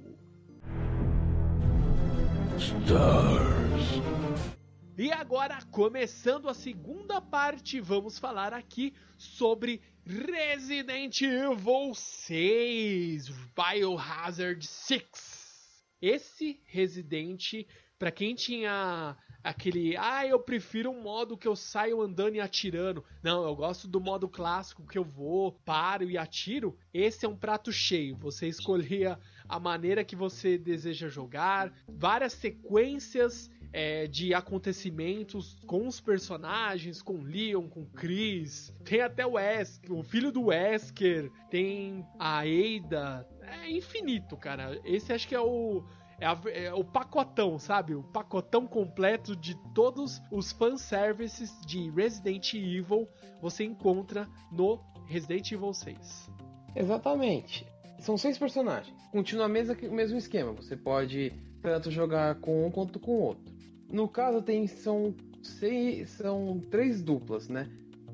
Stars. 2.56 4.00
E 4.96 5.10
agora, 5.10 5.58
começando 5.70 6.48
a 6.48 6.54
segunda 6.54 7.20
parte, 7.20 7.80
vamos 7.80 8.18
falar 8.18 8.52
aqui 8.52 8.92
sobre 9.16 9.80
Resident 10.04 11.22
Evil 11.22 11.94
6 11.94 13.30
Biohazard 13.56 14.66
6 14.66 15.29
esse 16.00 16.60
Resident, 16.66 17.66
para 17.98 18.10
quem 18.10 18.34
tinha 18.34 19.16
aquele, 19.42 19.96
ah, 19.96 20.26
eu 20.26 20.38
prefiro 20.38 20.90
um 20.90 21.02
modo 21.02 21.36
que 21.36 21.48
eu 21.48 21.56
saio 21.56 22.00
andando 22.00 22.34
e 22.34 22.40
atirando. 22.40 23.04
Não, 23.22 23.44
eu 23.44 23.54
gosto 23.54 23.88
do 23.88 24.00
modo 24.00 24.28
clássico 24.28 24.86
que 24.86 24.98
eu 24.98 25.04
vou, 25.04 25.52
paro 25.64 26.10
e 26.10 26.16
atiro. 26.16 26.76
Esse 26.92 27.26
é 27.26 27.28
um 27.28 27.36
prato 27.36 27.72
cheio. 27.72 28.16
Você 28.16 28.46
escolhia 28.46 29.18
a 29.48 29.58
maneira 29.58 30.04
que 30.04 30.14
você 30.14 30.56
deseja 30.56 31.08
jogar, 31.08 31.72
várias 31.88 32.34
sequências 32.34 33.50
é, 33.72 34.06
de 34.06 34.34
acontecimentos 34.34 35.56
com 35.66 35.86
os 35.86 36.00
personagens, 36.00 37.02
com 37.02 37.22
Leon, 37.22 37.68
com 37.68 37.84
Chris. 37.84 38.72
Tem 38.84 39.00
até 39.00 39.26
o 39.26 39.32
Wesker, 39.32 39.92
o 39.92 40.02
filho 40.02 40.32
do 40.32 40.46
Wesker, 40.46 41.30
tem 41.50 42.04
a 42.18 42.40
Ada. 42.40 43.26
É 43.50 43.70
infinito, 43.70 44.36
cara. 44.36 44.80
Esse 44.84 45.12
acho 45.12 45.26
que 45.26 45.34
é 45.34 45.40
o 45.40 45.82
é, 46.20 46.26
a, 46.26 46.38
é, 46.52 46.74
o 46.74 46.84
pacotão, 46.84 47.58
sabe? 47.58 47.94
O 47.94 48.02
pacotão 48.02 48.66
completo 48.66 49.34
de 49.34 49.54
todos 49.74 50.20
os 50.30 50.52
fanservices 50.52 51.50
de 51.66 51.90
Resident 51.90 52.52
Evil 52.54 53.08
você 53.40 53.64
encontra 53.64 54.28
no 54.52 54.78
Resident 55.06 55.50
Evil 55.50 55.72
6. 55.72 56.30
Exatamente. 56.76 57.66
São 57.98 58.16
seis 58.16 58.38
personagens. 58.38 58.96
Continua 59.10 59.46
o 59.46 59.48
mesmo 59.48 60.16
esquema. 60.16 60.52
Você 60.52 60.76
pode 60.76 61.32
tanto 61.62 61.90
jogar 61.90 62.36
com 62.36 62.66
um 62.66 62.70
quanto 62.70 62.98
com 63.00 63.12
o 63.12 63.20
outro. 63.20 63.52
No 63.90 64.08
caso, 64.08 64.40
tem 64.40 64.66
são, 64.66 65.14
seis, 65.42 66.10
são 66.10 66.60
três 66.70 67.02
duplas, 67.02 67.48
né? 67.48 67.68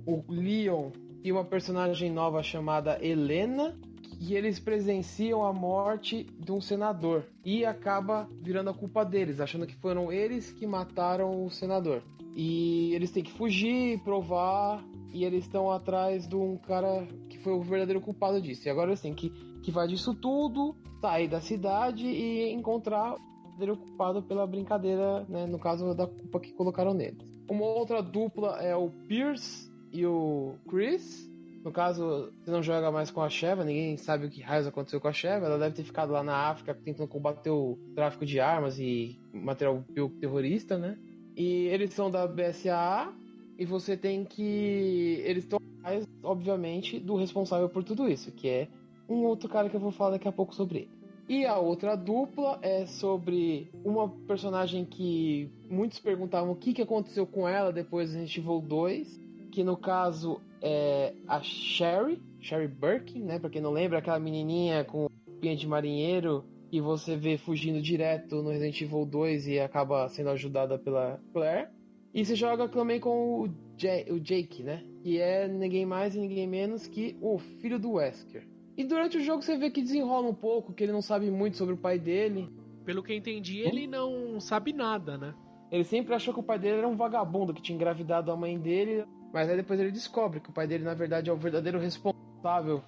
O 0.07 0.25
Leon 0.29 0.90
e 1.22 1.31
uma 1.31 1.44
personagem 1.44 2.11
nova 2.11 2.42
chamada 2.42 2.99
Helena, 3.05 3.79
que 4.18 4.35
eles 4.35 4.59
presenciam 4.59 5.44
a 5.44 5.52
morte 5.52 6.24
de 6.38 6.50
um 6.52 6.61
senador 6.61 7.24
e 7.44 7.64
acaba 7.64 8.29
virando 8.42 8.70
a 8.70 8.74
culpa 8.74 9.05
deles, 9.05 9.40
achando 9.40 9.66
que 9.66 9.74
foram 9.76 10.11
eles 10.11 10.52
que 10.52 10.66
mataram 10.66 11.44
o 11.44 11.50
senador. 11.50 12.02
E 12.35 12.94
eles 12.94 13.11
têm 13.11 13.22
que 13.22 13.33
fugir, 13.33 13.98
provar, 14.02 14.85
e 15.12 15.24
eles 15.24 15.44
estão 15.44 15.70
atrás 15.70 16.26
de 16.29 16.37
um 16.37 16.59
cara 16.59 17.07
que 17.31 17.38
foi 17.38 17.52
o 17.52 17.62
verdadeiro 17.62 18.00
culpado 18.00 18.40
disso. 18.40 18.66
E 18.66 18.70
agora 18.70 18.90
eles 18.90 19.00
têm 19.00 19.14
que, 19.14 19.31
que 19.62 19.70
vai 19.70 19.88
disso 19.88 20.14
tudo, 20.14 20.76
sair 21.00 21.29
da 21.29 21.40
cidade 21.40 22.07
e 22.07 22.52
encontrar 22.52 23.16
dele 23.59 23.72
ocupado 23.72 24.22
pela 24.22 24.46
brincadeira, 24.46 25.24
né? 25.29 25.46
No 25.46 25.59
caso 25.59 25.94
da 25.94 26.07
culpa 26.07 26.40
que 26.40 26.52
colocaram 26.52 26.92
neles. 26.92 27.35
Uma 27.48 27.64
outra 27.64 28.02
dupla 28.02 28.59
é 28.61 28.76
o 28.76 28.90
Pierce 29.09 29.70
e 29.92 30.05
o 30.05 30.57
Chris. 30.68 31.31
No 31.66 31.72
caso, 31.72 32.33
você 32.44 32.50
não 32.52 32.62
joga 32.62 32.92
mais 32.92 33.11
com 33.11 33.20
a 33.20 33.29
Sheva, 33.29 33.64
ninguém 33.64 33.96
sabe 33.96 34.24
o 34.24 34.31
que 34.31 34.40
raios 34.40 34.68
aconteceu 34.68 35.00
com 35.00 35.09
a 35.09 35.12
Sheva. 35.12 35.46
Ela 35.46 35.59
deve 35.59 35.74
ter 35.74 35.83
ficado 35.83 36.12
lá 36.12 36.22
na 36.22 36.48
África 36.48 36.72
tentando 36.72 37.09
combater 37.09 37.50
o 37.50 37.76
tráfico 37.92 38.24
de 38.24 38.38
armas 38.38 38.79
e 38.79 39.18
material 39.33 39.83
terrorista, 40.20 40.79
né? 40.79 40.96
E 41.37 41.66
eles 41.66 41.92
são 41.92 42.09
da 42.09 42.24
BSAA 42.24 43.12
e 43.59 43.66
você 43.66 43.96
tem 43.96 44.24
que. 44.24 45.20
Eles 45.24 45.42
estão 45.42 45.59
atrás, 45.81 46.07
obviamente, 46.22 47.00
do 47.00 47.16
responsável 47.16 47.68
por 47.68 47.83
tudo 47.83 48.09
isso, 48.09 48.31
que 48.31 48.48
é 48.48 48.68
um 49.09 49.24
outro 49.24 49.49
cara 49.49 49.68
que 49.68 49.74
eu 49.74 49.80
vou 49.80 49.91
falar 49.91 50.12
daqui 50.12 50.28
a 50.28 50.32
pouco 50.32 50.55
sobre 50.55 50.78
ele. 50.78 50.91
E 51.28 51.45
a 51.47 51.59
outra 51.59 51.97
dupla 51.97 52.61
é 52.62 52.86
sobre 52.86 53.72
uma 53.84 54.09
personagem 54.09 54.84
que 54.84 55.51
muitos 55.68 55.99
perguntavam 55.99 56.53
o 56.53 56.57
que, 56.57 56.72
que 56.72 56.82
aconteceu 56.82 57.26
com 57.26 57.49
ela 57.49 57.72
depois 57.72 58.12
do 58.12 58.18
Resident 58.18 58.38
Evil 58.38 58.61
2, 58.61 59.26
que 59.57 59.64
no 59.64 59.74
caso 59.74 60.38
é 60.61 61.14
a 61.26 61.40
Sherry, 61.40 62.22
Sherry 62.38 62.68
Birkin, 62.68 63.22
né? 63.22 63.38
Pra 63.38 63.48
quem 63.48 63.62
não 63.62 63.70
lembra, 63.70 64.00
aquela 64.00 64.20
menininha 64.20 64.84
com 64.84 65.09
pinha 65.40 65.57
de 65.57 65.66
marinheiro 65.66 66.44
que 66.70 66.78
você 66.78 67.16
vê 67.16 67.38
fugindo 67.38 67.80
direto 67.80 68.42
no 68.42 68.50
Resident 68.50 68.78
Evil 68.82 69.07
2 69.07 69.48
e 69.48 69.59
acaba 69.59 70.11
sendo 70.11 70.28
ajudada 70.28 70.78
pela 70.78 71.18
Claire. 71.32 71.70
E 72.12 72.22
você 72.22 72.36
joga 72.36 72.68
também 72.68 73.00
com 73.00 73.44
o, 73.44 73.48
J 73.78 74.12
o 74.12 74.20
Jake, 74.20 74.62
né? 74.62 74.84
Que 75.02 75.22
é 75.22 75.48
ninguém 75.48 75.86
mais 75.86 76.14
e 76.14 76.20
ninguém 76.20 76.46
menos 76.46 76.86
que 76.86 77.16
o 77.22 77.38
filho 77.38 77.78
do 77.78 77.92
Wesker. 77.92 78.46
E 78.76 78.84
durante 78.84 79.16
o 79.16 79.22
jogo 79.22 79.40
você 79.40 79.57
vê 79.57 79.70
que 79.70 79.80
desenrola 79.80 80.28
um 80.28 80.34
pouco, 80.34 80.74
que 80.74 80.84
ele 80.84 80.92
não 80.92 81.00
sabe 81.00 81.30
muito 81.30 81.57
sobre 81.57 81.72
o 81.72 81.78
pai 81.78 81.98
dele. 81.98 82.46
Pelo 82.84 83.02
que 83.02 83.11
eu 83.11 83.16
entendi, 83.16 83.61
ele 83.61 83.86
não 83.86 84.38
sabe 84.38 84.74
nada, 84.74 85.16
né? 85.16 85.34
Ele 85.70 85.82
sempre 85.82 86.14
achou 86.14 86.32
que 86.34 86.40
o 86.40 86.42
pai 86.42 86.59
dele 86.59 86.76
era 86.76 86.88
um 86.88 86.94
vagabundo 86.94 87.54
que 87.54 87.62
tinha 87.62 87.74
engravidado 87.74 88.30
a 88.30 88.36
mãe 88.36 88.59
dele, 88.59 89.04
mas 89.33 89.49
aí 89.49 89.57
depois 89.57 89.79
ele 89.79 89.91
descobre 89.91 90.41
que 90.41 90.51
o 90.51 90.53
pai 90.53 90.66
dele, 90.66 90.85
na 90.85 90.95
verdade, 90.95 91.31
é 91.31 91.33
o 91.33 91.37
verdadeiro 91.37 91.79
responsável 91.79 92.83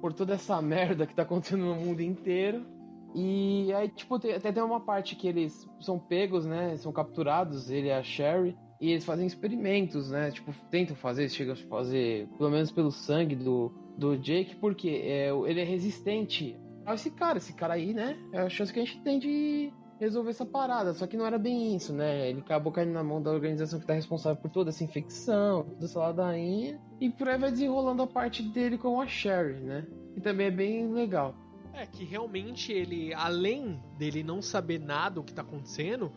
por 0.00 0.12
toda 0.12 0.34
essa 0.34 0.60
merda 0.60 1.06
que 1.06 1.14
tá 1.14 1.22
acontecendo 1.22 1.64
no 1.64 1.76
mundo 1.76 2.00
inteiro. 2.00 2.66
E 3.14 3.72
aí, 3.74 3.88
tipo, 3.88 4.18
tem, 4.18 4.34
até 4.34 4.50
tem 4.50 4.62
uma 4.62 4.80
parte 4.80 5.14
que 5.14 5.28
eles 5.28 5.68
são 5.80 5.98
pegos, 5.98 6.46
né? 6.46 6.76
São 6.76 6.92
capturados, 6.92 7.70
ele 7.70 7.88
e 7.88 7.92
a 7.92 8.02
Sherry. 8.02 8.56
E 8.80 8.90
eles 8.90 9.04
fazem 9.04 9.26
experimentos, 9.26 10.10
né? 10.10 10.30
Tipo, 10.30 10.52
tentam 10.70 10.96
fazer, 10.96 11.28
chegam 11.28 11.54
a 11.54 11.56
fazer, 11.68 12.26
pelo 12.36 12.50
menos 12.50 12.72
pelo 12.72 12.90
sangue 12.90 13.36
do, 13.36 13.72
do 13.96 14.16
Jake, 14.16 14.56
porque 14.56 14.88
é, 14.88 15.28
ele 15.46 15.60
é 15.60 15.64
resistente 15.64 16.58
a 16.84 16.94
esse 16.94 17.10
cara. 17.10 17.38
Esse 17.38 17.52
cara 17.52 17.74
aí, 17.74 17.94
né? 17.94 18.18
É 18.32 18.40
a 18.40 18.48
chance 18.48 18.72
que 18.72 18.80
a 18.80 18.84
gente 18.84 19.00
tem 19.02 19.18
de 19.18 19.72
resolver 20.02 20.30
essa 20.30 20.44
parada. 20.44 20.92
Só 20.94 21.06
que 21.06 21.16
não 21.16 21.26
era 21.26 21.38
bem 21.38 21.76
isso, 21.76 21.92
né? 21.92 22.28
Ele 22.28 22.40
acabou 22.40 22.72
caindo 22.72 22.92
na 22.92 23.04
mão 23.04 23.22
da 23.22 23.30
organização 23.30 23.78
que 23.78 23.86
tá 23.86 23.94
responsável 23.94 24.40
por 24.40 24.50
toda 24.50 24.70
essa 24.70 24.82
infecção, 24.82 25.62
toda 25.62 25.84
essa 25.84 25.98
ladainha. 26.00 26.80
E 27.00 27.08
por 27.08 27.28
aí 27.28 27.38
vai 27.38 27.50
desenrolando 27.50 28.02
a 28.02 28.06
parte 28.06 28.42
dele 28.42 28.76
com 28.76 29.00
a 29.00 29.06
Sherry, 29.06 29.60
né? 29.60 29.86
E 30.16 30.20
também 30.20 30.48
é 30.48 30.50
bem 30.50 30.92
legal. 30.92 31.34
É 31.72 31.86
que 31.86 32.04
realmente 32.04 32.72
ele, 32.72 33.14
além 33.14 33.80
dele 33.96 34.22
não 34.22 34.42
saber 34.42 34.78
nada 34.78 35.20
o 35.20 35.24
que 35.24 35.32
tá 35.32 35.40
acontecendo, 35.42 36.12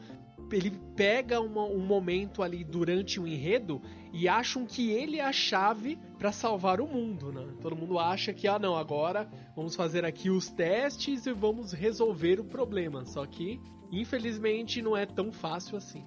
ele 0.52 0.72
pega 0.96 1.40
uma, 1.40 1.64
um 1.64 1.80
momento 1.80 2.44
ali 2.44 2.64
durante 2.64 3.20
o 3.20 3.28
enredo 3.28 3.82
e 4.14 4.28
acham 4.28 4.66
que 4.66 4.92
ele 4.92 5.20
é 5.20 5.26
a 5.26 5.32
chave 5.32 5.98
para 6.18 6.32
salvar 6.32 6.80
o 6.80 6.88
mundo, 6.88 7.32
né? 7.32 7.48
Todo 7.62 7.76
mundo 7.76 7.98
acha 8.00 8.34
que, 8.34 8.48
ah, 8.48 8.60
não, 8.60 8.76
agora 8.76 9.30
vamos 9.56 9.76
fazer 9.76 10.06
aqui 10.06 10.30
os 10.30 10.50
testes 10.50 11.26
e 11.26 11.34
vamos 11.34 11.72
resolver 11.72 12.40
o 12.40 12.44
problema. 12.44 13.06
Só 13.06 13.26
que, 13.26 13.60
infelizmente, 14.02 14.82
não 14.82 14.96
é 14.96 15.06
tão 15.06 15.32
fácil 15.32 15.78
assim. 15.78 16.04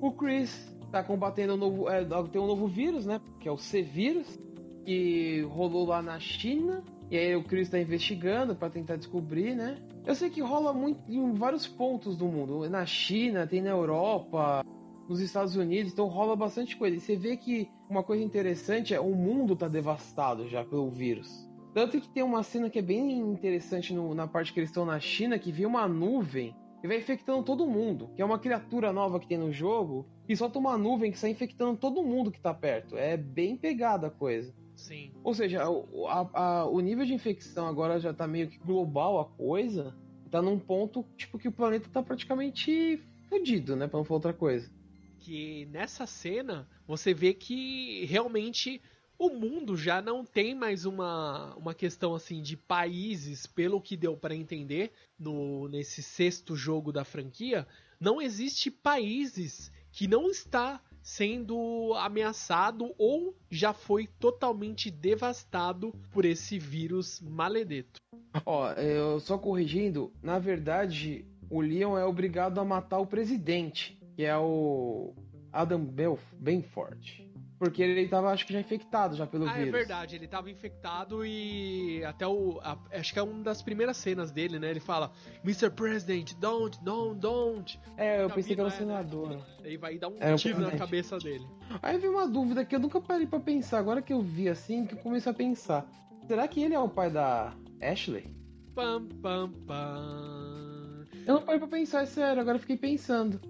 O 0.00 0.12
Chris 0.12 0.74
tá 0.90 1.02
combatendo 1.02 1.54
um 1.54 1.56
novo, 1.56 1.88
é, 1.88 2.04
tem 2.30 2.40
um 2.40 2.46
novo 2.46 2.66
vírus, 2.66 3.06
né? 3.06 3.20
Que 3.40 3.48
é 3.48 3.52
o 3.52 3.58
C-vírus, 3.58 4.38
que 4.84 5.42
rolou 5.50 5.86
lá 5.86 6.00
na 6.00 6.18
China. 6.18 6.82
E 7.10 7.16
aí 7.16 7.34
o 7.34 7.42
Chris 7.42 7.70
tá 7.70 7.78
investigando 7.78 8.54
para 8.54 8.70
tentar 8.70 8.96
descobrir, 8.96 9.54
né? 9.54 9.76
Eu 10.06 10.14
sei 10.14 10.30
que 10.30 10.40
rola 10.40 10.72
muito 10.72 11.00
em 11.08 11.32
vários 11.32 11.66
pontos 11.66 12.16
do 12.16 12.26
mundo. 12.26 12.68
Na 12.68 12.84
China, 12.84 13.46
tem 13.46 13.62
na 13.62 13.70
Europa, 13.70 14.64
nos 15.08 15.20
Estados 15.20 15.56
Unidos, 15.56 15.92
então 15.92 16.06
rola 16.06 16.36
bastante 16.36 16.76
coisa. 16.76 16.96
E 16.96 17.00
você 17.00 17.16
vê 17.16 17.36
que 17.36 17.68
uma 17.88 18.02
coisa 18.02 18.22
interessante 18.22 18.94
é 18.94 19.00
o 19.00 19.14
mundo 19.14 19.56
tá 19.56 19.66
devastado 19.66 20.48
já 20.48 20.64
pelo 20.64 20.90
vírus. 20.90 21.48
Tanto 21.72 22.00
que 22.00 22.08
tem 22.08 22.22
uma 22.22 22.42
cena 22.42 22.68
que 22.68 22.78
é 22.78 22.82
bem 22.82 23.18
interessante 23.18 23.94
no, 23.94 24.14
na 24.14 24.26
parte 24.26 24.52
que 24.52 24.60
eles 24.60 24.70
estão 24.70 24.84
na 24.84 25.00
China, 25.00 25.38
que 25.38 25.50
vem 25.50 25.66
uma 25.66 25.88
nuvem 25.88 26.54
e 26.82 26.86
vai 26.86 26.98
infectando 26.98 27.42
todo 27.42 27.66
mundo. 27.66 28.10
Que 28.14 28.22
é 28.22 28.24
uma 28.24 28.38
criatura 28.38 28.92
nova 28.92 29.18
que 29.18 29.26
tem 29.26 29.38
no 29.38 29.52
jogo, 29.52 30.06
e 30.28 30.36
solta 30.36 30.58
uma 30.58 30.76
nuvem 30.76 31.10
que 31.10 31.18
sai 31.18 31.30
infectando 31.30 31.78
todo 31.78 32.02
mundo 32.02 32.30
que 32.30 32.40
tá 32.40 32.52
perto. 32.52 32.96
É 32.96 33.16
bem 33.16 33.56
pegada 33.56 34.08
a 34.08 34.10
coisa. 34.10 34.54
Sim. 34.74 35.10
Ou 35.24 35.34
seja, 35.34 35.68
o, 35.68 36.06
a, 36.06 36.30
a, 36.32 36.66
o 36.66 36.78
nível 36.80 37.04
de 37.04 37.12
infecção 37.12 37.66
agora 37.66 37.98
já 37.98 38.14
tá 38.14 38.26
meio 38.26 38.48
que 38.48 38.58
global 38.58 39.18
a 39.18 39.24
coisa. 39.24 39.94
Tá 40.30 40.40
num 40.40 40.58
ponto, 40.58 41.04
tipo, 41.16 41.38
que 41.38 41.48
o 41.48 41.52
planeta 41.52 41.88
tá 41.92 42.02
praticamente 42.02 43.02
fudido, 43.28 43.74
né? 43.74 43.88
Pra 43.88 43.98
não 43.98 44.04
falar 44.04 44.18
outra 44.18 44.32
coisa. 44.32 44.70
Que 45.18 45.66
nessa 45.72 46.06
cena 46.06 46.68
você 46.86 47.12
vê 47.12 47.34
que 47.34 48.04
realmente 48.04 48.80
o 49.18 49.30
mundo 49.30 49.76
já 49.76 50.00
não 50.00 50.24
tem 50.24 50.54
mais 50.54 50.84
uma, 50.84 51.54
uma 51.56 51.74
questão 51.74 52.14
assim 52.14 52.40
de 52.40 52.56
países, 52.56 53.46
pelo 53.46 53.80
que 53.80 53.96
deu 53.96 54.16
para 54.16 54.34
entender 54.34 54.92
no 55.18 55.68
nesse 55.68 56.02
sexto 56.02 56.54
jogo 56.54 56.92
da 56.92 57.04
franquia, 57.04 57.66
não 58.00 58.22
existe 58.22 58.70
países 58.70 59.72
que 59.90 60.06
não 60.06 60.30
está 60.30 60.80
sendo 61.02 61.94
ameaçado 61.94 62.94
ou 62.98 63.34
já 63.50 63.72
foi 63.72 64.06
totalmente 64.06 64.90
devastado 64.90 65.92
por 66.12 66.24
esse 66.24 66.58
vírus 66.58 67.20
maledeto. 67.20 67.98
Ó, 68.44 68.70
eu 68.72 69.18
só 69.18 69.38
corrigindo, 69.38 70.12
na 70.22 70.38
verdade, 70.38 71.24
o 71.50 71.60
Leon 71.60 71.96
é 71.98 72.04
obrigado 72.04 72.60
a 72.60 72.64
matar 72.64 72.98
o 72.98 73.06
presidente, 73.06 73.98
que 74.14 74.24
é 74.24 74.36
o 74.36 75.14
Adam 75.50 75.84
Belf 75.84 76.22
Benford. 76.34 77.27
Porque 77.58 77.82
ele 77.82 78.02
estava, 78.02 78.30
acho 78.30 78.46
que 78.46 78.52
já 78.52 78.60
infectado 78.60 79.16
já 79.16 79.26
pelo 79.26 79.48
ah, 79.48 79.52
vírus. 79.52 79.68
é 79.68 79.72
verdade, 79.72 80.14
ele 80.14 80.26
estava 80.26 80.48
infectado 80.48 81.26
e 81.26 82.04
até 82.04 82.24
o. 82.24 82.60
A, 82.62 82.78
acho 82.92 83.12
que 83.12 83.18
é 83.18 83.22
uma 83.22 83.42
das 83.42 83.60
primeiras 83.60 83.96
cenas 83.96 84.30
dele, 84.30 84.60
né? 84.60 84.70
Ele 84.70 84.78
fala: 84.78 85.10
Mr. 85.42 85.68
President, 85.70 86.34
don't, 86.34 86.78
don't, 86.84 87.18
don't. 87.18 87.80
É, 87.96 88.22
eu 88.22 88.30
pensei 88.30 88.54
que 88.54 88.60
era 88.60 88.68
o 88.68 88.72
senador. 88.72 89.30
Né? 89.30 89.42
Ele 89.64 89.76
vai 89.76 89.98
dar 89.98 90.08
um 90.08 90.36
tiro 90.36 90.60
na 90.60 90.70
cabeça 90.70 91.18
dele. 91.18 91.44
Aí 91.82 91.98
veio 91.98 92.12
uma 92.12 92.28
dúvida 92.28 92.64
que 92.64 92.76
eu 92.76 92.80
nunca 92.80 93.00
parei 93.00 93.26
pra 93.26 93.40
pensar. 93.40 93.78
Agora 93.78 94.00
que 94.00 94.12
eu 94.12 94.22
vi 94.22 94.48
assim, 94.48 94.86
que 94.86 94.94
eu 94.94 94.98
comecei 94.98 95.32
a 95.32 95.34
pensar: 95.34 95.84
será 96.28 96.46
que 96.46 96.62
ele 96.62 96.74
é 96.74 96.78
o 96.78 96.88
pai 96.88 97.10
da 97.10 97.52
Ashley? 97.82 98.32
Pam, 98.72 99.08
pam, 99.20 99.50
pam. 99.66 101.06
Eu 101.26 101.34
não 101.34 101.42
parei 101.42 101.58
pra 101.58 101.68
pensar, 101.68 102.02
é 102.02 102.06
sério, 102.06 102.40
agora 102.40 102.56
eu 102.56 102.60
fiquei 102.60 102.76
pensando. 102.76 103.40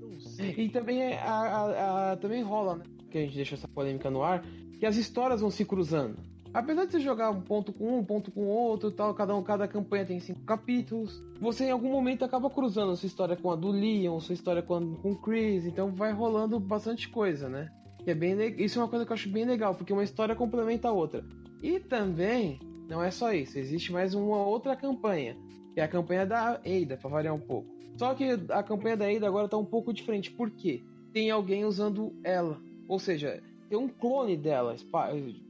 Não 0.00 0.18
sei. 0.18 0.54
E 0.56 0.68
também, 0.70 1.02
é, 1.02 1.18
a, 1.20 1.32
a, 1.32 2.12
a, 2.12 2.16
também 2.16 2.42
rola, 2.42 2.76
né? 2.76 2.84
Que 3.10 3.18
a 3.18 3.20
gente 3.22 3.36
deixa 3.36 3.54
essa 3.54 3.68
polêmica 3.68 4.10
no 4.10 4.22
ar, 4.22 4.44
que 4.78 4.86
as 4.86 4.96
histórias 4.96 5.40
vão 5.40 5.50
se 5.50 5.64
cruzando. 5.64 6.16
Apesar 6.52 6.86
de 6.86 6.92
você 6.92 7.00
jogar 7.00 7.30
um 7.30 7.42
ponto 7.42 7.72
com 7.72 7.98
um, 7.98 8.04
ponto 8.04 8.30
com 8.30 8.46
outro, 8.46 8.90
tal, 8.90 9.14
cada 9.14 9.34
um, 9.36 9.42
cada 9.42 9.68
campanha 9.68 10.06
tem 10.06 10.18
cinco 10.18 10.40
capítulos, 10.40 11.22
você 11.40 11.66
em 11.66 11.70
algum 11.70 11.90
momento 11.90 12.24
acaba 12.24 12.48
cruzando 12.48 12.96
sua 12.96 13.06
história 13.06 13.36
com 13.36 13.50
a 13.50 13.56
do 13.56 13.70
Leon, 13.70 14.18
sua 14.20 14.32
história 14.32 14.62
com, 14.62 14.74
a, 14.74 14.80
com 14.80 15.12
o 15.12 15.16
Chris, 15.16 15.66
então 15.66 15.92
vai 15.92 16.12
rolando 16.12 16.58
bastante 16.58 17.08
coisa, 17.08 17.48
né? 17.48 17.70
Que 18.02 18.12
é 18.12 18.14
bem 18.14 18.34
isso 18.58 18.78
é 18.78 18.82
uma 18.82 18.88
coisa 18.88 19.04
que 19.04 19.12
eu 19.12 19.14
acho 19.14 19.28
bem 19.28 19.44
legal, 19.44 19.74
porque 19.74 19.92
uma 19.92 20.02
história 20.02 20.34
complementa 20.34 20.88
a 20.88 20.92
outra. 20.92 21.22
E 21.62 21.78
também 21.80 22.58
não 22.88 23.02
é 23.02 23.10
só 23.10 23.32
isso, 23.32 23.58
existe 23.58 23.92
mais 23.92 24.14
uma 24.14 24.38
outra 24.38 24.74
campanha, 24.74 25.36
que 25.74 25.80
é 25.80 25.84
a 25.84 25.88
campanha 25.88 26.24
da 26.24 26.52
Ada, 26.52 26.96
para 26.96 27.10
variar 27.10 27.34
um 27.34 27.40
pouco. 27.40 27.68
Só 27.96 28.14
que 28.14 28.24
a 28.48 28.62
campanha 28.62 28.96
da 28.96 29.06
Ada 29.10 29.26
agora 29.26 29.48
tá 29.48 29.58
um 29.58 29.64
pouco 29.64 29.92
diferente, 29.92 30.30
por 30.30 30.50
quê? 30.50 30.82
Tem 31.12 31.30
alguém 31.30 31.66
usando 31.66 32.14
ela. 32.24 32.58
Ou 32.88 32.98
seja, 32.98 33.42
tem 33.68 33.78
um 33.78 33.88
clone 33.88 34.36
dela 34.36 34.74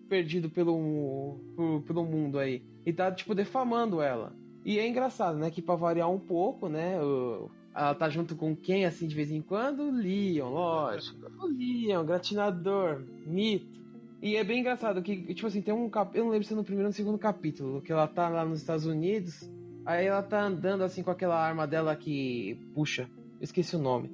perdido 0.09 0.51
pelo, 0.51 1.39
pelo 1.87 2.05
mundo 2.05 2.39
aí. 2.39 2.63
E 2.85 2.93
tá, 2.93 3.13
tipo, 3.13 3.35
defamando 3.35 4.03
ela. 4.03 4.35
E 4.65 4.79
é 4.79 4.87
engraçado, 4.87 5.39
né? 5.39 5.51
Que 5.51 5.63
pra 5.63 5.77
variar 5.77 6.11
um 6.11 6.19
pouco, 6.19 6.69
né? 6.69 7.01
O, 7.01 7.49
ela 7.75 7.95
tá 7.95 8.09
junto 8.09 8.35
com 8.35 8.57
quem, 8.57 8.85
assim, 8.85 9.07
de 9.07 9.15
vez 9.15 9.31
em 9.31 9.41
quando? 9.41 9.91
Leon, 9.91 10.51
lógico. 10.51 11.31
O 11.41 11.47
Leon, 11.47 12.05
gratinador, 12.05 13.05
mito. 13.27 13.79
E 14.21 14.35
é 14.35 14.43
bem 14.43 14.61
engraçado 14.61 15.01
que, 15.01 15.33
tipo 15.33 15.47
assim, 15.47 15.63
tem 15.63 15.73
um 15.73 15.89
cap... 15.89 16.17
Eu 16.17 16.25
não 16.25 16.33
lembro 16.33 16.47
se 16.47 16.53
é 16.53 16.57
no 16.57 16.65
primeiro 16.65 16.87
ou 16.87 16.91
no 16.91 16.95
segundo 16.95 17.19
capítulo, 17.19 17.81
que 17.81 17.93
ela 17.93 18.09
tá 18.09 18.29
lá 18.29 18.45
nos 18.45 18.59
Estados 18.59 18.85
Unidos. 18.85 19.49
Aí 19.87 20.07
ela 20.07 20.23
tá 20.23 20.43
andando 20.43 20.83
assim 20.83 21.03
com 21.03 21.11
aquela 21.11 21.41
arma 21.41 21.67
dela 21.67 21.95
que. 21.95 22.61
Puxa, 22.75 23.09
esqueci 23.41 23.77
o 23.77 23.79
nome. 23.79 24.11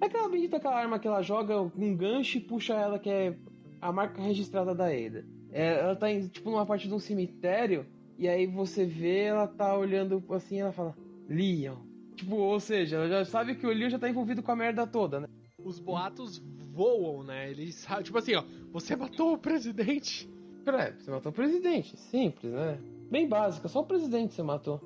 É 0.00 0.06
aquela 0.06 0.28
bendita 0.28 0.56
aquela 0.56 0.76
arma 0.76 0.98
que 0.98 1.08
ela 1.08 1.22
joga 1.22 1.60
um 1.60 1.96
gancho 1.96 2.38
e 2.38 2.40
puxa 2.40 2.74
ela, 2.74 2.98
que 2.98 3.10
é 3.10 3.36
a 3.80 3.92
marca 3.92 4.22
registrada 4.22 4.74
da 4.74 4.86
Ada. 4.86 5.24
É, 5.50 5.80
ela 5.80 5.96
tá 5.96 6.10
em, 6.10 6.28
tipo 6.28 6.50
numa 6.50 6.66
parte 6.66 6.86
de 6.86 6.94
um 6.94 6.98
cemitério, 6.98 7.86
e 8.18 8.28
aí 8.28 8.46
você 8.46 8.84
vê 8.84 9.22
ela 9.24 9.46
tá 9.46 9.76
olhando 9.76 10.22
assim 10.30 10.56
e 10.56 10.60
ela 10.60 10.72
fala, 10.72 10.94
Leon. 11.28 11.76
Tipo, 12.14 12.36
ou 12.36 12.60
seja, 12.60 12.96
ela 12.96 13.08
já 13.08 13.24
sabe 13.24 13.54
que 13.54 13.66
o 13.66 13.70
Leon 13.70 13.90
já 13.90 13.98
tá 13.98 14.08
envolvido 14.08 14.42
com 14.42 14.52
a 14.52 14.56
merda 14.56 14.86
toda, 14.86 15.20
né? 15.20 15.26
Os 15.62 15.78
boatos 15.78 16.38
voam, 16.72 17.24
né? 17.24 17.50
Eles 17.50 17.74
sabem, 17.76 18.04
tipo 18.04 18.18
assim, 18.18 18.34
ó, 18.34 18.44
você 18.72 18.94
matou 18.94 19.34
o 19.34 19.38
presidente. 19.38 20.28
É, 20.66 20.92
você 20.92 21.10
matou 21.10 21.32
o 21.32 21.34
presidente, 21.34 21.96
simples, 21.96 22.52
né? 22.52 22.78
Bem 23.10 23.26
básica, 23.26 23.68
só 23.68 23.80
o 23.80 23.86
presidente 23.86 24.34
você 24.34 24.42
matou. 24.42 24.80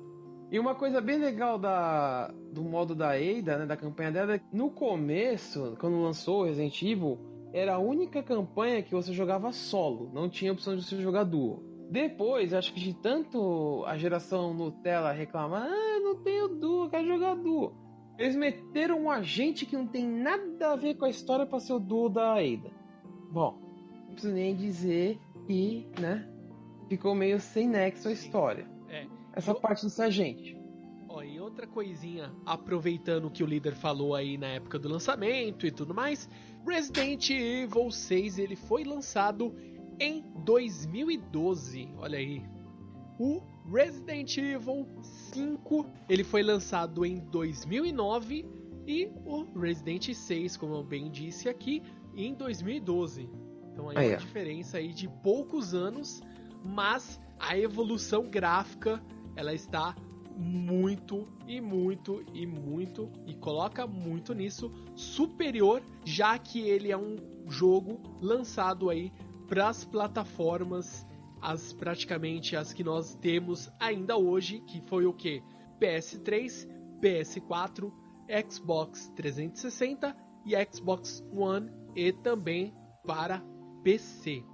E 0.53 0.59
uma 0.59 0.75
coisa 0.75 1.01
bem 1.01 1.17
legal 1.17 1.57
da, 1.57 2.31
do 2.51 2.61
modo 2.61 2.93
da 2.93 3.13
Ada, 3.13 3.57
né, 3.57 3.65
da 3.65 3.75
campanha 3.75 4.11
dela, 4.11 4.33
é 4.35 4.37
que 4.37 4.55
no 4.55 4.69
começo, 4.69 5.75
quando 5.79 5.99
lançou 5.99 6.41
o 6.41 6.43
Resident 6.43 6.79
Evil, 6.79 7.17
era 7.51 7.73
a 7.73 7.79
única 7.79 8.21
campanha 8.21 8.83
que 8.83 8.93
você 8.93 9.11
jogava 9.13 9.51
solo, 9.51 10.11
não 10.13 10.29
tinha 10.29 10.53
opção 10.53 10.75
de 10.75 10.83
você 10.83 11.01
jogar 11.01 11.23
duo. 11.23 11.63
Depois, 11.89 12.53
acho 12.53 12.71
que 12.71 12.79
de 12.79 12.93
tanto 12.93 13.83
a 13.87 13.97
geração 13.97 14.53
Nutella 14.53 15.11
reclamar, 15.11 15.67
ah, 15.67 15.99
não 15.99 16.21
tenho 16.21 16.47
duo, 16.47 16.87
quero 16.87 17.07
jogar 17.07 17.33
duo. 17.33 17.73
Eles 18.19 18.35
meteram 18.35 19.01
um 19.01 19.09
agente 19.09 19.65
que 19.65 19.75
não 19.75 19.87
tem 19.87 20.07
nada 20.07 20.73
a 20.73 20.75
ver 20.75 20.93
com 20.97 21.05
a 21.05 21.09
história 21.09 21.47
para 21.47 21.59
ser 21.59 21.73
o 21.73 21.79
duo 21.79 22.09
da 22.09 22.33
Ada. 22.33 22.69
Bom, 23.31 23.57
não 24.05 24.11
preciso 24.11 24.31
nem 24.31 24.55
dizer 24.55 25.19
que, 25.47 25.87
né, 25.99 26.29
ficou 26.87 27.15
meio 27.15 27.39
sem 27.39 27.67
nexo 27.67 28.07
a 28.07 28.11
história. 28.11 28.71
É. 29.33 29.39
Essa 29.39 29.51
Eu- 29.51 29.55
parte 29.55 29.83
desse 29.85 30.01
agente. 30.01 30.57
Ó, 31.09 31.21
e 31.21 31.39
outra 31.39 31.67
coisinha, 31.67 32.33
aproveitando 32.45 33.29
que 33.29 33.43
o 33.43 33.45
líder 33.45 33.75
falou 33.75 34.15
aí 34.15 34.37
na 34.37 34.47
época 34.47 34.79
do 34.79 34.89
lançamento 34.89 35.67
e 35.67 35.71
tudo 35.71 35.93
mais, 35.93 36.27
Resident 36.65 37.29
Evil 37.29 37.91
6 37.91 38.39
ele 38.39 38.55
foi 38.55 38.83
lançado 38.83 39.55
em 39.99 40.23
2012. 40.43 41.89
Olha 41.97 42.17
aí. 42.17 42.43
O 43.19 43.41
Resident 43.71 44.37
Evil 44.37 44.87
5 45.01 45.85
ele 46.09 46.23
foi 46.23 46.41
lançado 46.41 47.05
em 47.05 47.19
2009 47.19 48.45
e 48.87 49.11
o 49.23 49.43
Resident 49.59 50.13
6, 50.13 50.57
como 50.57 50.73
eu 50.73 50.83
bem 50.83 51.11
disse 51.11 51.47
aqui, 51.47 51.83
em 52.15 52.33
2012. 52.33 53.29
Então 53.71 53.89
aí, 53.89 53.95
uma 53.95 54.03
é. 54.03 54.15
diferença 54.15 54.77
aí 54.77 54.93
de 54.93 55.07
poucos 55.21 55.73
anos, 55.73 56.21
mas 56.63 57.19
a 57.39 57.57
evolução 57.57 58.23
gráfica 58.29 59.01
ela 59.35 59.53
está 59.53 59.95
muito 60.35 61.27
e 61.47 61.61
muito 61.61 62.23
e 62.33 62.45
muito 62.45 63.11
e 63.25 63.35
coloca 63.35 63.85
muito 63.85 64.33
nisso 64.33 64.71
superior, 64.95 65.81
já 66.03 66.37
que 66.37 66.61
ele 66.61 66.91
é 66.91 66.97
um 66.97 67.15
jogo 67.47 68.01
lançado 68.21 68.89
aí 68.89 69.11
para 69.47 69.69
as 69.69 69.85
plataformas 69.85 71.05
as 71.41 71.73
praticamente 71.73 72.55
as 72.55 72.71
que 72.73 72.83
nós 72.83 73.15
temos 73.15 73.69
ainda 73.79 74.17
hoje, 74.17 74.61
que 74.61 74.81
foi 74.81 75.05
o 75.05 75.13
que? 75.13 75.43
PS3, 75.79 76.67
PS4, 77.01 77.91
Xbox 78.49 79.11
360 79.15 80.15
e 80.45 80.55
Xbox 80.71 81.21
One 81.35 81.69
e 81.95 82.13
também 82.13 82.73
para 83.05 83.43
PC. 83.83 84.52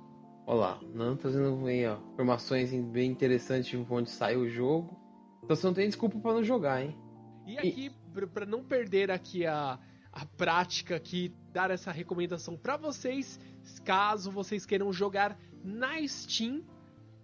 Olá, 0.50 0.80
não 0.96 1.16
trazendo 1.16 1.56
bem, 1.64 1.88
ó, 1.88 2.00
informações 2.14 2.72
bem 2.72 3.12
interessantes 3.12 3.70
de 3.70 3.78
onde 3.88 4.10
saiu 4.10 4.40
o 4.40 4.50
jogo. 4.50 5.00
Então 5.44 5.56
você 5.56 5.68
não 5.68 5.76
tem 5.76 5.86
desculpa 5.86 6.18
para 6.18 6.34
não 6.34 6.44
jogar, 6.44 6.84
hein? 6.84 6.98
E 7.46 7.56
aqui, 7.56 7.92
e... 8.16 8.26
para 8.26 8.48
não 8.48 8.64
perder 8.64 9.12
aqui 9.12 9.46
a, 9.46 9.78
a 10.12 10.26
prática 10.26 10.96
aqui, 10.96 11.32
dar 11.54 11.70
essa 11.70 11.92
recomendação 11.92 12.58
para 12.58 12.78
vocês, 12.78 13.40
caso 13.86 14.32
vocês 14.32 14.66
queiram 14.66 14.92
jogar 14.92 15.40
na 15.64 16.02
Steam, 16.08 16.64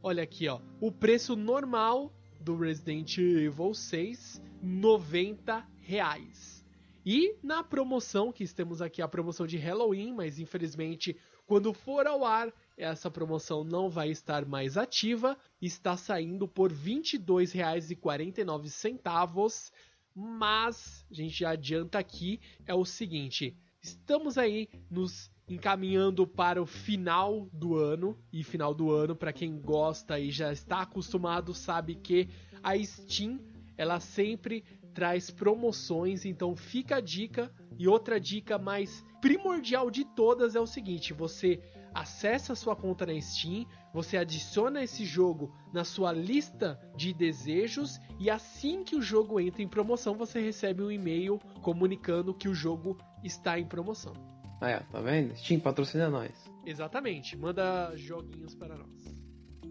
olha 0.04 0.22
aqui, 0.22 0.48
ó, 0.48 0.62
o 0.80 0.92
preço 0.92 1.36
normal 1.36 2.14
do 2.40 2.56
Resident 2.56 3.18
Evil 3.18 3.74
6, 3.74 4.40
90 4.62 5.68
reais. 5.80 6.64
E 7.04 7.36
na 7.42 7.64
promoção, 7.64 8.32
que 8.32 8.48
temos 8.54 8.84
aqui 8.84 9.02
a 9.02 9.08
promoção 9.08 9.48
de 9.48 9.58
Halloween, 9.58 10.14
mas 10.14 10.38
infelizmente 10.38 11.18
quando 11.48 11.74
for 11.74 12.08
ao 12.08 12.24
ar 12.24 12.52
essa 12.78 13.10
promoção 13.10 13.64
não 13.64 13.90
vai 13.90 14.10
estar 14.10 14.46
mais 14.46 14.78
ativa, 14.78 15.38
está 15.62 15.96
saindo 15.96 16.46
por 16.48 16.72
R$ 16.72 16.78
22,49, 16.78 19.72
mas 20.14 21.06
a 21.10 21.14
gente 21.14 21.40
já 21.40 21.52
adianta 21.52 22.00
aqui 22.00 22.42
é 22.66 22.74
o 22.74 22.86
seguinte, 22.86 23.56
estamos 23.82 24.38
aí 24.38 24.68
nos 24.90 25.32
encaminhando 25.48 26.26
para 26.26 26.62
o 26.62 26.66
final 26.66 27.48
do 27.54 27.76
ano. 27.76 28.18
E 28.32 28.44
final 28.44 28.74
do 28.74 28.92
ano 28.92 29.16
para 29.16 29.34
quem 29.34 29.60
gosta 29.60 30.20
e 30.20 30.32
já 30.32 30.52
está 30.52 30.82
acostumado 30.82 31.54
sabe 31.54 31.96
que 31.96 32.30
a 32.64 32.78
Steam 32.78 33.40
ela 33.78 34.00
sempre 34.00 34.64
traz 34.94 35.30
promoções, 35.30 36.26
então 36.26 36.56
fica 36.56 36.98
a 36.98 37.02
dica. 37.02 37.52
E 37.78 37.88
outra 37.88 38.20
dica 38.20 38.58
mais 38.58 39.04
primordial 39.22 39.92
de 39.92 40.06
todas 40.06 40.56
é 40.56 40.60
o 40.60 40.66
seguinte: 40.66 41.14
você 41.14 41.62
acessa 41.96 42.52
a 42.52 42.56
sua 42.56 42.76
conta 42.76 43.06
na 43.06 43.20
Steam, 43.20 43.66
você 43.94 44.18
adiciona 44.18 44.84
esse 44.84 45.06
jogo 45.06 45.56
na 45.74 45.86
sua 45.86 46.12
lista 46.12 46.78
de 46.98 47.14
desejos 47.14 47.98
e 48.20 48.30
assim 48.30 48.84
que 48.84 48.98
o 48.98 49.02
jogo 49.02 49.40
entra 49.40 49.64
em 49.64 49.68
promoção, 49.68 50.14
você 50.14 50.42
recebe 50.42 50.84
um 50.84 50.92
e-mail 50.92 51.40
comunicando 51.62 52.34
que 52.34 52.50
o 52.50 52.54
jogo 52.54 52.98
está 53.24 53.58
em 53.58 53.66
promoção. 53.66 54.14
Ah, 54.60 54.70
é, 54.70 54.80
tá 54.80 55.00
vendo? 55.00 55.36
Steam 55.38 55.60
patrocina 55.60 56.10
nós. 56.10 56.32
Exatamente, 56.66 57.38
manda 57.38 57.96
joguinhos 57.96 58.54
para 58.54 58.76
nós. 58.76 59.16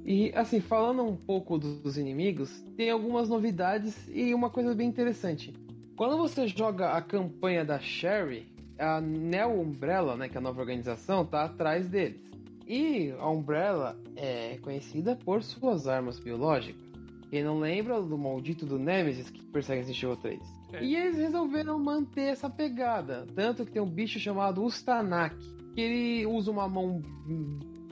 E 0.04 0.32
assim, 0.34 0.60
falando 0.60 1.02
um 1.02 1.16
pouco 1.16 1.58
dos 1.58 1.98
inimigos, 1.98 2.62
tem 2.76 2.90
algumas 2.90 3.28
novidades 3.28 4.08
e 4.08 4.34
uma 4.34 4.48
coisa 4.48 4.74
bem 4.74 4.88
interessante. 4.88 5.52
Quando 5.96 6.16
você 6.16 6.48
joga 6.48 6.92
a 6.92 7.02
campanha 7.02 7.64
da 7.64 7.78
Sherry, 7.78 8.53
a 8.78 9.00
Neo 9.00 9.60
Umbrella, 9.60 10.16
né, 10.16 10.28
que 10.28 10.36
é 10.36 10.38
a 10.38 10.42
nova 10.42 10.60
organização, 10.60 11.24
tá 11.24 11.44
atrás 11.44 11.88
deles. 11.88 12.20
E 12.66 13.12
a 13.18 13.28
Umbrella 13.28 13.96
é 14.16 14.58
conhecida 14.62 15.16
por 15.16 15.42
suas 15.42 15.86
armas 15.86 16.18
biológicas. 16.18 16.82
Quem 17.30 17.42
não 17.42 17.58
lembra 17.58 18.00
do 18.00 18.16
maldito 18.16 18.64
do 18.64 18.78
Nemesis 18.78 19.28
que 19.28 19.42
persegue 19.46 19.80
Resident 19.80 20.02
Evil 20.02 20.16
3? 20.16 20.40
É. 20.72 20.84
E 20.84 20.96
eles 20.96 21.16
resolveram 21.16 21.78
manter 21.78 22.28
essa 22.28 22.48
pegada. 22.48 23.26
Tanto 23.34 23.64
que 23.64 23.72
tem 23.72 23.82
um 23.82 23.90
bicho 23.90 24.18
chamado 24.18 24.62
Ustanak, 24.62 25.36
que 25.74 25.80
ele 25.80 26.26
usa 26.26 26.50
uma 26.50 26.68
mão 26.68 27.02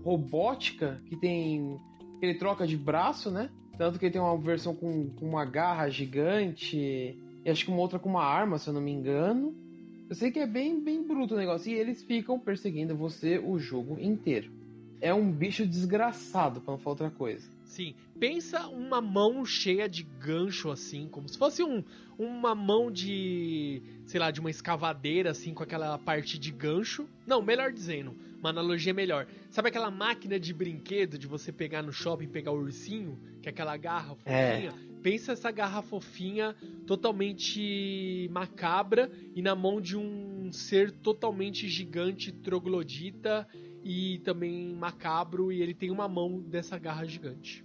robótica 0.05 1.03
que 1.07 1.16
tem. 1.16 1.76
que 2.18 2.26
ele 2.26 2.39
troca 2.39 2.66
de 2.66 2.76
braço, 2.76 3.30
né? 3.30 3.51
Tanto 3.76 3.99
que 3.99 4.07
ele 4.07 4.12
tem 4.12 4.22
uma 4.22 4.37
versão 4.39 4.74
com, 4.74 5.11
com 5.11 5.28
uma 5.28 5.45
garra 5.45 5.89
gigante. 5.89 6.76
E 7.45 7.51
acho 7.51 7.64
que 7.64 7.70
uma 7.70 7.80
outra 7.80 7.99
com 7.99 8.09
uma 8.09 8.24
arma, 8.24 8.59
se 8.59 8.68
eu 8.68 8.74
não 8.74 8.80
me 8.80 8.93
engano. 8.93 9.55
Eu 10.09 10.15
sei 10.15 10.31
que 10.31 10.39
é 10.39 10.47
bem, 10.47 10.83
bem 10.83 11.07
bruto 11.07 11.35
o 11.35 11.39
negócio. 11.39 11.71
E 11.71 11.75
eles 11.75 12.03
ficam 12.03 12.39
perseguindo 12.39 12.97
você 12.97 13.39
o 13.39 13.59
jogo 13.59 13.99
inteiro. 13.99 14.51
É 15.01 15.13
um 15.13 15.33
bicho 15.33 15.67
desgraçado, 15.67 16.61
pra 16.61 16.73
não 16.73 16.79
falar 16.79 16.93
outra 16.93 17.11
coisa. 17.11 17.49
Sim. 17.65 17.95
Pensa 18.21 18.69
uma 18.69 19.01
mão 19.01 19.45
cheia 19.45 19.89
de 19.89 20.03
gancho, 20.03 20.71
assim, 20.71 21.09
como 21.09 21.29
se 21.29 21.39
fosse 21.39 21.63
um, 21.65 21.83
uma 22.19 22.55
mão 22.55 22.91
de. 22.91 23.83
sei 24.05 24.21
lá, 24.21 24.31
de 24.31 24.41
uma 24.41 24.51
escavadeira, 24.51 25.31
assim, 25.31 25.55
com 25.55 25.63
aquela 25.63 25.99
parte 25.99 26.39
de 26.39 26.53
gancho. 26.53 27.09
Não, 27.27 27.43
melhor 27.43 27.73
dizendo, 27.73 28.15
uma 28.39 28.51
analogia 28.51 28.93
melhor. 28.93 29.27
Sabe 29.51 29.71
aquela 29.71 29.91
máquina 29.91 30.39
de 30.39 30.53
brinquedo 30.53 31.17
de 31.17 31.27
você 31.27 31.51
pegar 31.51 31.83
no 31.83 31.93
shopping 31.93 32.29
pegar 32.29 32.53
o 32.53 32.59
ursinho? 32.59 33.19
Que 33.41 33.49
é 33.49 33.51
aquela 33.51 33.77
garra 33.77 34.17
é. 34.27 34.71
Pensa 35.03 35.33
essa 35.33 35.51
garra 35.51 35.83
fofinha, 35.83 36.55
totalmente 36.87 38.29
macabra 38.33 39.11
e 39.35 39.43
na 39.43 39.55
mão 39.55 39.81
de 39.81 39.97
um 39.97 40.51
ser 40.53 40.93
totalmente 40.93 41.69
gigante, 41.69 42.33
troglodita 42.33 43.47
e 43.85 44.21
também 44.21 44.75
macabro, 44.75 45.51
e 45.51 45.61
ele 45.61 45.75
tem 45.75 45.91
uma 45.91 46.09
mão 46.09 46.41
dessa 46.41 46.79
garra 46.79 47.05
gigante. 47.05 47.65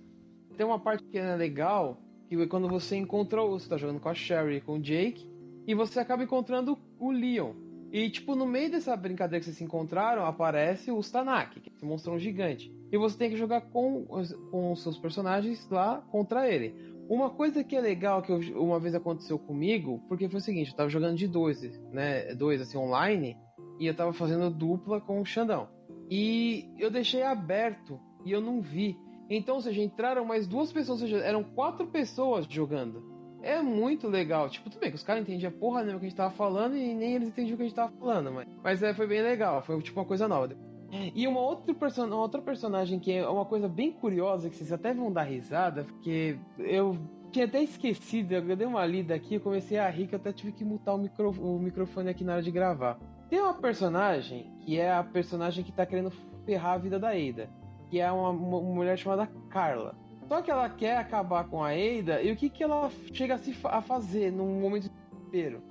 Tem 0.56 0.66
uma 0.66 0.80
parte 0.80 1.04
que 1.04 1.18
é 1.18 1.36
legal, 1.36 2.02
que 2.28 2.36
é 2.36 2.48
quando 2.48 2.68
você 2.68 2.96
encontra, 2.96 3.42
você 3.44 3.70
tá 3.70 3.78
jogando 3.78 4.00
com 4.00 4.10
a 4.10 4.16
Sherry, 4.16 4.62
com 4.62 4.74
o 4.74 4.82
Jake, 4.82 5.30
e 5.68 5.76
você 5.76 6.00
acaba 6.00 6.24
encontrando 6.24 6.78
o 7.00 7.12
Leon. 7.12 7.54
E, 7.92 8.10
tipo, 8.10 8.36
no 8.36 8.46
meio 8.46 8.70
dessa 8.70 8.96
brincadeira 8.98 9.40
que 9.40 9.46
vocês 9.46 9.58
se 9.58 9.64
encontraram, 9.64 10.26
aparece 10.26 10.92
o 10.92 11.00
Stanak, 11.00 11.60
que 11.60 11.70
é 11.70 11.74
esse 11.74 11.86
monstrão 11.86 12.20
gigante. 12.20 12.72
E 12.92 12.98
você 12.98 13.18
tem 13.18 13.30
que 13.30 13.38
jogar 13.38 13.62
com, 13.62 14.06
com 14.52 14.72
os 14.72 14.84
seus 14.84 14.98
personagens 14.98 15.68
lá 15.70 16.02
contra 16.12 16.52
ele. 16.52 16.76
Uma 17.10 17.30
coisa 17.30 17.64
que 17.64 17.76
é 17.76 17.82
legal 17.82 18.22
que 18.22 18.32
eu, 18.32 18.40
uma 18.62 18.80
vez 18.80 18.94
aconteceu 18.94 19.40
comigo, 19.40 20.02
porque 20.10 20.28
foi 20.28 20.40
o 20.40 20.44
seguinte, 20.44 20.72
eu 20.72 20.76
tava 20.76 20.90
jogando 20.90 21.16
de 21.16 21.28
dois, 21.28 21.62
né? 21.92 22.36
Dois 22.36 22.62
assim 22.62 22.78
online, 22.78 23.38
e 23.80 23.88
eu 23.88 23.96
tava 23.96 24.12
fazendo 24.12 24.50
dupla 24.50 25.00
com 25.00 25.22
o 25.22 25.26
Xandão. 25.26 25.70
E 26.10 26.70
eu 26.78 26.92
deixei 26.92 27.24
aberto 27.24 28.00
e 28.26 28.32
eu 28.32 28.42
não 28.42 28.62
vi. 28.62 28.98
Então, 29.30 29.56
ou 29.56 29.62
seja, 29.62 29.82
entraram 29.82 30.26
mais 30.26 30.48
duas 30.48 30.72
pessoas, 30.72 31.02
ou 31.02 31.08
seja, 31.08 31.24
eram 31.24 31.44
quatro 31.44 31.88
pessoas 31.88 32.46
jogando. 32.50 33.04
É 33.42 33.62
muito 33.62 34.08
legal. 34.08 34.50
Tipo, 34.50 34.70
tudo 34.70 34.82
bem 34.82 34.90
que 34.90 34.96
os 34.96 35.04
caras 35.04 35.22
entendiam 35.22 35.52
porra 35.52 35.82
nenhuma 35.82 36.00
que 36.00 36.06
a 36.08 36.10
gente 36.10 36.18
tava 36.18 36.34
falando 36.34 36.76
e 36.76 36.94
nem 36.94 37.16
eles 37.16 37.30
entendiam 37.30 37.56
o 37.56 37.58
que 37.58 37.64
a 37.64 37.68
gente 37.68 37.76
tava 37.76 37.94
falando, 37.98 38.32
mas, 38.32 38.48
mas 38.64 38.84
é, 38.84 38.94
foi 38.94 39.08
bem 39.08 39.22
legal. 39.22 39.62
Foi 39.64 39.82
tipo 39.82 40.00
uma 40.00 40.06
coisa 40.06 40.28
nova. 40.28 40.56
E 40.92 41.28
uma 41.28 41.40
outra, 41.40 42.06
uma 42.06 42.16
outra 42.16 42.42
personagem 42.42 43.00
que 43.00 43.12
é 43.12 43.28
uma 43.28 43.46
coisa 43.46 43.68
bem 43.68 43.92
curiosa, 43.92 44.50
que 44.50 44.56
vocês 44.56 44.72
até 44.72 44.94
vão 44.94 45.12
dar 45.12 45.24
risada, 45.24 45.84
porque 45.84 46.38
eu 46.58 46.98
tinha 47.32 47.46
até 47.46 47.62
esquecido, 47.62 48.34
eu 48.34 48.56
dei 48.56 48.66
uma 48.66 48.86
lida 48.86 49.14
aqui, 49.14 49.36
eu 49.36 49.42
comecei 49.42 49.78
a 49.78 49.90
rir, 49.90 50.08
que 50.08 50.16
eu 50.16 50.20
até 50.20 50.32
tive 50.32 50.52
que 50.52 50.64
mutar 50.64 50.96
o, 50.96 50.98
micro 50.98 51.30
o 51.32 51.60
microfone 51.60 52.10
aqui 52.10 52.24
na 52.24 52.34
hora 52.34 52.42
de 52.42 52.52
gravar. 52.52 52.98
Tem 53.30 53.42
uma 53.42 53.54
personagem 53.54 54.50
que 54.62 54.80
é 54.80 54.92
a 54.92 55.04
personagem 55.04 55.64
que 55.64 55.72
tá 55.72 55.86
querendo 55.86 56.12
ferrar 56.46 56.74
a 56.74 56.78
vida 56.78 56.98
da 56.98 57.10
Ada, 57.10 57.50
que 57.90 58.00
é 58.00 58.10
uma, 58.10 58.30
uma 58.30 58.62
mulher 58.62 58.98
chamada 58.98 59.28
Carla. 59.50 59.96
Só 60.28 60.42
que 60.42 60.52
ela 60.52 60.70
quer 60.70 60.98
acabar 60.98 61.48
com 61.48 61.64
a 61.64 61.70
Ada, 61.70 62.22
e 62.22 62.32
o 62.32 62.36
que, 62.36 62.50
que 62.50 62.64
ela 62.64 62.90
chega 63.14 63.36
a, 63.36 63.38
se 63.38 63.56
a 63.66 63.82
fazer 63.82 64.32
num 64.32 64.62
momento 64.62 64.84
de 64.84 64.90
desespero? 64.90 65.62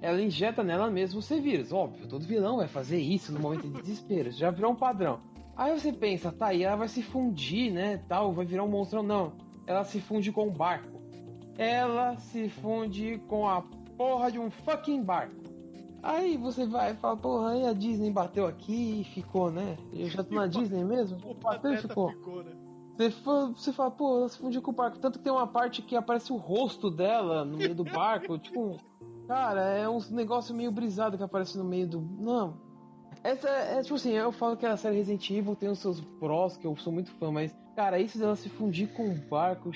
Ela 0.00 0.20
injeta 0.20 0.62
nela 0.62 0.90
mesmo 0.90 1.20
o 1.20 1.22
C-Vírus. 1.22 1.72
Óbvio, 1.72 2.08
todo 2.08 2.26
vilão 2.26 2.58
vai 2.58 2.68
fazer 2.68 2.98
isso 2.98 3.32
no 3.32 3.40
momento 3.40 3.68
de 3.68 3.80
desespero. 3.80 4.30
Já 4.30 4.50
virou 4.50 4.72
um 4.72 4.76
padrão. 4.76 5.20
Aí 5.56 5.78
você 5.78 5.92
pensa, 5.92 6.30
tá, 6.30 6.52
e 6.52 6.62
ela 6.62 6.76
vai 6.76 6.88
se 6.88 7.02
fundir, 7.02 7.72
né, 7.72 8.02
tal, 8.08 8.32
vai 8.32 8.44
virar 8.44 8.62
um 8.62 8.68
monstro. 8.68 9.02
Não, 9.02 9.32
ela 9.66 9.84
se 9.84 10.00
funde 10.00 10.30
com 10.30 10.48
um 10.48 10.52
barco. 10.52 11.00
Ela 11.56 12.16
se 12.18 12.48
funde 12.50 13.18
com 13.26 13.48
a 13.48 13.62
porra 13.96 14.30
de 14.30 14.38
um 14.38 14.50
fucking 14.50 15.02
barco. 15.02 15.46
Aí 16.02 16.36
você 16.36 16.66
vai 16.66 16.92
e 16.92 16.96
fala, 16.96 17.16
porra, 17.16 17.52
aí 17.52 17.66
a 17.66 17.72
Disney 17.72 18.10
bateu 18.10 18.46
aqui 18.46 19.00
e 19.00 19.04
ficou, 19.04 19.50
né? 19.50 19.76
Eu 19.92 20.08
já 20.08 20.22
tô 20.22 20.34
na 20.34 20.46
Disney 20.46 20.84
mesmo? 20.84 21.18
O 21.24 21.34
bateu 21.34 21.72
e 21.72 21.78
ficou. 21.78 22.10
ficou 22.10 22.44
né? 22.44 22.52
Você, 22.96 23.10
você 23.54 23.72
fala, 23.72 23.90
pô, 23.90 24.18
ela 24.18 24.28
se 24.28 24.38
fundiu 24.38 24.62
com 24.62 24.70
o 24.70 24.74
barco. 24.74 24.98
Tanto 24.98 25.18
que 25.18 25.24
tem 25.24 25.32
uma 25.32 25.46
parte 25.46 25.82
que 25.82 25.96
aparece 25.96 26.32
o 26.32 26.36
rosto 26.36 26.90
dela 26.90 27.44
no 27.44 27.56
meio 27.56 27.74
do 27.74 27.84
barco. 27.84 28.36
tipo, 28.38 28.78
cara, 29.26 29.60
é 29.60 29.88
um 29.88 30.00
negócio 30.10 30.54
meio 30.54 30.70
brisado 30.70 31.16
que 31.16 31.22
aparece 31.22 31.56
no 31.58 31.64
meio 31.64 31.86
do. 31.86 32.00
Não. 32.00 32.56
Essa 33.22 33.48
é, 33.48 33.82
tipo 33.82 33.94
assim, 33.94 34.12
eu 34.12 34.30
falo 34.30 34.56
que 34.56 34.66
a 34.66 34.76
série 34.76 34.96
Resident 34.96 35.30
Evil 35.30 35.56
tem 35.56 35.68
os 35.68 35.78
seus 35.78 36.00
prós, 36.00 36.56
que 36.56 36.66
eu 36.66 36.76
sou 36.76 36.92
muito 36.92 37.10
fã, 37.12 37.32
mas, 37.32 37.56
cara, 37.74 37.98
isso 37.98 38.18
dela 38.18 38.36
se 38.36 38.48
fundir 38.48 38.92
com 38.92 39.08
o 39.10 39.14
barco. 39.14 39.70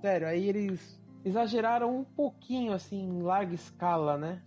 Sério, 0.00 0.26
aí 0.26 0.48
eles 0.48 1.00
exageraram 1.24 1.96
um 1.96 2.04
pouquinho, 2.04 2.72
assim, 2.72 3.00
em 3.00 3.22
larga 3.22 3.54
escala, 3.54 4.18
né? 4.18 4.42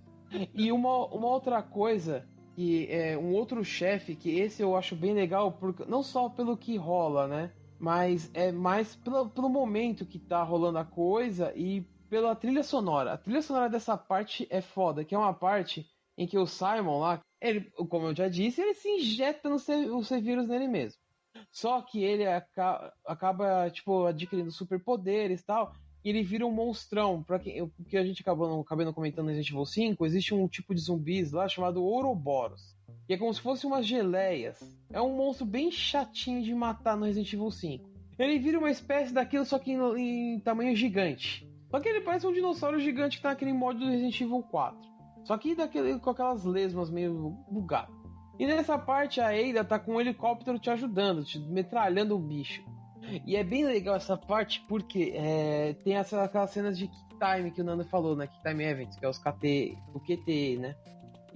E 0.53 0.71
uma, 0.71 1.07
uma 1.07 1.27
outra 1.27 1.61
coisa 1.63 2.27
que 2.55 2.87
é 2.89 3.17
um 3.17 3.33
outro 3.33 3.63
chefe 3.63 4.15
que 4.15 4.39
esse 4.39 4.61
eu 4.61 4.75
acho 4.75 4.95
bem 4.95 5.13
legal, 5.13 5.51
porque 5.53 5.83
não 5.85 6.01
só 6.01 6.29
pelo 6.29 6.55
que 6.57 6.77
rola, 6.77 7.27
né? 7.27 7.51
Mas 7.77 8.31
é 8.33 8.51
mais 8.51 8.95
pelo, 8.95 9.29
pelo 9.29 9.49
momento 9.49 10.05
que 10.05 10.17
tá 10.17 10.41
rolando 10.43 10.77
a 10.77 10.85
coisa 10.85 11.51
e 11.55 11.85
pela 12.15 12.33
trilha 12.33 12.63
sonora. 12.63 13.11
A 13.11 13.17
trilha 13.17 13.41
sonora 13.41 13.69
dessa 13.69 13.97
parte 13.97 14.47
é 14.49 14.61
foda, 14.61 15.03
que 15.03 15.13
é 15.13 15.17
uma 15.17 15.33
parte 15.33 15.85
em 16.17 16.25
que 16.25 16.37
o 16.37 16.47
Simon 16.47 16.99
lá, 16.99 17.19
ele, 17.41 17.69
como 17.89 18.07
eu 18.07 18.15
já 18.15 18.29
disse, 18.29 18.61
ele 18.61 18.73
se 18.73 18.87
injeta 18.87 19.49
no 19.49 19.57
o 19.57 20.03
C-Vírus 20.03 20.47
nele 20.47 20.65
mesmo. 20.69 20.97
Só 21.51 21.81
que 21.81 22.01
ele 22.01 22.25
acaba, 22.25 22.93
acaba 23.05 23.69
tipo, 23.69 24.05
adquirindo 24.05 24.49
superpoderes 24.49 25.41
e 25.41 25.45
tal, 25.45 25.73
e 26.05 26.09
ele 26.09 26.23
vira 26.23 26.45
um 26.45 26.53
monstrão. 26.53 27.21
Pra 27.21 27.37
quem, 27.37 27.69
que 27.89 27.97
a 27.97 28.05
gente 28.05 28.21
acabou 28.21 28.47
não, 28.47 28.61
acabando 28.61 28.93
comentando 28.93 29.25
no 29.25 29.31
Resident 29.31 29.49
Evil 29.49 29.65
5, 29.65 30.05
existe 30.05 30.33
um 30.33 30.47
tipo 30.47 30.73
de 30.73 30.79
zumbis 30.79 31.33
lá 31.33 31.49
chamado 31.49 31.83
Ouroboros. 31.83 32.77
Que 33.07 33.15
é 33.15 33.17
como 33.17 33.33
se 33.33 33.41
fosse 33.41 33.67
umas 33.67 33.85
geleias. 33.85 34.57
É 34.89 35.01
um 35.01 35.17
monstro 35.17 35.45
bem 35.45 35.69
chatinho 35.69 36.41
de 36.41 36.55
matar 36.55 36.95
no 36.95 37.05
Resident 37.05 37.33
Evil 37.33 37.51
5. 37.51 37.89
Ele 38.17 38.39
vira 38.39 38.57
uma 38.57 38.71
espécie 38.71 39.13
daquilo, 39.13 39.43
só 39.43 39.59
que 39.59 39.73
em, 39.73 40.35
em 40.35 40.39
tamanho 40.39 40.73
gigante. 40.73 41.45
Só 41.75 41.81
que 41.81 41.89
ele 41.89 41.99
parece 41.99 42.25
um 42.25 42.31
dinossauro 42.31 42.79
gigante 42.79 43.17
que 43.17 43.23
tá 43.23 43.31
naquele 43.31 43.51
mod 43.51 43.77
do 43.77 43.85
Resident 43.85 44.21
Evil 44.21 44.41
4. 44.43 44.79
Só 45.25 45.37
que 45.37 45.53
daquele, 45.53 45.99
com 45.99 46.09
aquelas 46.09 46.45
lesmas 46.45 46.89
meio 46.89 47.31
bugadas. 47.51 47.93
E 48.39 48.47
nessa 48.47 48.77
parte 48.77 49.19
a 49.19 49.27
Ada 49.27 49.61
tá 49.65 49.77
com 49.77 49.95
um 49.95 49.99
helicóptero 49.99 50.57
te 50.57 50.69
ajudando, 50.69 51.25
te 51.25 51.37
metralhando 51.37 52.15
o 52.15 52.19
bicho. 52.19 52.63
E 53.25 53.35
é 53.35 53.43
bem 53.43 53.65
legal 53.65 53.97
essa 53.97 54.15
parte 54.15 54.63
porque 54.69 55.11
é, 55.17 55.73
tem 55.83 55.97
essa, 55.97 56.23
aquelas 56.23 56.51
cenas 56.51 56.77
de 56.77 56.87
Kick 56.87 57.17
Time 57.19 57.51
que 57.51 57.59
o 57.59 57.65
Nando 57.65 57.83
falou, 57.83 58.15
né? 58.15 58.27
Kick 58.27 58.41
Time 58.41 58.63
Events, 58.63 58.95
que 58.95 59.05
é 59.05 59.09
os 59.09 59.17
KT, 59.17 59.77
o 59.93 59.99
QT, 59.99 60.57
né? 60.57 60.75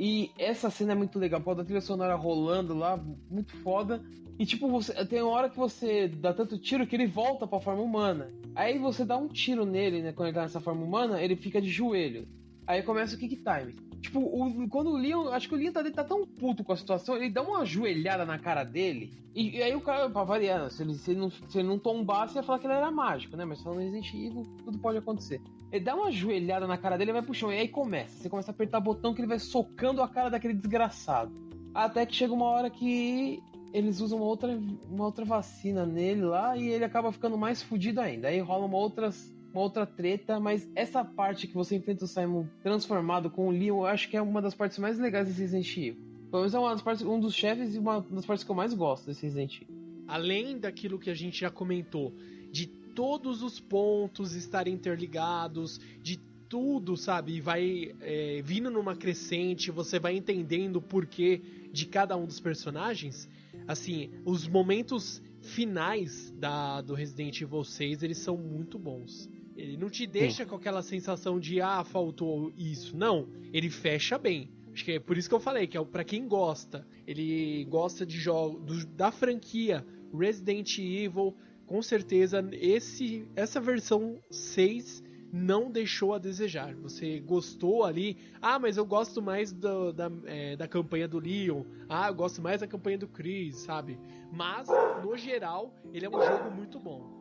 E 0.01 0.31
essa 0.37 0.69
cena 0.69 0.93
é 0.93 0.95
muito 0.95 1.19
legal, 1.19 1.41
pô, 1.41 1.51
a 1.51 1.63
trilha 1.65 1.81
sonora 1.81 2.15
rolando 2.15 2.73
lá, 2.73 2.95
muito 3.29 3.57
foda. 3.57 4.01
E 4.39 4.45
tipo, 4.45 4.69
você 4.69 4.93
tem 5.05 5.21
uma 5.21 5.31
hora 5.31 5.49
que 5.49 5.57
você 5.57 6.07
dá 6.07 6.33
tanto 6.33 6.57
tiro 6.57 6.87
que 6.87 6.95
ele 6.95 7.05
volta 7.05 7.45
pra 7.45 7.59
forma 7.59 7.81
humana. 7.81 8.31
Aí 8.55 8.79
você 8.79 9.03
dá 9.03 9.17
um 9.17 9.27
tiro 9.27 9.65
nele, 9.65 10.01
né? 10.01 10.13
Quando 10.13 10.29
ele 10.29 10.35
tá 10.35 10.43
nessa 10.43 10.61
forma 10.61 10.85
humana, 10.85 11.21
ele 11.21 11.35
fica 11.35 11.61
de 11.61 11.69
joelho. 11.69 12.25
Aí 12.65 12.81
começa 12.81 13.17
o 13.17 13.19
kick 13.19 13.35
time. 13.35 13.75
Tipo, 14.01 14.19
o, 14.19 14.67
quando 14.69 14.91
o 14.91 14.97
Leon. 14.97 15.29
Acho 15.29 15.47
que 15.49 15.55
o 15.55 15.57
Leon 15.57 15.71
tá, 15.71 15.83
tá 15.91 16.03
tão 16.03 16.25
puto 16.25 16.63
com 16.63 16.71
a 16.71 16.77
situação, 16.77 17.15
ele 17.15 17.29
dá 17.29 17.41
uma 17.41 17.65
joelhada 17.65 18.25
na 18.25 18.39
cara 18.39 18.63
dele. 18.63 19.11
E, 19.35 19.57
e 19.57 19.61
aí 19.61 19.75
o 19.75 19.81
cara, 19.81 20.09
pra 20.09 20.23
variar, 20.23 20.69
se 20.71 20.83
ele, 20.83 20.95
se, 20.95 21.11
ele 21.11 21.19
não, 21.19 21.29
se 21.29 21.59
ele 21.59 21.67
não 21.67 21.77
tombasse, 21.77 22.35
ia 22.35 22.43
falar 22.43 22.59
que 22.59 22.65
ele 22.65 22.73
era 22.73 22.91
mágico, 22.91 23.35
né? 23.35 23.45
Mas 23.45 23.61
falando 23.61 23.79
Resident 23.79 24.13
Evil, 24.13 24.45
tudo 24.63 24.77
pode 24.79 24.97
acontecer. 24.97 25.41
Ele 25.71 25.83
dá 25.83 25.95
uma 25.95 26.11
joelhada 26.11 26.65
na 26.65 26.77
cara 26.77 26.97
dele 26.97 27.11
e 27.11 27.13
vai 27.13 27.21
pro 27.21 27.33
chão. 27.33 27.51
E 27.51 27.57
aí 27.57 27.67
começa. 27.67 28.17
Você 28.17 28.29
começa 28.29 28.51
a 28.51 28.53
apertar 28.53 28.79
o 28.79 28.81
botão 28.81 29.13
que 29.13 29.21
ele 29.21 29.27
vai 29.27 29.39
socando 29.39 30.01
a 30.01 30.07
cara 30.07 30.29
daquele 30.29 30.53
desgraçado. 30.53 31.31
Até 31.73 32.05
que 32.05 32.15
chega 32.15 32.33
uma 32.33 32.45
hora 32.45 32.69
que 32.69 33.43
eles 33.71 33.99
usam 33.99 34.17
uma 34.17 34.27
outra, 34.27 34.59
uma 34.89 35.05
outra 35.05 35.23
vacina 35.23 35.85
nele 35.85 36.21
lá 36.21 36.57
e 36.57 36.67
ele 36.67 36.83
acaba 36.83 37.11
ficando 37.11 37.37
mais 37.37 37.61
fudido 37.61 38.01
ainda. 38.01 38.29
Aí 38.29 38.39
rola 38.39 38.65
uma 38.65 38.77
outras 38.77 39.31
uma 39.53 39.61
outra 39.61 39.85
treta, 39.85 40.39
mas 40.39 40.69
essa 40.75 41.03
parte 41.03 41.47
que 41.47 41.53
você 41.53 41.75
enfrenta 41.75 42.05
o 42.05 42.07
Simon 42.07 42.45
transformado 42.61 43.29
com 43.29 43.47
o 43.47 43.51
Leon, 43.51 43.79
eu 43.79 43.85
acho 43.85 44.09
que 44.09 44.15
é 44.15 44.21
uma 44.21 44.41
das 44.41 44.53
partes 44.53 44.77
mais 44.77 44.99
legais 44.99 45.27
desse 45.27 45.41
Resident 45.41 45.77
Evil. 45.77 46.09
Pelo 46.29 46.41
menos 46.41 46.53
é 46.53 46.59
uma 46.59 46.71
das 46.71 46.81
partes, 46.81 47.05
um 47.05 47.19
dos 47.19 47.33
chefes 47.33 47.75
e 47.75 47.79
uma 47.79 48.01
das 48.01 48.25
partes 48.25 48.43
que 48.43 48.51
eu 48.51 48.55
mais 48.55 48.73
gosto 48.73 49.07
desse 49.07 49.23
Resident 49.23 49.61
Evil. 49.61 49.75
Além 50.07 50.59
daquilo 50.59 50.99
que 50.99 51.09
a 51.09 51.15
gente 51.15 51.39
já 51.39 51.49
comentou, 51.49 52.13
de 52.51 52.67
todos 52.67 53.41
os 53.41 53.59
pontos 53.59 54.35
estarem 54.35 54.73
interligados, 54.73 55.79
de 56.01 56.19
tudo, 56.49 56.97
sabe? 56.97 57.35
E 57.35 57.41
vai 57.41 57.95
é, 58.01 58.41
vindo 58.43 58.69
numa 58.69 58.95
crescente, 58.95 59.71
você 59.71 59.99
vai 59.99 60.15
entendendo 60.15 60.77
o 60.77 60.81
porquê 60.81 61.41
de 61.71 61.85
cada 61.85 62.17
um 62.17 62.25
dos 62.25 62.39
personagens. 62.39 63.29
Assim, 63.67 64.09
os 64.25 64.47
momentos 64.47 65.21
finais 65.41 66.31
da, 66.37 66.81
do 66.81 66.93
Resident 66.93 67.39
Evil 67.41 67.63
6, 67.63 68.03
eles 68.03 68.17
são 68.17 68.35
muito 68.35 68.77
bons. 68.77 69.29
Ele 69.59 69.75
não 69.75 69.89
te 69.89 70.07
deixa 70.07 70.43
Sim. 70.43 70.49
com 70.49 70.55
aquela 70.55 70.81
sensação 70.81 71.37
de 71.37 71.59
ah, 71.59 71.83
faltou 71.83 72.51
isso. 72.57 72.95
Não, 72.95 73.27
ele 73.51 73.69
fecha 73.69 74.17
bem. 74.17 74.49
Acho 74.73 74.85
que 74.85 74.93
é 74.93 74.99
por 74.99 75.17
isso 75.17 75.27
que 75.27 75.35
eu 75.35 75.39
falei 75.39 75.67
que 75.67 75.77
é 75.77 75.83
para 75.83 76.05
quem 76.05 76.27
gosta. 76.27 76.87
Ele 77.05 77.65
gosta 77.65 78.05
de 78.05 78.17
jogos 78.17 78.85
da 78.85 79.11
franquia 79.11 79.85
Resident 80.17 80.77
Evil, 80.77 81.35
com 81.65 81.81
certeza 81.81 82.47
esse 82.53 83.27
essa 83.35 83.59
versão 83.59 84.17
6 84.31 85.03
não 85.31 85.69
deixou 85.69 86.13
a 86.13 86.17
desejar. 86.17 86.73
Você 86.75 87.19
gostou 87.19 87.83
ali, 87.83 88.17
ah, 88.41 88.57
mas 88.57 88.77
eu 88.77 88.85
gosto 88.85 89.21
mais 89.21 89.51
do, 89.51 89.91
da, 89.91 90.09
é, 90.25 90.55
da 90.55 90.67
campanha 90.67 91.07
do 91.07 91.19
Leon, 91.19 91.63
ah, 91.87 92.07
eu 92.07 92.15
gosto 92.15 92.41
mais 92.41 92.61
da 92.61 92.67
campanha 92.67 92.97
do 92.97 93.07
Chris, 93.07 93.57
sabe? 93.57 93.99
Mas, 94.31 94.67
no 95.03 95.15
geral, 95.17 95.75
ele 95.93 96.05
é 96.05 96.09
um 96.09 96.13
jogo 96.13 96.49
muito 96.49 96.79
bom. 96.79 97.18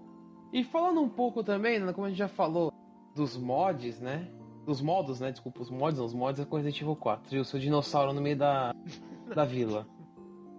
E 0.52 0.64
falando 0.64 1.00
um 1.00 1.08
pouco 1.08 1.42
também, 1.42 1.78
né, 1.78 1.92
como 1.92 2.06
a 2.06 2.10
gente 2.10 2.18
já 2.18 2.28
falou, 2.28 2.72
dos 3.14 3.36
mods, 3.36 4.00
né? 4.00 4.28
Dos 4.64 4.80
modos, 4.80 5.20
né? 5.20 5.30
Desculpa, 5.30 5.60
os 5.60 5.70
mods 5.70 5.98
não, 5.98 6.06
os 6.06 6.14
mods 6.14 6.40
é 6.40 6.44
com 6.44 6.56
Resident 6.56 6.80
Evil 6.80 6.96
4. 6.96 7.36
E 7.36 7.40
o 7.40 7.44
seu 7.44 7.58
dinossauro 7.58 8.12
no 8.12 8.20
meio 8.20 8.36
da, 8.36 8.74
da 9.34 9.44
vila. 9.44 9.86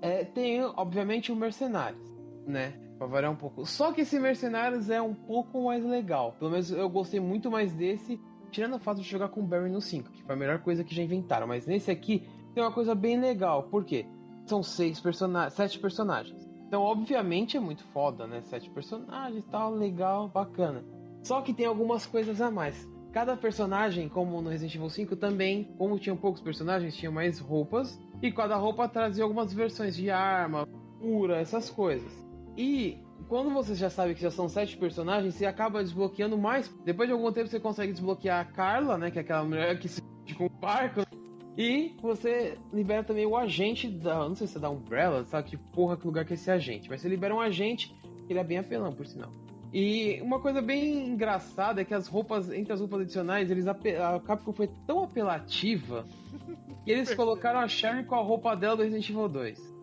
É, 0.02 0.24
tem, 0.24 0.62
obviamente, 0.64 1.32
o 1.32 1.36
Mercenários, 1.36 2.08
né? 2.46 2.74
Pra 2.98 3.08
variar 3.08 3.32
um 3.32 3.36
pouco. 3.36 3.66
Só 3.66 3.92
que 3.92 4.02
esse 4.02 4.20
Mercenários 4.20 4.90
é 4.90 5.02
um 5.02 5.14
pouco 5.14 5.66
mais 5.66 5.84
legal. 5.84 6.34
Pelo 6.38 6.52
menos 6.52 6.70
eu 6.72 6.90
gostei 6.90 7.20
muito 7.20 7.50
mais 7.50 7.74
desse, 7.74 8.20
tirando 8.52 8.76
o 8.76 8.80
fato 8.80 9.02
de 9.02 9.08
jogar 9.08 9.30
com 9.30 9.42
o 9.42 9.44
Barry 9.44 9.70
no 9.70 9.82
5, 9.82 10.12
que 10.12 10.24
foi 10.24 10.36
a 10.36 10.38
melhor 10.38 10.60
coisa 10.60 10.84
que 10.84 10.94
já 10.94 11.02
inventaram. 11.02 11.48
Mas 11.48 11.66
nesse 11.66 11.90
aqui 11.90 12.28
tem 12.54 12.64
uma 12.64 12.72
coisa 12.74 12.94
bem 12.94 13.20
legal. 13.20 13.64
Por 13.64 13.86
quê? 13.86 14.06
São 14.46 14.64
seis 14.64 15.00
personagens, 15.00 15.54
sete 15.54 15.80
personagens. 15.80 16.49
Então, 16.70 16.84
obviamente, 16.84 17.58
é 17.58 17.60
muito 17.60 17.84
foda, 17.86 18.28
né? 18.28 18.44
Sete 18.44 18.70
personagens 18.70 19.44
tal, 19.50 19.74
legal, 19.74 20.28
bacana. 20.30 20.86
Só 21.24 21.42
que 21.42 21.52
tem 21.52 21.66
algumas 21.66 22.06
coisas 22.06 22.40
a 22.40 22.52
mais. 22.52 22.88
Cada 23.12 23.36
personagem, 23.36 24.08
como 24.08 24.40
no 24.40 24.52
Resident 24.52 24.76
Evil 24.76 24.88
5, 24.88 25.16
também, 25.16 25.64
como 25.80 25.98
tinham 25.98 26.16
poucos 26.16 26.42
personagens, 26.42 26.96
tinha 26.96 27.10
mais 27.10 27.40
roupas. 27.40 28.00
E 28.22 28.32
cada 28.32 28.56
roupa 28.56 28.88
trazia 28.88 29.24
algumas 29.24 29.52
versões 29.52 29.96
de 29.96 30.12
arma, 30.12 30.68
cura, 31.02 31.40
essas 31.40 31.72
coisas. 31.72 32.24
E 32.56 33.04
quando 33.28 33.50
você 33.50 33.74
já 33.74 33.90
sabe 33.90 34.14
que 34.14 34.22
já 34.22 34.30
são 34.30 34.48
sete 34.48 34.78
personagens, 34.78 35.34
você 35.34 35.48
acaba 35.48 35.82
desbloqueando 35.82 36.38
mais. 36.38 36.72
Depois 36.86 37.10
de 37.10 37.14
algum 37.14 37.32
tempo 37.32 37.48
você 37.48 37.60
consegue 37.60 37.94
desbloquear 37.94 38.42
a 38.42 38.46
Carla, 38.46 38.96
né? 38.96 39.10
Que 39.10 39.18
é 39.18 39.22
aquela 39.22 39.44
mulher 39.44 39.80
que 39.80 39.88
se 39.88 40.04
com 40.38 40.46
o 40.46 40.50
barco. 40.50 41.02
E 41.58 41.96
você 42.02 42.58
libera 42.72 43.04
também 43.04 43.26
o 43.26 43.36
agente 43.36 43.88
da. 43.90 44.28
Não 44.28 44.36
sei 44.36 44.48
se 44.48 44.58
é 44.58 44.60
da 44.60 44.70
Umbrella, 44.70 45.26
sabe 45.26 45.50
que 45.50 45.58
porra 45.58 45.98
que 45.98 46.06
lugar 46.06 46.26
que 46.26 46.34
é 46.34 46.36
esse 46.36 46.50
agente. 46.50 46.90
Mas 46.90 47.02
você 47.02 47.10
libera 47.10 47.36
um 47.36 47.42
agente, 47.42 47.94
ele 48.30 48.40
é 48.40 48.44
bem 48.44 48.58
apelão, 48.58 48.94
por 48.94 49.06
sinal. 49.06 49.32
E 49.74 50.20
uma 50.22 50.40
coisa 50.40 50.62
bem 50.62 51.10
engraçada 51.10 51.82
é 51.82 51.86
que 51.86 51.94
as 51.94 52.08
roupas, 52.08 52.52
entre 52.52 52.74
as 52.74 52.80
roupas 52.80 53.02
adicionais, 53.02 53.52
eles 53.52 53.68
a 53.68 53.76
Capcom 54.20 54.52
foi 54.52 54.70
tão 54.88 55.04
apelativa 55.04 56.06
que 56.84 56.92
eles 56.92 57.14
colocaram 57.14 57.60
a 57.60 57.68
Sherry 57.68 58.04
com 58.04 58.16
a 58.16 58.22
roupa 58.22 58.56
dela 58.56 58.78
do 58.78 58.84
Resident 58.84 59.10
Evil 59.10 59.30
2. 59.30 59.79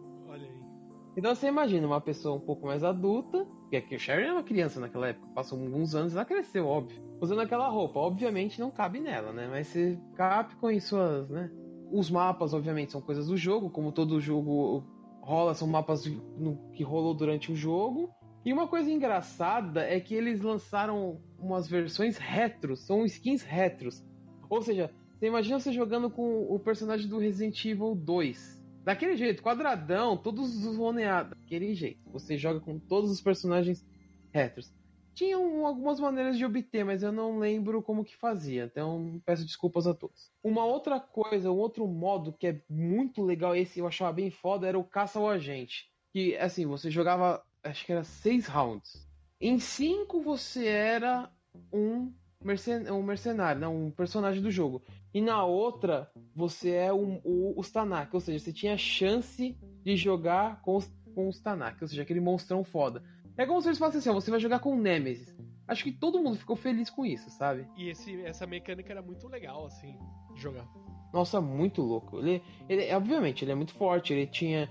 Então 1.16 1.34
você 1.34 1.48
imagina 1.48 1.86
uma 1.86 2.00
pessoa 2.00 2.36
um 2.36 2.40
pouco 2.40 2.66
mais 2.66 2.84
adulta, 2.84 3.46
que 3.70 3.76
aqui 3.76 3.96
o 3.96 3.98
Sherry 3.98 4.24
era 4.24 4.34
uma 4.34 4.42
criança 4.42 4.78
naquela 4.78 5.08
época, 5.08 5.26
passou 5.34 5.58
alguns 5.58 5.94
anos 5.94 6.12
e 6.12 6.16
ela 6.16 6.26
cresceu, 6.26 6.66
óbvio. 6.66 7.02
Usando 7.20 7.40
aquela 7.40 7.68
roupa, 7.68 7.98
obviamente 7.98 8.60
não 8.60 8.70
cabe 8.70 9.00
nela, 9.00 9.32
né? 9.32 9.48
Mas 9.50 9.68
se 9.68 9.98
Capcom 10.14 10.70
em 10.70 10.78
suas, 10.78 11.30
né? 11.30 11.50
Os 11.90 12.10
mapas, 12.10 12.52
obviamente, 12.52 12.92
são 12.92 13.00
coisas 13.00 13.28
do 13.28 13.36
jogo, 13.36 13.70
como 13.70 13.92
todo 13.92 14.20
jogo 14.20 14.84
rola, 15.22 15.54
são 15.54 15.66
mapas 15.66 16.04
no, 16.04 16.70
que 16.72 16.82
rolou 16.82 17.14
durante 17.14 17.50
o 17.50 17.56
jogo. 17.56 18.10
E 18.44 18.52
uma 18.52 18.68
coisa 18.68 18.90
engraçada 18.90 19.82
é 19.82 19.98
que 19.98 20.14
eles 20.14 20.42
lançaram 20.42 21.20
umas 21.38 21.66
versões 21.66 22.18
retros, 22.18 22.86
são 22.86 23.04
skins 23.06 23.42
retros. 23.42 24.04
Ou 24.50 24.60
seja, 24.60 24.90
você 25.18 25.26
imagina 25.26 25.58
você 25.58 25.72
jogando 25.72 26.10
com 26.10 26.42
o 26.42 26.58
personagem 26.60 27.08
do 27.08 27.18
Resident 27.18 27.64
Evil 27.64 27.94
2. 27.94 28.55
Daquele 28.86 29.16
jeito, 29.16 29.42
quadradão, 29.42 30.16
todos 30.16 30.48
zoneados. 30.48 31.36
Daquele 31.36 31.74
jeito. 31.74 32.08
Você 32.12 32.38
joga 32.38 32.60
com 32.60 32.78
todos 32.78 33.10
os 33.10 33.20
personagens 33.20 33.84
retros. 34.32 34.72
Tinham 35.12 35.66
algumas 35.66 35.98
maneiras 35.98 36.38
de 36.38 36.44
obter, 36.44 36.84
mas 36.84 37.02
eu 37.02 37.10
não 37.10 37.36
lembro 37.40 37.82
como 37.82 38.04
que 38.04 38.14
fazia, 38.14 38.64
então 38.64 39.20
peço 39.24 39.44
desculpas 39.44 39.88
a 39.88 39.94
todos. 39.94 40.30
Uma 40.40 40.64
outra 40.64 41.00
coisa, 41.00 41.50
um 41.50 41.56
outro 41.56 41.84
modo 41.88 42.32
que 42.32 42.46
é 42.46 42.62
muito 42.70 43.24
legal, 43.24 43.56
esse 43.56 43.80
eu 43.80 43.88
achava 43.88 44.12
bem 44.12 44.30
foda, 44.30 44.68
era 44.68 44.78
o 44.78 44.84
caça 44.84 45.18
ao 45.18 45.28
agente. 45.28 45.90
Que, 46.12 46.36
assim, 46.36 46.64
você 46.64 46.88
jogava, 46.88 47.42
acho 47.64 47.84
que 47.84 47.90
era 47.90 48.04
seis 48.04 48.46
rounds. 48.46 49.04
Em 49.40 49.58
5 49.58 50.20
você 50.20 50.66
era 50.66 51.28
um, 51.72 52.12
mercen 52.46 52.90
um 52.90 53.02
mercenário, 53.02 53.60
não, 53.60 53.86
um 53.86 53.90
personagem 53.90 54.40
do 54.42 54.50
jogo. 54.50 54.82
E 55.12 55.20
na 55.20 55.44
outra, 55.44 56.10
você 56.34 56.70
é 56.70 56.92
um, 56.92 57.20
o, 57.24 57.58
os 57.58 57.72
ou 58.12 58.20
seja, 58.20 58.38
você 58.38 58.52
tinha 58.52 58.78
chance 58.78 59.58
de 59.84 59.96
jogar 59.96 60.62
com 60.62 60.76
os, 60.76 60.86
com 61.14 61.28
os 61.28 61.40
Tanak, 61.40 61.82
ou 61.82 61.88
seja, 61.88 62.02
aquele 62.02 62.20
monstrão 62.20 62.62
foda. 62.62 63.02
É 63.36 63.44
como 63.44 63.60
se 63.60 63.68
eles 63.68 63.78
falassem 63.78 63.98
assim, 63.98 64.10
ó, 64.10 64.14
você 64.14 64.30
vai 64.30 64.40
jogar 64.40 64.60
com 64.60 64.72
o 64.72 64.80
Nemesis. 64.80 65.34
Acho 65.68 65.82
que 65.82 65.92
todo 65.92 66.22
mundo 66.22 66.38
ficou 66.38 66.54
feliz 66.54 66.88
com 66.88 67.04
isso, 67.04 67.28
sabe? 67.30 67.66
E 67.76 67.88
esse, 67.88 68.22
essa 68.22 68.46
mecânica 68.46 68.92
era 68.92 69.02
muito 69.02 69.26
legal, 69.28 69.66
assim, 69.66 69.98
de 70.32 70.40
jogar. 70.40 70.66
Nossa, 71.12 71.40
muito 71.40 71.82
louco. 71.82 72.18
Ele, 72.18 72.42
ele, 72.68 72.92
obviamente, 72.94 73.44
ele 73.44 73.52
é 73.52 73.54
muito 73.54 73.74
forte, 73.74 74.12
ele 74.12 74.26
tinha 74.26 74.68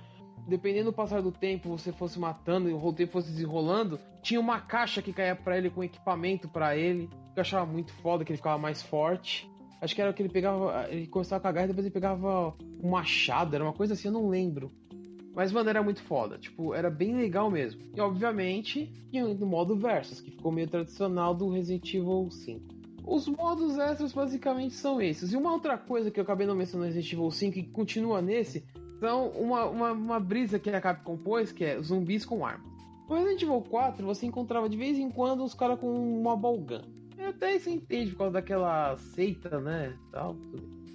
dependendo 0.47 0.91
do 0.91 0.93
passar 0.93 1.21
do 1.21 1.31
tempo, 1.31 1.69
você 1.69 1.91
fosse 1.91 2.19
matando 2.19 2.69
e 2.69 2.73
o 2.73 2.77
roteiro 2.77 3.11
fosse 3.11 3.31
desenrolando, 3.31 3.99
tinha 4.21 4.39
uma 4.39 4.59
caixa 4.59 5.01
que 5.01 5.13
caía 5.13 5.35
para 5.35 5.57
ele 5.57 5.69
com 5.69 5.83
equipamento 5.83 6.47
para 6.47 6.75
ele, 6.75 7.09
eu 7.35 7.41
achava 7.41 7.65
muito 7.65 7.91
foda, 7.93 8.23
que 8.23 8.31
ele 8.31 8.37
ficava 8.37 8.57
mais 8.57 8.81
forte. 8.81 9.49
Acho 9.81 9.93
que 9.93 10.01
era 10.01 10.13
que 10.13 10.21
ele 10.21 10.29
pegava, 10.29 10.87
ele 10.89 11.07
começava 11.07 11.39
a 11.39 11.43
cagar 11.43 11.65
e 11.65 11.67
depois 11.67 11.85
ele 11.85 11.93
pegava 11.93 12.55
um 12.81 12.89
machado, 12.89 13.55
era 13.55 13.63
uma 13.63 13.73
coisa 13.73 13.93
assim, 13.93 14.07
eu 14.07 14.13
não 14.13 14.29
lembro. 14.29 14.71
Mas, 15.35 15.51
mano, 15.51 15.69
era 15.69 15.83
muito 15.83 16.01
foda. 16.01 16.37
Tipo, 16.37 16.73
era 16.73 16.89
bem 16.89 17.13
legal 17.13 17.51
mesmo. 17.51 17.81
E, 17.93 17.99
obviamente, 17.99 18.87
tinha 19.11 19.27
o 19.27 19.45
modo 19.45 19.75
Versus, 19.75 20.21
que 20.21 20.31
ficou 20.31 20.49
meio 20.49 20.67
tradicional 20.67 21.35
do 21.35 21.49
Resident 21.49 21.93
Evil 21.93 22.31
5. 22.31 22.75
Os 23.05 23.27
modos 23.27 23.77
extras 23.77 24.13
basicamente 24.13 24.73
são 24.73 25.01
esses. 25.01 25.33
E 25.33 25.37
uma 25.37 25.51
outra 25.51 25.77
coisa 25.77 26.09
que 26.09 26.19
eu 26.19 26.23
acabei 26.23 26.47
não 26.47 26.55
mencionando 26.55 26.87
no 26.87 26.93
Resident 26.93 27.13
Evil 27.13 27.29
5 27.29 27.59
e 27.59 27.63
continua 27.63 28.21
nesse 28.21 28.65
são 28.99 29.29
uma, 29.29 29.65
uma, 29.65 29.91
uma 29.91 30.19
brisa 30.19 30.59
que 30.59 30.69
a 30.69 30.81
Capcom 30.81 31.17
pôs, 31.17 31.51
que 31.51 31.63
é 31.63 31.81
zumbis 31.81 32.25
com 32.25 32.45
armas. 32.45 32.73
No 33.07 33.15
Resident 33.15 33.43
Evil 33.43 33.61
4, 33.61 34.05
você 34.05 34.25
encontrava 34.25 34.67
de 34.67 34.77
vez 34.77 34.97
em 34.97 35.09
quando 35.09 35.43
os 35.43 35.53
caras 35.53 35.79
com 35.79 36.19
uma 36.19 36.35
bolgan. 36.35 36.83
Até 37.27 37.55
isso 37.55 37.69
entende 37.69 38.11
por 38.11 38.19
causa 38.19 38.33
daquela 38.33 38.97
seita, 38.97 39.59
né? 39.59 39.97
Tal, 40.11 40.35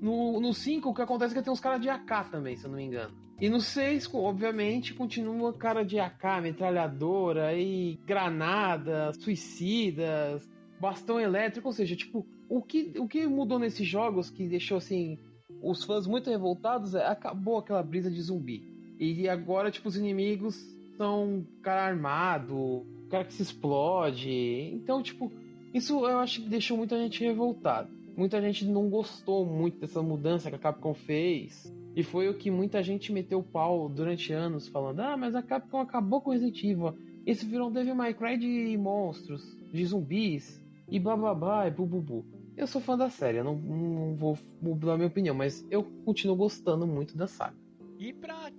no, 0.00 0.40
no 0.40 0.54
5, 0.54 0.88
o 0.88 0.94
que 0.94 1.02
acontece 1.02 1.34
é 1.34 1.38
que 1.38 1.44
tem 1.44 1.52
uns 1.52 1.60
caras 1.60 1.80
de 1.80 1.88
AK 1.88 2.30
também, 2.30 2.56
se 2.56 2.64
eu 2.64 2.70
não 2.70 2.78
me 2.78 2.84
engano. 2.84 3.14
E 3.40 3.48
no 3.48 3.60
6, 3.60 4.12
obviamente, 4.14 4.94
continua 4.94 5.52
cara 5.52 5.82
de 5.82 5.98
AK, 5.98 6.42
metralhadora 6.42 7.54
e 7.54 7.98
granada, 8.06 9.12
suicidas, 9.14 10.48
bastão 10.80 11.20
elétrico, 11.20 11.68
ou 11.68 11.72
seja, 11.72 11.96
tipo, 11.96 12.26
o 12.48 12.62
que, 12.62 12.92
o 12.98 13.06
que 13.06 13.26
mudou 13.26 13.58
nesses 13.58 13.86
jogos 13.86 14.30
que 14.30 14.48
deixou 14.48 14.78
assim 14.78 15.18
os 15.62 15.84
fãs 15.84 16.06
muito 16.06 16.30
revoltados, 16.30 16.94
é, 16.94 17.06
acabou 17.06 17.58
aquela 17.58 17.82
brisa 17.82 18.10
de 18.10 18.20
zumbi. 18.20 18.62
E 18.98 19.28
agora, 19.28 19.70
tipo, 19.70 19.88
os 19.88 19.96
inimigos 19.96 20.56
são 20.96 21.46
cara 21.62 21.86
armado, 21.86 22.84
cara 23.08 23.24
que 23.24 23.32
se 23.32 23.42
explode. 23.42 24.70
Então, 24.74 25.02
tipo, 25.02 25.32
isso 25.72 26.06
eu 26.06 26.18
acho 26.18 26.42
que 26.42 26.48
deixou 26.48 26.76
muita 26.76 26.98
gente 26.98 27.24
revoltada. 27.24 27.88
Muita 28.16 28.40
gente 28.42 28.66
não 28.66 28.90
gostou 28.90 29.46
muito 29.46 29.80
dessa 29.80 30.02
mudança 30.02 30.50
que 30.50 30.56
a 30.56 30.58
Capcom 30.58 30.92
fez. 30.92 31.72
E 31.96 32.02
foi 32.02 32.28
o 32.28 32.34
que 32.34 32.50
muita 32.50 32.82
gente 32.82 33.12
meteu 33.12 33.42
pau 33.42 33.88
durante 33.88 34.32
anos, 34.32 34.68
falando: 34.68 35.00
ah, 35.00 35.16
mas 35.16 35.34
a 35.34 35.42
Capcom 35.42 35.80
acabou 35.80 36.20
com 36.20 36.30
Resident 36.30 36.62
Evil. 36.62 36.94
Isso 37.26 37.46
virou 37.46 37.68
um 37.68 37.72
Devil 37.72 37.94
May 37.94 38.14
Cry 38.14 38.36
de 38.36 38.76
monstros, 38.76 39.56
de 39.72 39.84
zumbis, 39.84 40.60
e 40.88 40.98
blá 40.98 41.16
blá 41.16 41.34
blá, 41.34 41.66
e 41.66 41.70
bu 41.70 41.86
bu 41.86 42.00
bu. 42.00 42.24
Eu 42.60 42.66
sou 42.66 42.78
fã 42.78 42.94
da 42.94 43.08
série, 43.08 43.38
eu 43.38 43.44
não, 43.44 43.56
não 43.56 44.14
vou 44.14 44.38
mudar 44.60 44.94
minha 44.94 45.08
opinião, 45.08 45.34
mas 45.34 45.66
eu 45.70 45.82
continuo 46.04 46.36
gostando 46.36 46.86
muito 46.86 47.16
da 47.16 47.26
saga. 47.26 47.56
E 47.98 48.12
para 48.12 48.50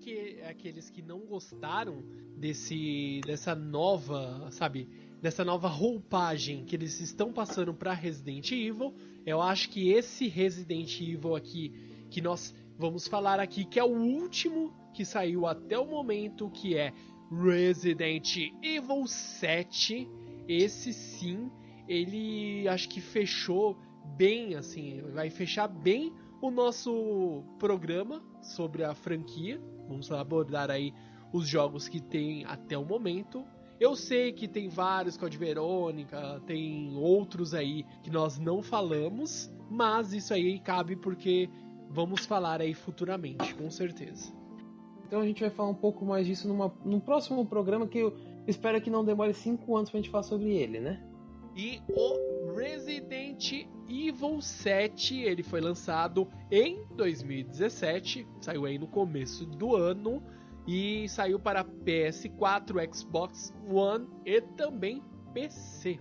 aqueles 0.49 0.89
que 0.89 1.04
não 1.04 1.20
gostaram 1.20 2.04
desse 2.36 3.22
dessa 3.24 3.54
nova, 3.54 4.49
sabe, 4.49 4.89
dessa 5.22 5.45
nova 5.45 5.68
roupagem 5.68 6.66
que 6.66 6.76
eles 6.76 6.99
estão 6.99 7.32
passando 7.32 7.76
para 7.76 7.93
Resident 7.93 8.52
Evil, 8.52 8.91
eu 9.24 9.39
acho 9.39 9.70
que 9.70 9.91
esse 9.91 10.28
Resident 10.28 10.99
Evil 10.99 11.36
aqui 11.36 11.72
que 12.10 12.22
nós 12.22 12.56
vamos 12.80 13.08
falar 13.08 13.39
aqui, 13.39 13.66
que 13.66 13.80
é 13.80 13.84
o 13.84 13.95
último 13.95 14.74
que 14.95 15.06
saiu 15.06 15.45
até 15.45 15.78
o 15.78 15.86
momento, 15.86 16.49
que 16.49 16.76
é 16.76 16.91
Resident 17.32 18.36
Evil 18.64 19.06
7, 19.06 20.10
esse 20.47 20.91
sim, 20.91 21.52
ele 21.88 22.68
acho 22.68 22.89
que 22.89 22.99
fechou 22.99 23.78
bem, 24.18 24.56
assim, 24.56 25.02
vai 25.14 25.30
fechar 25.30 25.68
bem 25.68 26.14
o 26.41 26.49
nosso 26.49 27.43
programa 27.60 28.22
sobre 28.41 28.84
a 28.84 28.93
franquia. 28.93 29.62
Vamos 29.88 30.12
abordar 30.12 30.72
aí 30.72 30.93
os 31.32 31.47
jogos 31.47 31.88
que 31.88 32.02
tem 32.02 32.45
até 32.45 32.78
o 32.78 32.86
momento. 32.86 33.45
Eu 33.80 33.95
sei 33.95 34.32
que 34.32 34.47
tem 34.47 34.70
vários 34.70 35.18
Code 35.18 35.38
Verônica, 35.38 36.41
tem 36.45 36.95
outros 36.97 37.54
aí 37.54 37.84
que 38.04 38.12
nós 38.12 38.38
não 38.38 38.62
falamos, 38.62 39.52
mas 39.70 40.14
isso 40.14 40.34
aí 40.34 40.60
cabe 40.60 40.95
porque 40.95 41.49
vamos 41.89 42.26
falar 42.26 42.62
aí 42.62 42.74
futuramente, 42.74 43.56
com 43.56 43.70
certeza. 43.72 44.32
Então 45.06 45.20
a 45.20 45.26
gente 45.26 45.41
vai 45.41 45.49
falar 45.49 45.70
um 45.70 45.76
pouco 45.76 46.06
mais 46.06 46.26
disso 46.26 46.47
numa, 46.47 46.74
num 46.86 46.99
próximo 46.99 47.45
programa 47.45 47.88
que 47.88 47.97
eu 47.97 48.16
espero 48.47 48.80
que 48.82 48.89
não 48.89 49.04
demore 49.04 49.34
5 49.34 49.76
anos 49.76 49.89
pra 49.89 49.99
gente 49.99 50.10
falar 50.10 50.24
sobre 50.24 50.52
ele, 50.56 50.80
né? 50.80 51.04
E 51.56 51.82
o 51.89 52.41
Resident 52.56 53.68
Evil 53.89 54.41
7, 54.41 55.22
ele 55.22 55.43
foi 55.43 55.62
lançado 55.62 56.28
em 56.49 56.86
2017, 56.95 58.28
saiu 58.39 58.66
aí 58.66 58.78
no 58.78 58.88
começo 58.88 59.45
do 59.45 59.76
ano 59.76 60.24
e 60.68 61.08
saiu 61.10 61.39
para 61.39 61.64
PS4, 61.64 62.95
Xbox 62.95 63.54
One 63.70 64.08
e 64.26 64.41
também 64.41 65.04
PC. 65.34 65.99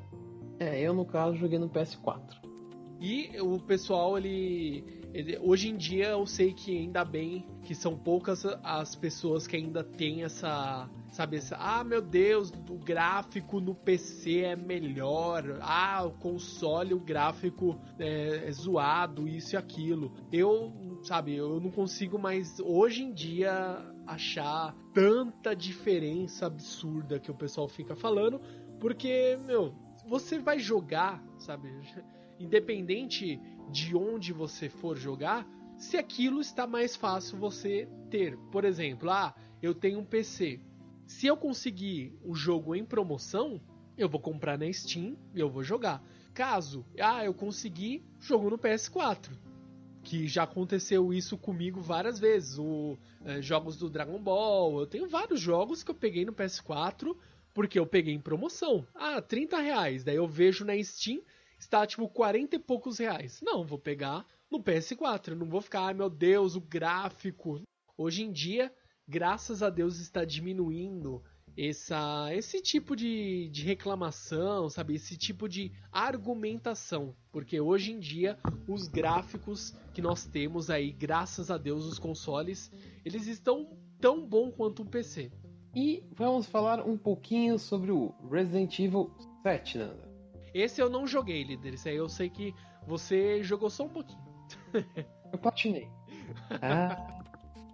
É, 0.59 0.81
eu 0.81 0.93
no 0.93 1.05
caso 1.05 1.37
joguei 1.37 1.59
no 1.59 1.69
PS4. 1.69 2.39
E 3.01 3.41
o 3.41 3.59
pessoal, 3.59 4.19
ele, 4.19 4.85
ele, 5.13 5.39
Hoje 5.39 5.69
em 5.69 5.77
dia 5.77 6.11
eu 6.11 6.27
sei 6.27 6.53
que 6.53 6.77
ainda 6.77 7.05
bem 7.05 7.47
que 7.63 7.75
são 7.75 7.97
poucas 7.97 8.45
as 8.63 8.95
pessoas 8.95 9.47
que 9.47 9.57
ainda 9.57 9.83
têm 9.83 10.23
essa. 10.23 10.89
Sabe, 11.11 11.39
essa, 11.39 11.57
ah 11.57 11.83
meu 11.83 12.01
Deus, 12.01 12.53
o 12.69 12.79
gráfico 12.79 13.61
no 13.61 13.75
PC 13.75 14.41
é 14.41 14.57
melhor. 14.57 15.59
Ah, 15.61 16.05
o 16.05 16.13
console, 16.13 16.95
o 16.95 17.01
gráfico 17.01 17.81
é, 17.99 18.47
é 18.47 18.53
zoado, 18.53 19.27
isso 19.27 19.55
e 19.55 19.57
aquilo. 19.57 20.13
Eu, 20.33 20.73
sabe, 21.03 21.35
eu 21.35 21.61
não 21.61 21.71
consigo 21.71 22.17
mais 22.17 22.61
hoje 22.61 23.03
em 23.03 23.13
dia 23.13 23.85
achar 24.07 24.75
tanta 24.95 25.55
diferença 25.55 26.47
absurda 26.47 27.19
que 27.19 27.31
o 27.31 27.35
pessoal 27.35 27.69
fica 27.69 27.97
falando, 27.97 28.41
porque, 28.79 29.37
meu, 29.45 29.75
você 30.07 30.39
vai 30.39 30.59
jogar, 30.61 31.23
sabe? 31.39 31.69
independente 32.41 33.39
de 33.71 33.97
onde 33.97 34.33
você 34.33 34.69
for 34.69 34.97
jogar, 34.97 35.47
se 35.79 35.97
aquilo 35.97 36.41
está 36.41 36.67
mais 36.67 36.97
fácil 36.97 37.39
você 37.39 37.89
ter. 38.11 38.37
Por 38.51 38.65
exemplo, 38.65 39.11
ah, 39.11 39.35
eu 39.63 39.75
tenho 39.75 40.01
um 40.01 40.05
PC. 40.05 40.61
Se 41.07 41.27
eu 41.27 41.37
conseguir 41.37 42.15
o 42.23 42.35
jogo 42.35 42.75
em 42.75 42.85
promoção, 42.85 43.61
eu 43.97 44.09
vou 44.09 44.21
comprar 44.21 44.59
na 44.59 44.71
Steam 44.73 45.17
e 45.35 45.41
eu 45.41 45.49
vou 45.49 45.63
jogar. 45.63 46.03
Caso, 46.35 46.85
ah, 47.01 47.25
eu 47.25 47.35
consegui 47.35 48.05
jogo 48.21 48.51
no 48.51 48.59
PS4, 48.59 49.31
que 50.03 50.29
já 50.29 50.45
aconteceu 50.45 51.13
isso 51.13 51.37
comigo 51.37 51.81
várias 51.81 52.19
vezes. 52.19 52.59
O 52.59 52.97
é, 53.25 53.43
jogos 53.43 53.77
do 53.77 53.91
Dragon 53.91 54.21
Ball, 54.21 54.81
eu 54.81 54.87
tenho 54.87 55.09
vários 55.09 55.41
jogos 55.41 55.83
que 55.83 55.91
eu 55.91 55.95
peguei 55.95 56.25
no 56.25 56.33
PS4 56.33 57.17
porque 57.53 57.79
eu 57.79 57.87
peguei 57.87 58.15
em 58.15 58.21
promoção. 58.21 58.87
Ah, 58.95 59.21
30 59.21 59.59
reais. 59.59 60.05
Daí 60.05 60.17
eu 60.17 60.27
vejo 60.27 60.65
na 60.65 60.81
Steam 60.83 61.21
está 61.61 61.87
tipo 61.87 62.09
40 62.09 62.57
e 62.57 62.59
poucos 62.59 62.99
reais. 62.99 63.41
Não, 63.43 63.65
vou 63.65 63.79
pegar 63.79 64.27
no 64.51 64.63
PS4, 64.63 65.35
não 65.35 65.47
vou 65.47 65.61
ficar, 65.61 65.83
ai 65.83 65.95
meu 65.95 66.11
Deus, 66.11 66.57
o 66.57 66.61
gráfico. 66.61 67.63
Hoje 67.97 68.25
em 68.25 68.33
dia, 68.33 68.73
graças 69.07 69.63
a 69.63 69.71
Deus, 69.71 70.01
está 70.01 70.25
diminuindo 70.25 71.23
essa, 71.57 72.29
esse 72.33 72.63
tipo 72.63 72.97
de, 72.97 73.49
de 73.51 73.63
reclamação, 73.65 74.71
sabe? 74.71 74.95
Esse 74.95 75.17
tipo 75.17 75.49
de 75.49 75.71
argumentação. 75.93 77.15
Porque 77.31 77.61
hoje 77.61 77.93
em 77.93 78.01
dia, 78.01 78.39
os 78.67 78.89
gráficos 78.89 79.75
que 79.93 80.01
nós 80.01 80.25
temos 80.25 80.71
aí, 80.71 80.91
graças 80.91 81.51
a 81.51 81.59
Deus, 81.59 81.85
os 81.85 81.99
consoles, 81.99 82.73
eles 83.05 83.27
estão 83.27 83.77
tão 84.01 84.27
bom 84.27 84.51
quanto 84.51 84.83
o 84.83 84.87
PC. 84.87 85.31
E 85.75 86.03
vamos 86.17 86.47
falar 86.47 86.81
um 86.85 86.97
pouquinho 86.97 87.59
sobre 87.59 87.93
o 87.93 88.15
Resident 88.29 88.79
Evil 88.79 89.13
7, 89.43 89.79
Nanda. 89.79 90.10
Esse 90.55 90.81
eu 90.81 90.91
não 90.91 91.07
joguei, 91.07 91.43
líder. 91.43 91.75
Esse 91.75 91.89
aí 91.89 91.97
eu 91.97 92.09
sei 92.09 92.29
que 92.29 92.55
você 92.87 93.43
jogou 93.43 93.71
só 93.71 93.85
um 93.85 93.89
pouquinho. 93.89 94.21
eu 95.33 95.39
patinei. 95.39 95.89
Ah. 96.63 97.21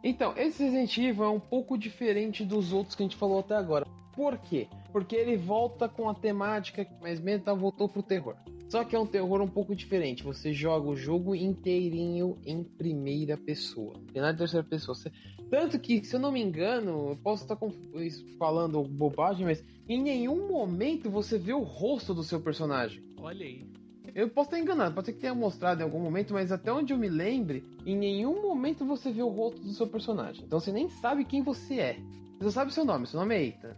Então, 0.02 0.34
esse 0.36 0.62
Resident 0.62 0.96
Evil 0.98 1.24
é 1.24 1.28
um 1.30 1.40
pouco 1.40 1.76
diferente 1.76 2.44
dos 2.44 2.72
outros 2.72 2.94
que 2.94 3.02
a 3.02 3.06
gente 3.06 3.16
falou 3.16 3.40
até 3.40 3.56
agora. 3.56 3.86
Por 4.16 4.38
quê? 4.38 4.66
Porque 4.90 5.14
ele 5.14 5.36
volta 5.36 5.88
com 5.88 6.08
a 6.08 6.14
temática, 6.14 6.88
mas 7.02 7.20
Mental 7.20 7.56
voltou 7.56 7.86
pro 7.86 8.02
terror. 8.02 8.34
Só 8.68 8.82
que 8.82 8.96
é 8.96 8.98
um 8.98 9.06
terror 9.06 9.40
um 9.40 9.48
pouco 9.48 9.76
diferente. 9.76 10.24
Você 10.24 10.52
joga 10.52 10.88
o 10.88 10.96
jogo 10.96 11.34
inteirinho 11.34 12.36
em 12.44 12.64
primeira 12.64 13.36
pessoa. 13.36 13.94
Nada 14.14 14.32
de 14.32 14.38
terceira 14.38 14.66
pessoa. 14.66 14.94
Você... 14.94 15.12
Tanto 15.50 15.78
que, 15.78 16.02
se 16.02 16.16
eu 16.16 16.20
não 16.20 16.32
me 16.32 16.42
engano, 16.42 17.10
eu 17.10 17.16
posso 17.22 17.44
estar 17.44 17.56
falando 18.38 18.82
bobagem, 18.82 19.44
mas 19.44 19.62
em 19.88 20.02
nenhum 20.02 20.48
momento 20.48 21.10
você 21.10 21.38
vê 21.38 21.52
o 21.52 21.62
rosto 21.62 22.12
do 22.12 22.24
seu 22.24 22.40
personagem. 22.40 23.04
Olha 23.18 23.44
aí. 23.44 23.64
Eu 24.14 24.30
posso 24.30 24.48
estar 24.48 24.58
enganado, 24.58 24.94
pode 24.94 25.06
ser 25.06 25.12
que 25.12 25.20
tenha 25.20 25.34
mostrado 25.34 25.80
em 25.82 25.84
algum 25.84 26.00
momento, 26.00 26.32
mas 26.32 26.50
até 26.50 26.72
onde 26.72 26.92
eu 26.92 26.98
me 26.98 27.08
lembre, 27.08 27.62
em 27.84 27.94
nenhum 27.94 28.40
momento 28.40 28.84
você 28.84 29.12
vê 29.12 29.22
o 29.22 29.28
rosto 29.28 29.60
do 29.60 29.72
seu 29.72 29.86
personagem. 29.86 30.42
Então 30.44 30.58
você 30.58 30.72
nem 30.72 30.88
sabe 30.88 31.24
quem 31.24 31.42
você 31.42 31.74
é. 31.74 31.98
Você 32.40 32.50
sabe 32.50 32.70
o 32.70 32.74
seu 32.74 32.84
nome, 32.84 33.06
seu 33.06 33.20
nome 33.20 33.34
é 33.34 33.42
Eita. 33.42 33.76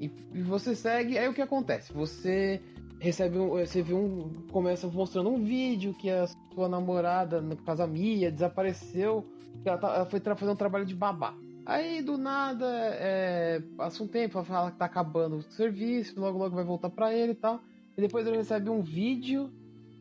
E, 0.00 0.10
e 0.32 0.42
você 0.42 0.74
segue, 0.74 1.18
aí 1.18 1.28
o 1.28 1.34
que 1.34 1.42
acontece? 1.42 1.92
Você 1.92 2.60
recebe 2.98 3.38
um, 3.38 3.50
você 3.50 3.82
vê 3.82 3.92
um 3.92 4.46
começa 4.50 4.86
mostrando 4.88 5.28
um 5.28 5.44
vídeo 5.44 5.94
que 5.94 6.10
a 6.10 6.26
sua 6.54 6.68
namorada, 6.68 7.40
no 7.40 7.56
caso 7.56 7.82
a 7.82 7.86
Mia, 7.86 8.30
desapareceu, 8.30 9.26
ela, 9.64 9.78
tá, 9.78 9.94
ela 9.94 10.06
foi 10.06 10.20
fazer 10.20 10.50
um 10.50 10.56
trabalho 10.56 10.86
de 10.86 10.94
babá. 10.94 11.34
Aí 11.66 12.02
do 12.02 12.16
nada, 12.16 12.66
é, 12.94 13.62
passa 13.76 14.02
um 14.02 14.08
tempo, 14.08 14.38
ela 14.38 14.44
fala 14.44 14.70
que 14.70 14.78
tá 14.78 14.86
acabando 14.86 15.36
o 15.36 15.42
serviço, 15.42 16.18
logo 16.18 16.38
logo 16.38 16.54
vai 16.54 16.64
voltar 16.64 16.90
para 16.90 17.14
ele 17.14 17.32
e 17.32 17.36
tal. 17.36 17.60
E 17.96 18.00
depois 18.00 18.26
ele 18.26 18.38
recebe 18.38 18.70
um 18.70 18.80
vídeo 18.80 19.52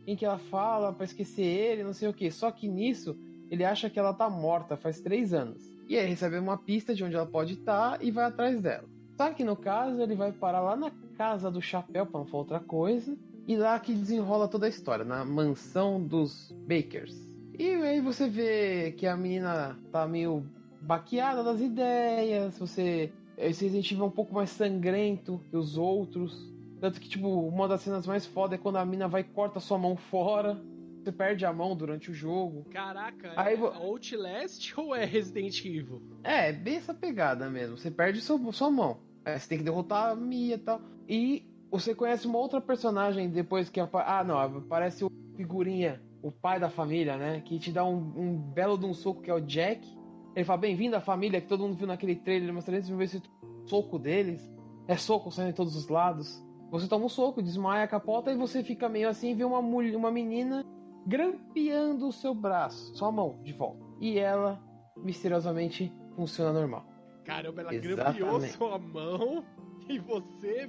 em 0.07 0.15
que 0.15 0.25
ela 0.25 0.39
fala 0.39 0.93
para 0.93 1.03
esquecer 1.03 1.43
ele, 1.43 1.83
não 1.83 1.93
sei 1.93 2.07
o 2.07 2.13
que. 2.13 2.31
Só 2.31 2.49
que 2.51 2.67
nisso 2.67 3.17
ele 3.51 3.65
acha 3.65 3.89
que 3.89 3.99
ela 3.99 4.13
tá 4.13 4.29
morta 4.29 4.77
faz 4.77 5.01
três 5.01 5.33
anos. 5.33 5.61
E 5.87 5.97
aí 5.97 6.07
recebe 6.07 6.37
uma 6.37 6.57
pista 6.57 6.95
de 6.95 7.03
onde 7.03 7.15
ela 7.15 7.25
pode 7.25 7.53
estar 7.53 7.97
tá, 7.97 8.03
e 8.03 8.11
vai 8.11 8.25
atrás 8.25 8.61
dela. 8.61 8.87
Só 9.19 9.33
que 9.33 9.43
no 9.43 9.57
caso 9.57 10.01
ele 10.01 10.15
vai 10.15 10.31
parar 10.31 10.61
lá 10.61 10.77
na 10.77 10.91
casa 11.17 11.51
do 11.51 11.61
chapéu, 11.61 12.05
para 12.05 12.21
não 12.21 12.25
falar 12.25 12.43
outra 12.43 12.59
coisa, 12.61 13.17
e 13.45 13.57
lá 13.57 13.77
que 13.77 13.93
desenrola 13.93 14.47
toda 14.47 14.65
a 14.65 14.69
história, 14.69 15.03
na 15.03 15.25
mansão 15.25 16.01
dos 16.01 16.55
Bakers. 16.65 17.13
E 17.59 17.67
aí 17.67 17.99
você 17.99 18.29
vê 18.29 18.93
que 18.93 19.05
a 19.05 19.17
menina 19.17 19.77
tá 19.91 20.07
meio 20.07 20.49
baqueada 20.79 21.43
das 21.43 21.59
ideias, 21.59 22.57
você. 22.57 23.11
Esse 23.37 23.65
Resident 23.65 23.91
Evil 23.91 24.05
é 24.05 24.07
um 24.07 24.11
pouco 24.11 24.33
mais 24.33 24.51
sangrento 24.51 25.43
que 25.49 25.57
os 25.57 25.77
outros. 25.77 26.49
Tanto 26.79 27.01
que, 27.01 27.09
tipo, 27.09 27.27
uma 27.27 27.67
das 27.67 27.81
cenas 27.81 28.07
mais 28.07 28.25
foda 28.25 28.55
é 28.55 28.57
quando 28.57 28.77
a 28.77 28.85
mina 28.85 29.09
vai 29.09 29.19
e 29.19 29.25
corta 29.25 29.59
sua 29.59 29.77
mão 29.77 29.97
fora. 29.97 30.57
Você 31.03 31.11
perde 31.11 31.45
a 31.45 31.51
mão 31.51 31.75
durante 31.75 32.09
o 32.09 32.13
jogo. 32.13 32.63
Caraca, 32.71 33.33
Aí, 33.35 33.55
é 33.55 33.59
Outlast 33.59 34.73
ou 34.77 34.95
é 34.95 35.03
Resident 35.03 35.59
Evil? 35.65 36.01
É, 36.23 36.53
bem 36.53 36.77
essa 36.77 36.93
pegada 36.93 37.49
mesmo. 37.49 37.77
Você 37.77 37.91
perde 37.91 38.21
sua 38.21 38.71
mão. 38.71 39.08
É, 39.29 39.37
você 39.37 39.47
tem 39.47 39.57
que 39.59 39.63
derrotar 39.63 40.11
a 40.11 40.15
Mia 40.15 40.55
e 40.55 40.57
tal. 40.57 40.81
E 41.07 41.45
você 41.71 41.93
conhece 41.93 42.27
uma 42.27 42.39
outra 42.39 42.59
personagem 42.59 43.29
depois 43.29 43.69
que. 43.69 43.79
Ah, 43.79 44.23
não, 44.23 44.39
aparece 44.39 45.05
o 45.05 45.09
figurinha, 45.35 46.01
o 46.21 46.31
pai 46.31 46.59
da 46.59 46.69
família, 46.69 47.17
né? 47.17 47.41
Que 47.41 47.59
te 47.59 47.71
dá 47.71 47.85
um, 47.85 48.13
um 48.15 48.37
belo 48.37 48.77
de 48.77 48.85
um 48.85 48.93
soco 48.93 49.21
que 49.21 49.29
é 49.29 49.33
o 49.33 49.41
Jack. 49.41 49.87
Ele 50.35 50.45
fala: 50.45 50.59
Bem-vindo 50.59 50.95
à 50.95 51.01
família, 51.01 51.39
que 51.39 51.47
todo 51.47 51.63
mundo 51.63 51.75
viu 51.75 51.87
naquele 51.87 52.15
trailer, 52.15 52.53
mas 52.53 52.65
vocês 52.65 52.89
ver 52.89 53.03
esse 53.03 53.21
soco 53.65 53.99
deles. 53.99 54.41
É 54.87 54.97
soco 54.97 55.31
saindo 55.31 55.51
de 55.51 55.55
todos 55.55 55.75
os 55.75 55.87
lados. 55.87 56.43
Você 56.71 56.87
toma 56.87 57.05
um 57.05 57.09
soco, 57.09 57.41
desmaia, 57.41 57.87
capota 57.87 58.31
e 58.31 58.35
você 58.35 58.63
fica 58.63 58.89
meio 58.89 59.09
assim 59.09 59.31
e 59.31 59.33
vê 59.33 59.43
uma, 59.43 59.61
mulher, 59.61 59.95
uma 59.95 60.11
menina 60.11 60.63
grampeando 61.05 62.07
o 62.07 62.11
seu 62.11 62.33
braço, 62.33 62.95
sua 62.95 63.11
mão 63.11 63.39
de 63.43 63.53
volta. 63.53 63.83
E 63.99 64.17
ela 64.17 64.61
misteriosamente 64.97 65.91
funciona 66.15 66.53
normal. 66.53 66.88
Caramba, 67.29 67.61
ela 67.61 67.75
Exatamente. 67.75 68.19
grampeou 68.19 68.41
sua 68.41 68.79
mão 68.79 69.45
e 69.87 69.99
você. 69.99 70.67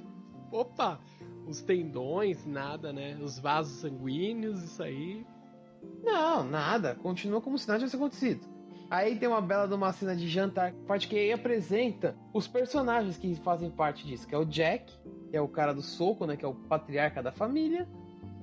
Opa! 0.51 0.99
Os 1.47 1.59
tendões, 1.61 2.45
nada, 2.45 2.93
né? 2.93 3.17
Os 3.19 3.39
vasos 3.39 3.79
sanguíneos, 3.81 4.63
isso 4.63 4.83
aí. 4.83 5.25
Não, 6.03 6.43
nada. 6.43 6.93
Continua 6.95 7.41
como 7.41 7.57
se 7.57 7.67
nada 7.67 7.79
tivesse 7.79 7.95
acontecido. 7.95 8.47
Aí 8.91 9.17
tem 9.17 9.27
uma 9.27 9.41
bela 9.41 9.67
de 9.67 9.73
uma 9.73 9.91
cena 9.91 10.15
de 10.15 10.27
jantar, 10.27 10.73
parte 10.85 11.07
que 11.07 11.17
aí 11.17 11.31
apresenta 11.31 12.15
os 12.33 12.47
personagens 12.47 13.17
que 13.17 13.33
fazem 13.35 13.71
parte 13.71 14.05
disso, 14.05 14.27
que 14.27 14.35
é 14.35 14.37
o 14.37 14.45
Jack, 14.45 14.93
que 15.29 15.37
é 15.37 15.41
o 15.41 15.47
cara 15.47 15.73
do 15.73 15.81
soco, 15.81 16.25
né, 16.25 16.35
que 16.35 16.43
é 16.43 16.47
o 16.47 16.53
patriarca 16.53 17.23
da 17.23 17.31
família, 17.31 17.87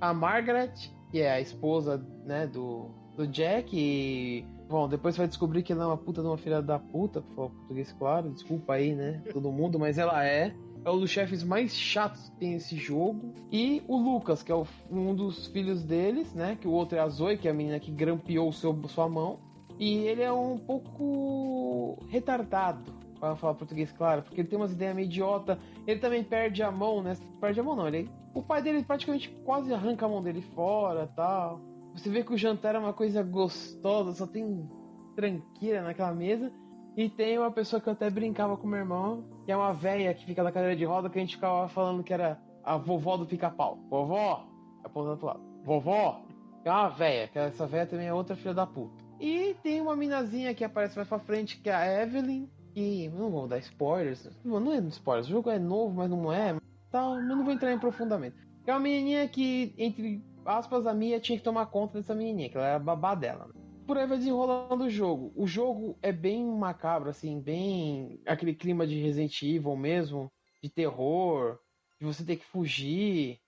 a 0.00 0.14
Margaret, 0.14 0.72
que 1.10 1.20
é 1.20 1.30
a 1.30 1.40
esposa, 1.40 1.98
né, 2.24 2.46
do, 2.46 2.90
do 3.14 3.26
Jack 3.26 3.76
e 3.76 4.46
Bom, 4.68 4.86
depois 4.86 5.14
você 5.14 5.22
vai 5.22 5.28
descobrir 5.28 5.62
que 5.62 5.72
ela 5.72 5.84
é 5.84 5.86
uma 5.86 5.96
puta 5.96 6.20
de 6.20 6.26
uma 6.26 6.36
filha 6.36 6.60
da 6.60 6.78
puta, 6.78 7.22
por 7.22 7.34
falar 7.34 7.48
português 7.48 7.90
claro, 7.92 8.30
desculpa 8.30 8.74
aí, 8.74 8.94
né, 8.94 9.22
todo 9.32 9.50
mundo, 9.50 9.78
mas 9.78 9.96
ela 9.96 10.26
é. 10.26 10.54
É 10.84 10.90
um 10.90 11.00
dos 11.00 11.10
chefes 11.10 11.42
mais 11.42 11.74
chatos 11.74 12.28
que 12.28 12.36
tem 12.36 12.54
esse 12.54 12.76
jogo. 12.76 13.32
E 13.50 13.82
o 13.88 13.96
Lucas, 13.96 14.42
que 14.42 14.52
é 14.52 14.54
um 14.90 15.14
dos 15.14 15.46
filhos 15.46 15.82
deles, 15.82 16.34
né, 16.34 16.56
que 16.60 16.68
o 16.68 16.70
outro 16.70 16.98
é 16.98 17.00
a 17.00 17.08
Zoe, 17.08 17.38
que 17.38 17.48
é 17.48 17.50
a 17.50 17.54
menina 17.54 17.80
que 17.80 17.90
grampeou 17.90 18.52
seu, 18.52 18.78
sua 18.88 19.08
mão. 19.08 19.38
E 19.78 19.96
ele 20.06 20.22
é 20.22 20.32
um 20.32 20.58
pouco 20.58 21.98
retardado, 22.08 22.92
para 23.18 23.36
falar 23.36 23.54
português 23.54 23.90
claro, 23.90 24.22
porque 24.22 24.40
ele 24.40 24.48
tem 24.48 24.58
umas 24.58 24.72
ideias 24.72 24.94
meio 24.94 25.06
idiota. 25.06 25.58
Ele 25.86 25.98
também 25.98 26.22
perde 26.22 26.62
a 26.62 26.70
mão, 26.70 27.02
né? 27.02 27.16
Perde 27.40 27.58
a 27.58 27.62
mão 27.62 27.74
não, 27.74 27.88
ele, 27.88 28.10
o 28.34 28.42
pai 28.42 28.62
dele 28.62 28.82
praticamente 28.82 29.28
quase 29.44 29.72
arranca 29.72 30.06
a 30.06 30.08
mão 30.08 30.22
dele 30.22 30.42
fora, 30.42 31.06
tal. 31.14 31.60
Você 31.94 32.10
vê 32.10 32.22
que 32.22 32.32
o 32.32 32.38
jantar 32.38 32.74
é 32.74 32.78
uma 32.78 32.92
coisa 32.92 33.22
gostosa, 33.22 34.12
só 34.12 34.26
tem 34.26 34.68
tranqueira 35.16 35.82
naquela 35.82 36.14
mesa. 36.14 36.52
E 36.96 37.08
tem 37.08 37.38
uma 37.38 37.50
pessoa 37.50 37.80
que 37.80 37.88
eu 37.88 37.92
até 37.92 38.10
brincava 38.10 38.56
com 38.56 38.66
meu 38.66 38.80
irmão, 38.80 39.24
que 39.44 39.52
é 39.52 39.56
uma 39.56 39.72
velha 39.72 40.12
que 40.14 40.24
fica 40.24 40.42
na 40.42 40.50
cadeira 40.50 40.74
de 40.74 40.84
roda, 40.84 41.08
que 41.08 41.18
a 41.18 41.20
gente 41.20 41.36
ficava 41.36 41.68
falando 41.68 42.02
que 42.02 42.12
era 42.12 42.40
a 42.64 42.76
vovó 42.76 43.16
do 43.16 43.26
pica-pau. 43.26 43.78
Vovó! 43.88 44.48
Apontando 44.82 45.16
pro 45.16 45.26
lado. 45.26 45.40
Vovó! 45.64 46.24
É 46.64 46.70
uma 46.70 46.88
velha, 46.88 47.28
que 47.28 47.38
essa 47.38 47.66
velha 47.66 47.86
também 47.86 48.08
é 48.08 48.12
outra 48.12 48.36
filha 48.36 48.52
da 48.52 48.66
puta. 48.66 49.02
E 49.20 49.54
tem 49.62 49.80
uma 49.80 49.96
minazinha 49.96 50.54
que 50.54 50.64
aparece 50.64 50.96
mais 50.96 51.08
pra 51.08 51.18
frente, 51.18 51.60
que 51.60 51.70
é 51.70 51.74
a 51.74 52.02
Evelyn. 52.02 52.48
E 52.74 53.08
não 53.08 53.30
vou 53.30 53.48
dar 53.48 53.58
spoilers. 53.58 54.28
Não, 54.44 54.60
não 54.60 54.72
é 54.72 54.78
spoilers, 54.78 55.28
o 55.28 55.30
jogo 55.30 55.50
é 55.50 55.58
novo, 55.58 55.94
mas 55.94 56.10
não 56.10 56.32
é. 56.32 56.56
Tal, 56.90 57.14
mas 57.14 57.28
não 57.28 57.44
vou 57.44 57.52
entrar 57.52 57.72
em 57.72 57.76
aprofundamento. 57.76 58.36
É 58.66 58.72
uma 58.72 58.80
menininha 58.80 59.26
que, 59.28 59.74
entre 59.78 60.22
aspas, 60.48 60.86
a 60.86 60.94
Mia 60.94 61.20
tinha 61.20 61.36
que 61.36 61.44
tomar 61.44 61.66
conta 61.66 61.98
dessa 61.98 62.14
menininha, 62.14 62.48
que 62.48 62.56
ela 62.56 62.66
era 62.66 62.78
babá 62.78 63.14
dela. 63.14 63.46
Né? 63.46 63.60
Por 63.86 63.96
aí 63.98 64.06
vai 64.06 64.18
desenrolando 64.18 64.84
o 64.84 64.90
jogo. 64.90 65.32
O 65.36 65.46
jogo 65.46 65.98
é 66.02 66.10
bem 66.10 66.44
macabro, 66.44 67.10
assim, 67.10 67.40
bem 67.40 68.20
aquele 68.26 68.54
clima 68.54 68.86
de 68.86 69.00
Resident 69.00 69.42
Evil 69.42 69.76
mesmo, 69.76 70.32
de 70.62 70.68
terror, 70.68 71.58
de 72.00 72.06
você 72.06 72.24
ter 72.24 72.36
que 72.36 72.44
fugir. 72.44 73.38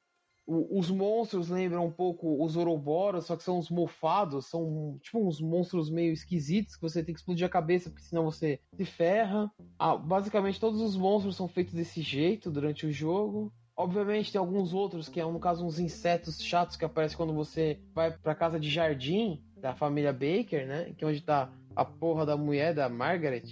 O, 0.46 0.78
os 0.78 0.90
monstros 0.90 1.48
lembram 1.48 1.86
um 1.86 1.92
pouco 1.92 2.42
os 2.42 2.56
Ouroboros, 2.56 3.26
só 3.26 3.36
que 3.36 3.42
são 3.42 3.58
os 3.58 3.70
mofados, 3.70 4.46
são 4.46 4.98
tipo 5.02 5.26
uns 5.26 5.40
monstros 5.40 5.90
meio 5.90 6.12
esquisitos 6.12 6.74
que 6.74 6.82
você 6.82 7.04
tem 7.04 7.14
que 7.14 7.20
explodir 7.20 7.46
a 7.46 7.50
cabeça, 7.50 7.88
porque 7.88 8.04
senão 8.04 8.24
você 8.24 8.60
se 8.74 8.84
ferra. 8.84 9.50
Ah, 9.78 9.96
basicamente 9.96 10.58
todos 10.58 10.80
os 10.80 10.96
monstros 10.96 11.36
são 11.36 11.46
feitos 11.46 11.74
desse 11.74 12.02
jeito 12.02 12.50
durante 12.50 12.86
o 12.86 12.92
jogo. 12.92 13.52
Obviamente 13.80 14.30
tem 14.30 14.38
alguns 14.38 14.74
outros 14.74 15.08
que 15.08 15.18
é 15.18 15.24
no 15.24 15.40
caso 15.40 15.64
uns 15.64 15.78
insetos 15.78 16.38
chatos 16.42 16.76
que 16.76 16.84
aparecem 16.84 17.16
quando 17.16 17.32
você 17.32 17.80
vai 17.94 18.10
para 18.10 18.34
casa 18.34 18.60
de 18.60 18.68
jardim 18.68 19.42
da 19.56 19.74
família 19.74 20.12
Baker, 20.12 20.66
né? 20.66 20.92
Que 20.98 21.02
é 21.02 21.08
onde 21.08 21.22
tá 21.22 21.50
a 21.74 21.82
porra 21.82 22.26
da 22.26 22.36
mulher 22.36 22.74
da 22.74 22.90
Margaret. 22.90 23.44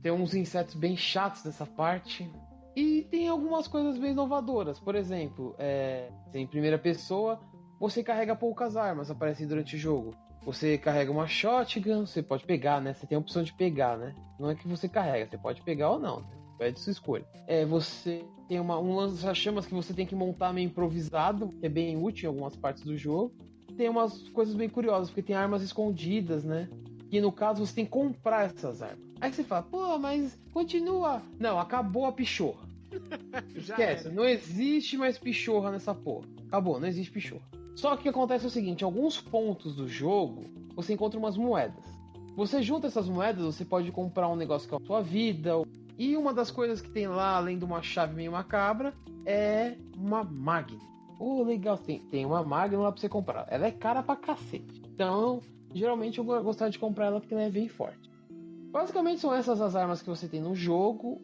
Tem 0.00 0.12
uns 0.12 0.34
insetos 0.34 0.76
bem 0.76 0.96
chatos 0.96 1.42
nessa 1.42 1.66
parte. 1.66 2.30
E 2.76 3.02
tem 3.10 3.26
algumas 3.26 3.66
coisas 3.66 3.98
bem 3.98 4.12
inovadoras. 4.12 4.78
Por 4.78 4.94
exemplo, 4.94 5.56
é, 5.58 6.10
em 6.32 6.46
primeira 6.46 6.78
pessoa, 6.78 7.40
você 7.80 8.04
carrega 8.04 8.36
poucas 8.36 8.76
armas 8.76 9.10
aparecem 9.10 9.48
durante 9.48 9.74
o 9.74 9.78
jogo. 9.80 10.14
Você 10.44 10.78
carrega 10.78 11.10
uma 11.10 11.26
shotgun, 11.26 12.06
você 12.06 12.22
pode 12.22 12.44
pegar, 12.44 12.80
né? 12.80 12.94
Você 12.94 13.04
tem 13.04 13.16
a 13.16 13.20
opção 13.20 13.42
de 13.42 13.52
pegar, 13.52 13.98
né? 13.98 14.14
Não 14.38 14.48
é 14.48 14.54
que 14.54 14.68
você 14.68 14.88
carrega, 14.88 15.28
você 15.28 15.38
pode 15.38 15.60
pegar 15.62 15.90
ou 15.90 15.98
não. 15.98 16.20
Né? 16.20 16.41
É 16.62 16.70
de 16.70 16.80
sua 16.80 16.92
escolha. 16.92 17.24
É, 17.46 17.64
você 17.64 18.24
tem 18.48 18.60
uma, 18.60 18.78
um 18.78 18.94
lança-chamas 18.94 19.66
que 19.66 19.74
você 19.74 19.92
tem 19.92 20.06
que 20.06 20.14
montar 20.14 20.52
meio 20.52 20.66
improvisado, 20.66 21.48
que 21.48 21.66
é 21.66 21.68
bem 21.68 21.96
útil 21.96 22.26
em 22.26 22.28
algumas 22.28 22.56
partes 22.56 22.84
do 22.84 22.96
jogo. 22.96 23.34
Tem 23.76 23.88
umas 23.88 24.28
coisas 24.28 24.54
bem 24.54 24.68
curiosas, 24.68 25.08
porque 25.08 25.22
tem 25.22 25.36
armas 25.36 25.62
escondidas, 25.62 26.44
né? 26.44 26.68
E 27.10 27.20
no 27.20 27.32
caso 27.32 27.64
você 27.64 27.74
tem 27.74 27.84
que 27.84 27.90
comprar 27.90 28.46
essas 28.46 28.82
armas. 28.82 29.04
Aí 29.20 29.32
você 29.32 29.44
fala, 29.44 29.62
pô, 29.62 29.98
mas 29.98 30.38
continua. 30.52 31.22
Não, 31.38 31.58
acabou 31.58 32.06
a 32.06 32.12
pichorra. 32.12 32.68
Esquece, 33.54 34.08
não 34.10 34.24
existe 34.24 34.96
mais 34.96 35.18
pichorra 35.18 35.70
nessa 35.70 35.94
porra. 35.94 36.26
Acabou, 36.48 36.80
não 36.80 36.88
existe 36.88 37.10
pichorra. 37.10 37.46
Só 37.74 37.94
que 37.94 38.00
o 38.00 38.02
que 38.02 38.08
acontece 38.08 38.44
é 38.44 38.48
o 38.48 38.50
seguinte: 38.50 38.84
alguns 38.84 39.20
pontos 39.20 39.74
do 39.74 39.88
jogo 39.88 40.44
você 40.74 40.92
encontra 40.92 41.18
umas 41.18 41.36
moedas. 41.36 41.84
Você 42.36 42.62
junta 42.62 42.86
essas 42.86 43.08
moedas, 43.08 43.44
você 43.44 43.64
pode 43.64 43.90
comprar 43.92 44.28
um 44.28 44.36
negócio 44.36 44.68
que 44.68 44.74
é 44.74 44.78
a 44.78 44.86
sua 44.86 45.02
vida, 45.02 45.52
e 45.98 46.16
uma 46.16 46.32
das 46.32 46.50
coisas 46.50 46.80
que 46.80 46.90
tem 46.90 47.06
lá, 47.06 47.36
além 47.36 47.58
de 47.58 47.64
uma 47.64 47.82
chave 47.82 48.14
meio 48.14 48.32
macabra, 48.32 48.94
é 49.26 49.76
uma 49.96 50.24
Magnum. 50.24 50.78
Oh, 51.18 51.42
legal, 51.42 51.78
tem, 51.78 52.00
tem 52.00 52.26
uma 52.26 52.42
Magnum 52.42 52.82
lá 52.82 52.90
pra 52.90 53.00
você 53.00 53.08
comprar. 53.08 53.46
Ela 53.48 53.66
é 53.66 53.70
cara 53.70 54.02
pra 54.02 54.16
cacete. 54.16 54.82
Então, 54.92 55.40
geralmente 55.72 56.18
eu 56.18 56.24
gostaria 56.24 56.72
de 56.72 56.78
comprar 56.78 57.06
ela 57.06 57.20
porque 57.20 57.34
ela 57.34 57.44
é 57.44 57.50
bem 57.50 57.68
forte. 57.68 58.10
Basicamente 58.72 59.20
são 59.20 59.34
essas 59.34 59.60
as 59.60 59.76
armas 59.76 60.02
que 60.02 60.08
você 60.08 60.26
tem 60.26 60.40
no 60.40 60.54
jogo. 60.54 61.20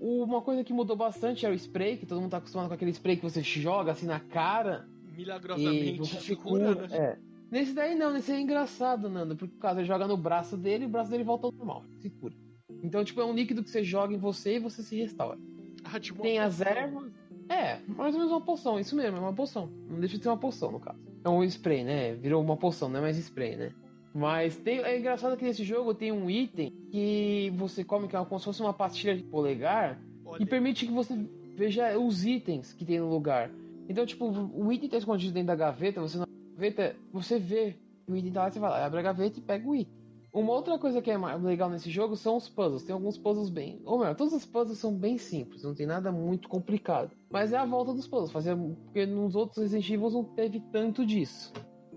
Uma 0.00 0.42
coisa 0.42 0.64
que 0.64 0.72
mudou 0.72 0.96
bastante 0.96 1.46
é 1.46 1.50
o 1.50 1.54
spray, 1.54 1.96
que 1.96 2.06
todo 2.06 2.20
mundo 2.20 2.30
tá 2.30 2.38
acostumado 2.38 2.68
com 2.68 2.74
aquele 2.74 2.90
spray 2.90 3.16
que 3.16 3.22
você 3.22 3.42
joga 3.42 3.92
assim 3.92 4.06
na 4.06 4.18
cara. 4.18 4.88
Milagrosamente 5.16 5.98
você 5.98 6.20
se 6.20 6.36
cura, 6.36 6.74
cura, 6.74 6.88
né? 6.88 6.96
é. 6.96 7.18
Nesse 7.50 7.72
daí 7.72 7.94
não, 7.94 8.12
nesse 8.12 8.32
é 8.32 8.40
engraçado, 8.40 9.08
Nando, 9.08 9.36
porque 9.36 9.56
caso 9.58 9.78
ele 9.78 9.86
joga 9.86 10.06
no 10.06 10.16
braço 10.16 10.56
dele 10.56 10.84
e 10.84 10.86
o 10.86 10.90
braço 10.90 11.10
dele 11.10 11.22
volta 11.22 11.46
ao 11.46 11.52
normal, 11.52 11.84
se 12.00 12.10
cura. 12.10 12.34
Então, 12.82 13.04
tipo, 13.04 13.20
é 13.20 13.24
um 13.24 13.34
líquido 13.34 13.62
que 13.62 13.70
você 13.70 13.82
joga 13.82 14.14
em 14.14 14.18
você 14.18 14.56
e 14.56 14.58
você 14.58 14.82
se 14.82 14.96
restaura. 14.96 15.38
Ah, 15.84 16.00
tipo, 16.00 16.22
Tem 16.22 16.38
as 16.38 16.58
poção. 16.58 16.72
ervas. 16.72 17.12
É, 17.48 17.78
mais 17.86 18.12
ou 18.14 18.20
menos 18.20 18.32
uma 18.32 18.40
poção, 18.40 18.78
isso 18.78 18.96
mesmo, 18.96 19.16
é 19.16 19.20
uma 19.20 19.32
poção. 19.32 19.70
Não 19.88 20.00
deixa 20.00 20.16
de 20.16 20.22
ser 20.22 20.28
uma 20.28 20.36
poção, 20.36 20.72
no 20.72 20.80
caso. 20.80 20.98
É 21.24 21.28
um 21.28 21.44
spray, 21.44 21.84
né? 21.84 22.14
Virou 22.14 22.42
uma 22.42 22.56
poção, 22.56 22.88
não 22.88 22.98
é 22.98 23.02
mais 23.02 23.16
spray, 23.18 23.56
né? 23.56 23.72
Mas 24.12 24.56
tem, 24.56 24.78
é 24.80 24.98
engraçado 24.98 25.36
que 25.36 25.44
nesse 25.44 25.62
jogo 25.62 25.94
tem 25.94 26.10
um 26.10 26.28
item 26.28 26.72
que 26.90 27.52
você 27.56 27.84
come, 27.84 28.08
que 28.08 28.16
é 28.16 28.24
como 28.24 28.38
se 28.38 28.46
fosse 28.46 28.62
uma 28.62 28.72
pastilha 28.72 29.16
de 29.16 29.22
polegar, 29.22 30.00
Olha, 30.24 30.42
e 30.42 30.46
permite 30.46 30.86
que 30.86 30.92
você 30.92 31.14
veja 31.54 31.98
os 31.98 32.24
itens 32.24 32.72
que 32.72 32.84
tem 32.84 32.98
no 32.98 33.10
lugar. 33.10 33.50
Então, 33.88 34.04
tipo, 34.06 34.26
o 34.26 34.72
item 34.72 34.88
tá 34.88 34.96
escondido 34.96 35.34
dentro 35.34 35.48
da 35.48 35.54
gaveta, 35.54 36.00
você 36.00 36.18
na 36.18 36.26
gaveta, 36.54 36.96
você 37.12 37.38
vê 37.38 37.76
o 38.08 38.16
item 38.16 38.32
tá 38.32 38.44
lá, 38.44 38.50
você 38.50 38.58
vai 38.58 38.70
lá, 38.70 38.86
abre 38.86 39.00
a 39.00 39.02
gaveta 39.02 39.38
e 39.38 39.42
pega 39.42 39.68
o 39.68 39.74
item. 39.74 39.94
Uma 40.36 40.52
outra 40.52 40.78
coisa 40.78 41.00
que 41.00 41.10
é 41.10 41.16
legal 41.16 41.70
nesse 41.70 41.90
jogo 41.90 42.14
são 42.14 42.36
os 42.36 42.46
puzzles. 42.46 42.82
Tem 42.82 42.92
alguns 42.92 43.16
puzzles 43.16 43.48
bem. 43.48 43.80
Ou 43.86 43.98
melhor, 43.98 44.14
todos 44.14 44.34
os 44.34 44.44
puzzles 44.44 44.76
são 44.76 44.94
bem 44.94 45.16
simples, 45.16 45.62
não 45.62 45.74
tem 45.74 45.86
nada 45.86 46.12
muito 46.12 46.46
complicado. 46.46 47.16
Mas 47.30 47.54
é 47.54 47.56
a 47.56 47.64
volta 47.64 47.94
dos 47.94 48.06
puzzles, 48.06 48.32
fazer, 48.32 48.54
porque 48.54 49.06
nos 49.06 49.34
outros 49.34 49.62
Resident 49.62 49.88
Evil 49.88 50.10
não 50.10 50.24
teve 50.24 50.60
tanto 50.70 51.06
disso. 51.06 51.54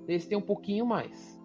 Esse 0.07 0.29
tem 0.29 0.37
um 0.37 0.41
pouquinho 0.41 0.85
mais. 0.85 1.37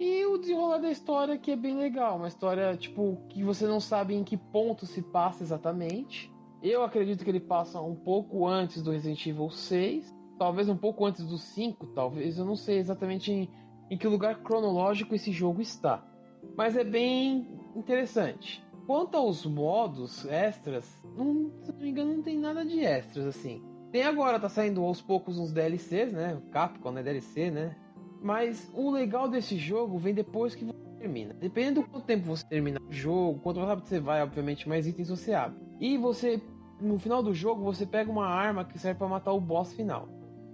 E 0.00 0.24
o 0.24 0.38
desenrolar 0.38 0.78
da 0.78 0.90
história 0.90 1.36
que 1.36 1.50
é 1.50 1.56
bem 1.56 1.76
legal. 1.76 2.16
Uma 2.16 2.28
história, 2.28 2.74
tipo, 2.74 3.18
que 3.28 3.44
você 3.44 3.66
não 3.66 3.78
sabe 3.78 4.14
em 4.14 4.24
que 4.24 4.38
ponto 4.38 4.86
se 4.86 5.02
passa 5.02 5.42
exatamente. 5.42 6.32
Eu 6.62 6.82
acredito 6.82 7.22
que 7.22 7.28
ele 7.28 7.40
passa 7.40 7.82
um 7.82 7.94
pouco 7.94 8.48
antes 8.48 8.82
do 8.82 8.92
Resident 8.92 9.26
Evil 9.26 9.50
6. 9.50 10.10
Talvez 10.38 10.70
um 10.70 10.76
pouco 10.78 11.04
antes 11.04 11.22
do 11.22 11.36
5, 11.36 11.88
talvez. 11.88 12.38
Eu 12.38 12.46
não 12.46 12.56
sei 12.56 12.78
exatamente 12.78 13.30
em, 13.30 13.50
em 13.90 13.98
que 13.98 14.08
lugar 14.08 14.42
cronológico 14.42 15.14
esse 15.14 15.30
jogo 15.32 15.60
está. 15.60 16.08
Mas 16.56 16.76
é 16.76 16.84
bem 16.84 17.48
interessante. 17.74 18.64
Quanto 18.86 19.16
aos 19.16 19.46
modos 19.46 20.26
extras, 20.26 21.00
não, 21.16 21.50
se 21.62 21.72
não 21.72 21.78
me 21.78 21.90
engano, 21.90 22.16
não 22.16 22.22
tem 22.22 22.38
nada 22.38 22.64
de 22.64 22.80
extras 22.80 23.26
assim. 23.26 23.62
Tem 23.92 24.02
agora, 24.02 24.38
tá 24.38 24.48
saindo 24.48 24.82
aos 24.84 25.00
poucos 25.00 25.38
uns 25.38 25.52
DLCs, 25.52 26.12
né? 26.12 26.40
Capcom, 26.50 26.92
né? 26.92 27.02
DLC, 27.02 27.50
né? 27.50 27.76
Mas 28.22 28.70
o 28.74 28.90
legal 28.90 29.28
desse 29.28 29.56
jogo 29.56 29.98
vem 29.98 30.14
depois 30.14 30.54
que 30.54 30.64
você 30.64 30.78
termina. 30.98 31.34
Dependendo 31.34 31.80
do 31.80 31.88
quanto 31.88 32.04
tempo 32.04 32.24
você 32.24 32.44
termina 32.46 32.78
o 32.80 32.92
jogo, 32.92 33.40
quanto 33.40 33.56
mais 33.56 33.68
rápido 33.70 33.86
você 33.86 33.98
vai, 33.98 34.22
obviamente, 34.22 34.68
mais 34.68 34.86
itens 34.86 35.08
você 35.08 35.32
abre. 35.32 35.58
E 35.80 35.96
você, 35.96 36.40
no 36.80 36.98
final 36.98 37.22
do 37.22 37.32
jogo, 37.34 37.64
você 37.64 37.86
pega 37.86 38.10
uma 38.10 38.26
arma 38.26 38.64
que 38.64 38.78
serve 38.78 38.98
para 38.98 39.08
matar 39.08 39.32
o 39.32 39.40
boss 39.40 39.72
final. 39.72 40.08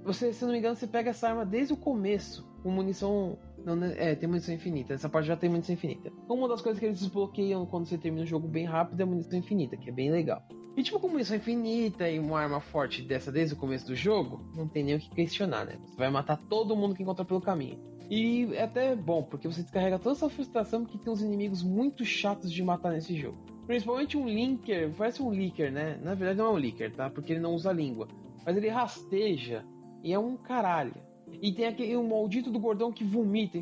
Você, 0.04 0.32
se 0.32 0.44
não 0.44 0.52
me 0.52 0.58
engano, 0.58 0.76
você 0.76 0.86
pega 0.86 1.10
essa 1.10 1.28
arma 1.28 1.44
desde 1.44 1.74
o 1.74 1.76
começo, 1.76 2.48
com 2.62 2.70
munição. 2.70 3.36
Não, 3.66 3.74
né? 3.74 3.94
é, 3.96 4.14
tem 4.14 4.28
munição 4.28 4.54
infinita. 4.54 4.94
Essa 4.94 5.08
parte 5.08 5.26
já 5.26 5.36
tem 5.36 5.50
munição 5.50 5.74
infinita. 5.74 6.12
Uma 6.28 6.46
das 6.46 6.62
coisas 6.62 6.78
que 6.78 6.86
eles 6.86 7.00
desbloqueiam 7.00 7.66
quando 7.66 7.86
você 7.86 7.98
termina 7.98 8.22
o 8.22 8.26
jogo 8.26 8.46
bem 8.46 8.64
rápido 8.64 9.00
é 9.00 9.04
munição 9.04 9.36
infinita, 9.36 9.76
que 9.76 9.90
é 9.90 9.92
bem 9.92 10.08
legal. 10.08 10.40
E 10.76 10.82
tipo, 10.84 11.00
com 11.00 11.08
munição 11.08 11.36
infinita 11.36 12.08
e 12.08 12.20
uma 12.20 12.38
arma 12.38 12.60
forte 12.60 13.02
dessa 13.02 13.32
desde 13.32 13.54
o 13.54 13.56
começo 13.56 13.84
do 13.84 13.96
jogo, 13.96 14.48
não 14.54 14.68
tem 14.68 14.84
nem 14.84 14.94
o 14.94 15.00
que 15.00 15.10
questionar, 15.10 15.64
né? 15.64 15.78
Você 15.84 15.96
vai 15.96 16.10
matar 16.10 16.36
todo 16.36 16.76
mundo 16.76 16.94
que 16.94 17.02
encontra 17.02 17.24
pelo 17.24 17.40
caminho. 17.40 17.80
E 18.08 18.54
é 18.54 18.62
até 18.62 18.94
bom, 18.94 19.24
porque 19.24 19.48
você 19.48 19.62
descarrega 19.62 19.98
toda 19.98 20.14
essa 20.14 20.28
frustração 20.28 20.84
porque 20.84 20.98
tem 20.98 21.12
uns 21.12 21.20
inimigos 21.20 21.64
muito 21.64 22.04
chatos 22.04 22.52
de 22.52 22.62
matar 22.62 22.92
nesse 22.92 23.16
jogo. 23.16 23.36
Principalmente 23.66 24.16
um 24.16 24.28
Linker, 24.28 24.92
parece 24.96 25.20
um 25.20 25.32
Licker, 25.32 25.72
né? 25.72 25.98
Na 26.00 26.14
verdade 26.14 26.38
não 26.38 26.46
é 26.46 26.50
um 26.50 26.58
Licker, 26.58 26.94
tá? 26.94 27.10
Porque 27.10 27.32
ele 27.32 27.40
não 27.40 27.52
usa 27.52 27.72
língua. 27.72 28.06
Mas 28.44 28.56
ele 28.56 28.68
rasteja 28.68 29.64
e 30.04 30.12
é 30.12 30.18
um 30.18 30.36
caralho. 30.36 30.94
E 31.40 31.52
tem 31.52 31.66
aquele 31.66 31.96
um 31.96 32.08
maldito 32.08 32.50
do 32.50 32.58
gordão 32.58 32.92
que 32.92 33.04
vomita. 33.04 33.60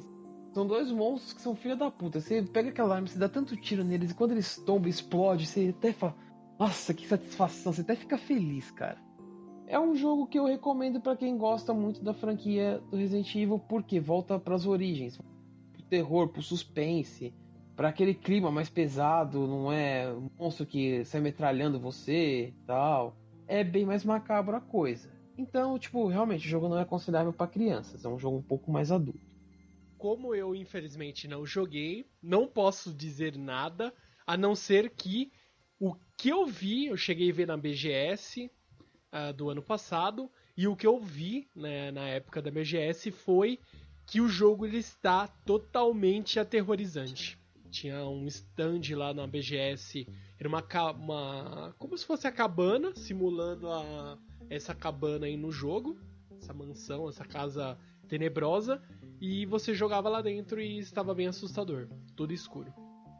São 0.53 0.67
dois 0.67 0.91
monstros 0.91 1.33
que 1.33 1.43
são 1.43 1.57
filha 1.57 1.75
da 1.75 1.91
puta. 1.91 2.21
Você 2.21 2.43
pega 2.43 2.69
aquela 2.69 2.95
arma, 2.95 3.09
você 3.09 3.19
dá 3.19 3.29
tanto 3.29 3.57
tiro 3.57 3.83
neles 3.83 4.13
e 4.13 4.15
quando 4.15 4.33
eles 4.33 4.57
tombam, 4.59 4.89
explode, 4.89 5.47
você 5.47 5.75
até 5.77 5.93
fala. 5.93 6.15
Nossa, 6.59 6.95
que 6.95 7.07
satisfação, 7.07 7.73
você 7.73 7.81
até 7.81 7.97
fica 7.97 8.17
feliz, 8.17 8.71
cara. 8.71 8.99
É 9.67 9.81
um 9.81 9.97
jogo 9.97 10.27
que 10.27 10.39
eu 10.39 10.45
recomendo 10.45 11.01
para 11.01 11.17
quem 11.17 11.37
gosta 11.37 11.75
muito 11.75 12.05
da 12.05 12.15
franquia 12.15 12.81
do 12.91 12.97
Resident 12.97 13.35
Evil, 13.35 13.59
porque 13.59 13.99
volta 13.99 14.39
para 14.39 14.55
as 14.55 14.67
origens, 14.67 15.19
pro 15.73 15.83
terror, 15.83 16.29
pro 16.29 16.43
suspense, 16.43 17.35
para 17.75 17.89
aquele 17.89 18.15
clima 18.15 18.53
mais 18.53 18.69
pesado, 18.69 19.47
não 19.47 19.73
é 19.73 20.13
um 20.13 20.31
monstro 20.39 20.67
que 20.67 21.05
sai 21.05 21.21
metralhando 21.21 21.81
você, 21.81 22.55
tal. 22.67 23.17
É 23.49 23.65
bem 23.65 23.85
mais 23.85 24.05
macabro 24.05 24.55
a 24.55 24.61
coisa. 24.61 25.11
Então, 25.37 25.79
tipo, 25.79 26.07
realmente 26.07 26.47
o 26.47 26.51
jogo 26.51 26.69
não 26.69 26.79
é 26.79 26.85
considerável 26.85 27.33
para 27.33 27.51
crianças, 27.51 28.05
é 28.05 28.09
um 28.09 28.19
jogo 28.19 28.39
um 28.39 28.43
pouco 28.43 28.71
mais 28.71 28.93
adulto. 28.93 29.21
como 29.99 30.35
eu 30.35 30.55
infelizmente 30.55 31.27
não 31.27 31.47
joguei, 31.47 32.07
não 32.23 32.47
posso 32.47 32.93
dizer 32.93 33.37
nada 33.39 33.93
a 34.27 34.37
não 34.37 34.55
ser 34.55 34.91
que 34.91 35.33
o 35.81 35.95
que 36.17 36.29
eu 36.29 36.47
vi, 36.47 36.87
eu 36.87 36.97
cheguei 36.97 37.31
a 37.31 37.35
ver 37.35 37.47
na 37.47 37.57
BGS 37.57 38.51
ah, 39.11 39.33
do 39.33 39.49
ano 39.51 39.63
passado, 39.63 40.31
e 40.57 40.69
o 40.69 40.77
que 40.77 40.87
eu 40.87 41.01
vi 41.01 41.49
né, 41.57 41.91
na 41.91 42.07
época 42.09 42.41
da 42.43 42.51
BGS 42.51 43.11
foi 43.11 43.59
que 44.07 44.21
o 44.21 44.29
jogo 44.29 44.67
ele 44.67 44.79
está 44.79 45.27
totalmente 45.27 46.39
aterrorizante. 46.39 47.39
Tinha 47.71 48.05
um 48.05 48.27
stand 48.27 48.83
lá 48.95 49.13
na 49.13 49.27
BGS, 49.27 50.07
era 50.39 50.49
uma, 50.49 50.63
uma 50.93 51.75
como 51.79 51.97
se 51.97 52.05
fosse 52.07 52.27
a 52.27 52.33
cabana, 52.33 52.93
simulando 52.95 53.71
a, 53.71 54.19
essa 54.51 54.75
cabana 54.75 55.27
aí 55.27 55.37
no 55.37 55.51
jogo, 55.51 55.97
essa 56.41 56.53
mansão, 56.53 57.09
essa 57.09 57.25
casa 57.25 57.79
tenebrosa, 58.09 58.81
e 59.21 59.47
você 59.47 59.75
jogava 59.75 60.09
lá 60.09 60.21
dentro 60.21 60.61
e 60.61 60.79
estava 60.79 61.15
bem 61.15 61.27
assustador, 61.29 61.89
tudo 62.17 62.33
escuro. 62.33 62.73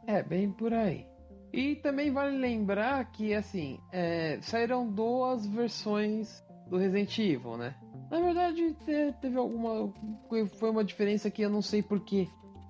É, 0.07 0.23
bem 0.23 0.51
por 0.51 0.73
aí. 0.73 1.07
E 1.53 1.77
também 1.77 2.11
vale 2.11 2.37
lembrar 2.37 3.05
que, 3.13 3.33
assim, 3.33 3.79
é, 3.93 4.41
saíram 4.43 4.91
duas 4.91 5.47
versões 5.47 6.45
do 6.69 6.77
Resident 6.77 7.17
Evil, 7.19 7.57
né? 7.57 7.77
Na 8.11 8.21
verdade, 8.21 8.75
te- 8.85 9.15
teve 9.21 9.39
alguma. 9.39 9.93
Foi 10.59 10.71
uma 10.71 10.85
diferença 10.85 11.31
que 11.31 11.43
eu 11.43 11.49
não 11.51 11.63
sei 11.63 11.81
por 11.83 12.01
que 12.01 12.29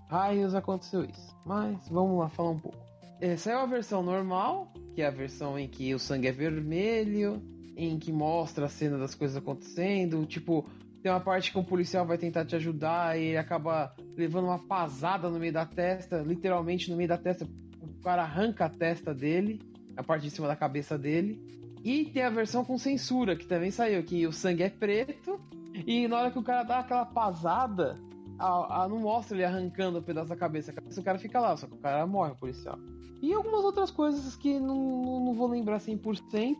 raios 0.08 0.54
aconteceu 0.54 1.02
isso. 1.02 1.34
Mas 1.46 1.88
vamos 1.88 2.18
lá 2.18 2.28
falar 2.28 2.50
um 2.50 2.58
pouco. 2.58 2.83
É, 3.20 3.36
saiu 3.36 3.58
a 3.58 3.66
versão 3.66 4.02
normal, 4.02 4.72
que 4.94 5.02
é 5.02 5.06
a 5.06 5.10
versão 5.10 5.58
em 5.58 5.68
que 5.68 5.94
o 5.94 5.98
sangue 5.98 6.28
é 6.28 6.32
vermelho, 6.32 7.42
em 7.76 7.98
que 7.98 8.12
mostra 8.12 8.66
a 8.66 8.68
cena 8.68 8.98
das 8.98 9.14
coisas 9.14 9.36
acontecendo. 9.36 10.24
Tipo, 10.26 10.68
tem 11.02 11.10
uma 11.10 11.20
parte 11.20 11.52
que 11.52 11.58
um 11.58 11.64
policial 11.64 12.06
vai 12.06 12.18
tentar 12.18 12.44
te 12.44 12.56
ajudar 12.56 13.18
e 13.18 13.24
ele 13.24 13.36
acaba 13.36 13.94
levando 14.16 14.46
uma 14.46 14.58
pasada 14.58 15.28
no 15.28 15.38
meio 15.38 15.52
da 15.52 15.66
testa, 15.66 16.18
literalmente 16.18 16.90
no 16.90 16.96
meio 16.96 17.08
da 17.08 17.18
testa. 17.18 17.46
O 17.80 18.02
cara 18.02 18.22
arranca 18.22 18.66
a 18.66 18.70
testa 18.70 19.14
dele, 19.14 19.60
a 19.96 20.02
parte 20.02 20.22
de 20.22 20.30
cima 20.30 20.48
da 20.48 20.56
cabeça 20.56 20.96
dele. 20.98 21.40
E 21.84 22.06
tem 22.06 22.22
a 22.22 22.30
versão 22.30 22.64
com 22.64 22.78
censura, 22.78 23.36
que 23.36 23.46
também 23.46 23.70
saiu, 23.70 24.02
que 24.02 24.26
o 24.26 24.32
sangue 24.32 24.62
é 24.62 24.70
preto. 24.70 25.38
E 25.86 26.08
na 26.08 26.18
hora 26.18 26.30
que 26.30 26.38
o 26.38 26.42
cara 26.42 26.62
dá 26.62 26.78
aquela 26.78 27.04
pasada, 27.04 27.98
a, 28.38 28.82
a- 28.84 28.88
não 28.88 28.98
mostra 28.98 29.36
ele 29.36 29.44
arrancando 29.44 29.98
o 29.98 30.02
pedaço 30.02 30.28
da 30.28 30.36
cabeça. 30.36 30.70
A 30.70 30.74
cabeça 30.74 31.00
do 31.00 31.04
cara 31.04 31.18
fica 31.18 31.40
lá, 31.40 31.56
só 31.56 31.66
que 31.66 31.74
o 31.74 31.78
cara 31.78 32.06
morre, 32.06 32.32
o 32.32 32.36
policial. 32.36 32.78
E 33.22 33.32
algumas 33.32 33.64
outras 33.64 33.90
coisas 33.90 34.36
que 34.36 34.58
não, 34.60 35.02
não, 35.02 35.24
não 35.26 35.34
vou 35.34 35.46
lembrar 35.48 35.78
100%, 35.78 36.56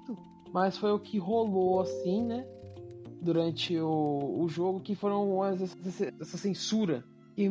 mas 0.52 0.78
foi 0.78 0.92
o 0.92 0.98
que 0.98 1.18
rolou 1.18 1.80
assim, 1.80 2.22
né? 2.24 2.46
Durante 3.20 3.78
o, 3.78 4.38
o 4.42 4.48
jogo, 4.48 4.80
que 4.80 4.94
foram 4.94 5.44
essa, 5.44 5.76
essa 6.20 6.36
censura. 6.38 7.04
E 7.36 7.44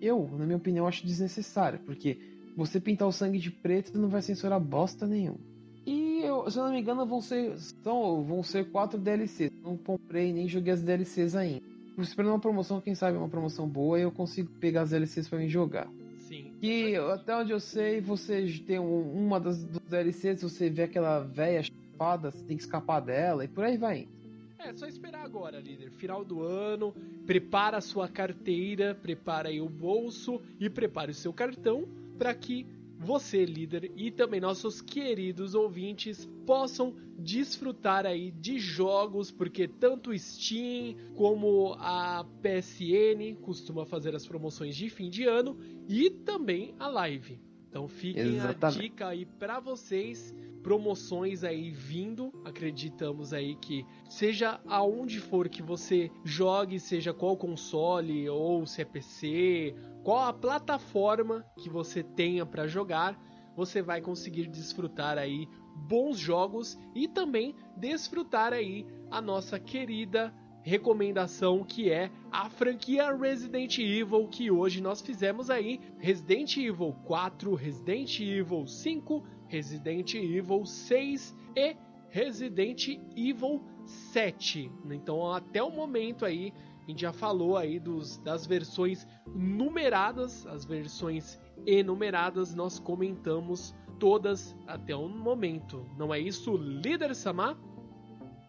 eu, 0.00 0.28
na 0.32 0.44
minha 0.44 0.56
opinião, 0.56 0.86
acho 0.86 1.06
desnecessária, 1.06 1.78
porque 1.84 2.18
você 2.56 2.80
pintar 2.80 3.06
o 3.08 3.12
sangue 3.12 3.38
de 3.38 3.50
preto 3.50 3.98
não 3.98 4.08
vai 4.08 4.20
censurar 4.22 4.60
bosta 4.60 5.06
nenhuma. 5.06 5.38
E 5.86 6.20
eu, 6.22 6.48
se 6.50 6.58
eu 6.58 6.64
não 6.64 6.72
me 6.72 6.80
engano, 6.80 7.04
vão 7.06 7.20
ser, 7.20 7.58
são, 7.82 8.22
vão 8.22 8.42
ser 8.42 8.70
quatro 8.70 8.98
DLCs. 8.98 9.50
Não 9.62 9.76
comprei 9.76 10.32
nem 10.32 10.48
joguei 10.48 10.72
as 10.72 10.82
DLCs 10.82 11.34
ainda. 11.34 11.62
Esperando 11.98 12.30
uma 12.32 12.40
promoção, 12.40 12.80
quem 12.80 12.94
sabe 12.94 13.16
uma 13.18 13.28
promoção 13.28 13.68
boa, 13.68 13.98
e 13.98 14.02
eu 14.02 14.10
consigo 14.10 14.50
pegar 14.60 14.82
as 14.82 14.90
DLCs 14.90 15.28
pra 15.28 15.38
mim 15.38 15.48
jogar. 15.48 15.88
Sim. 16.18 16.52
Que 16.60 16.96
até 16.96 17.36
onde 17.36 17.52
eu 17.52 17.60
sei, 17.60 18.00
você 18.00 18.46
tem 18.66 18.78
um- 18.78 19.12
uma 19.26 19.38
das 19.38 19.62
DLCs, 19.64 20.42
você 20.42 20.70
vê 20.70 20.84
aquela 20.84 21.20
velha 21.20 21.62
chapada, 21.62 22.30
você 22.30 22.42
tem 22.44 22.56
que 22.56 22.62
escapar 22.62 23.00
dela 23.00 23.44
e 23.44 23.48
por 23.48 23.64
aí 23.64 23.76
vai. 23.76 24.00
indo. 24.00 24.22
É, 24.58 24.72
só 24.74 24.86
esperar 24.86 25.24
agora, 25.24 25.58
líder. 25.58 25.90
Final 25.90 26.24
do 26.24 26.40
ano, 26.42 26.94
prepara 27.26 27.78
a 27.78 27.80
sua 27.80 28.08
carteira, 28.08 28.94
prepara 28.94 29.48
aí 29.48 29.60
o 29.60 29.68
bolso 29.68 30.40
e 30.60 30.70
prepare 30.70 31.10
o 31.10 31.14
seu 31.14 31.32
cartão 31.32 31.84
para 32.16 32.32
que 32.32 32.64
você, 33.02 33.44
líder, 33.44 33.92
e 33.96 34.10
também 34.10 34.40
nossos 34.40 34.80
queridos 34.80 35.54
ouvintes 35.54 36.28
possam 36.46 36.94
desfrutar 37.18 38.06
aí 38.06 38.30
de 38.30 38.58
jogos, 38.58 39.30
porque 39.30 39.66
tanto 39.66 40.16
Steam 40.16 40.94
como 41.14 41.74
a 41.78 42.24
PSN 42.40 43.36
costuma 43.40 43.84
fazer 43.84 44.14
as 44.14 44.26
promoções 44.26 44.76
de 44.76 44.88
fim 44.88 45.10
de 45.10 45.24
ano 45.24 45.58
e 45.88 46.10
também 46.10 46.74
a 46.78 46.88
Live. 46.88 47.51
Então 47.72 47.88
fiquem 47.88 48.36
Exatamente. 48.36 48.78
a 48.78 48.82
dica 48.82 49.08
aí 49.08 49.24
para 49.24 49.58
vocês, 49.58 50.36
promoções 50.62 51.42
aí 51.42 51.70
vindo, 51.70 52.30
acreditamos 52.44 53.32
aí 53.32 53.56
que 53.56 53.86
seja 54.10 54.60
aonde 54.66 55.18
for 55.18 55.48
que 55.48 55.62
você 55.62 56.10
jogue, 56.22 56.78
seja 56.78 57.14
qual 57.14 57.34
console 57.34 58.28
ou 58.28 58.66
se 58.66 58.82
é 58.82 58.84
PC, 58.84 59.74
qual 60.04 60.18
a 60.18 60.34
plataforma 60.34 61.46
que 61.56 61.70
você 61.70 62.02
tenha 62.02 62.44
para 62.44 62.66
jogar, 62.66 63.18
você 63.56 63.80
vai 63.80 64.02
conseguir 64.02 64.48
desfrutar 64.48 65.16
aí 65.16 65.48
bons 65.74 66.18
jogos 66.18 66.78
e 66.94 67.08
também 67.08 67.54
desfrutar 67.74 68.52
aí 68.52 68.86
a 69.10 69.22
nossa 69.22 69.58
querida 69.58 70.30
recomendação 70.62 71.64
que 71.64 71.90
é 71.90 72.10
a 72.30 72.48
franquia 72.48 73.14
Resident 73.14 73.78
Evil 73.78 74.28
que 74.28 74.50
hoje 74.50 74.80
nós 74.80 75.00
fizemos 75.00 75.50
aí 75.50 75.80
Resident 75.98 76.56
Evil 76.56 76.94
4, 77.04 77.54
Resident 77.54 78.20
Evil 78.20 78.66
5, 78.66 79.24
Resident 79.48 80.14
Evil 80.14 80.64
6 80.64 81.36
e 81.56 81.76
Resident 82.08 82.88
Evil 83.16 83.62
7. 83.84 84.70
Então 84.90 85.32
até 85.32 85.62
o 85.62 85.70
momento 85.70 86.24
aí 86.24 86.52
a 86.84 86.90
gente 86.90 87.02
já 87.02 87.12
falou 87.12 87.56
aí 87.56 87.78
dos, 87.78 88.18
das 88.18 88.46
versões 88.46 89.06
numeradas, 89.26 90.46
as 90.46 90.64
versões 90.64 91.38
enumeradas 91.64 92.54
nós 92.54 92.78
comentamos 92.78 93.74
todas 93.98 94.56
até 94.66 94.94
o 94.94 95.08
momento. 95.08 95.86
Não 95.96 96.12
é 96.12 96.18
isso, 96.18 96.56
líder 96.56 97.14
Samar? 97.14 97.56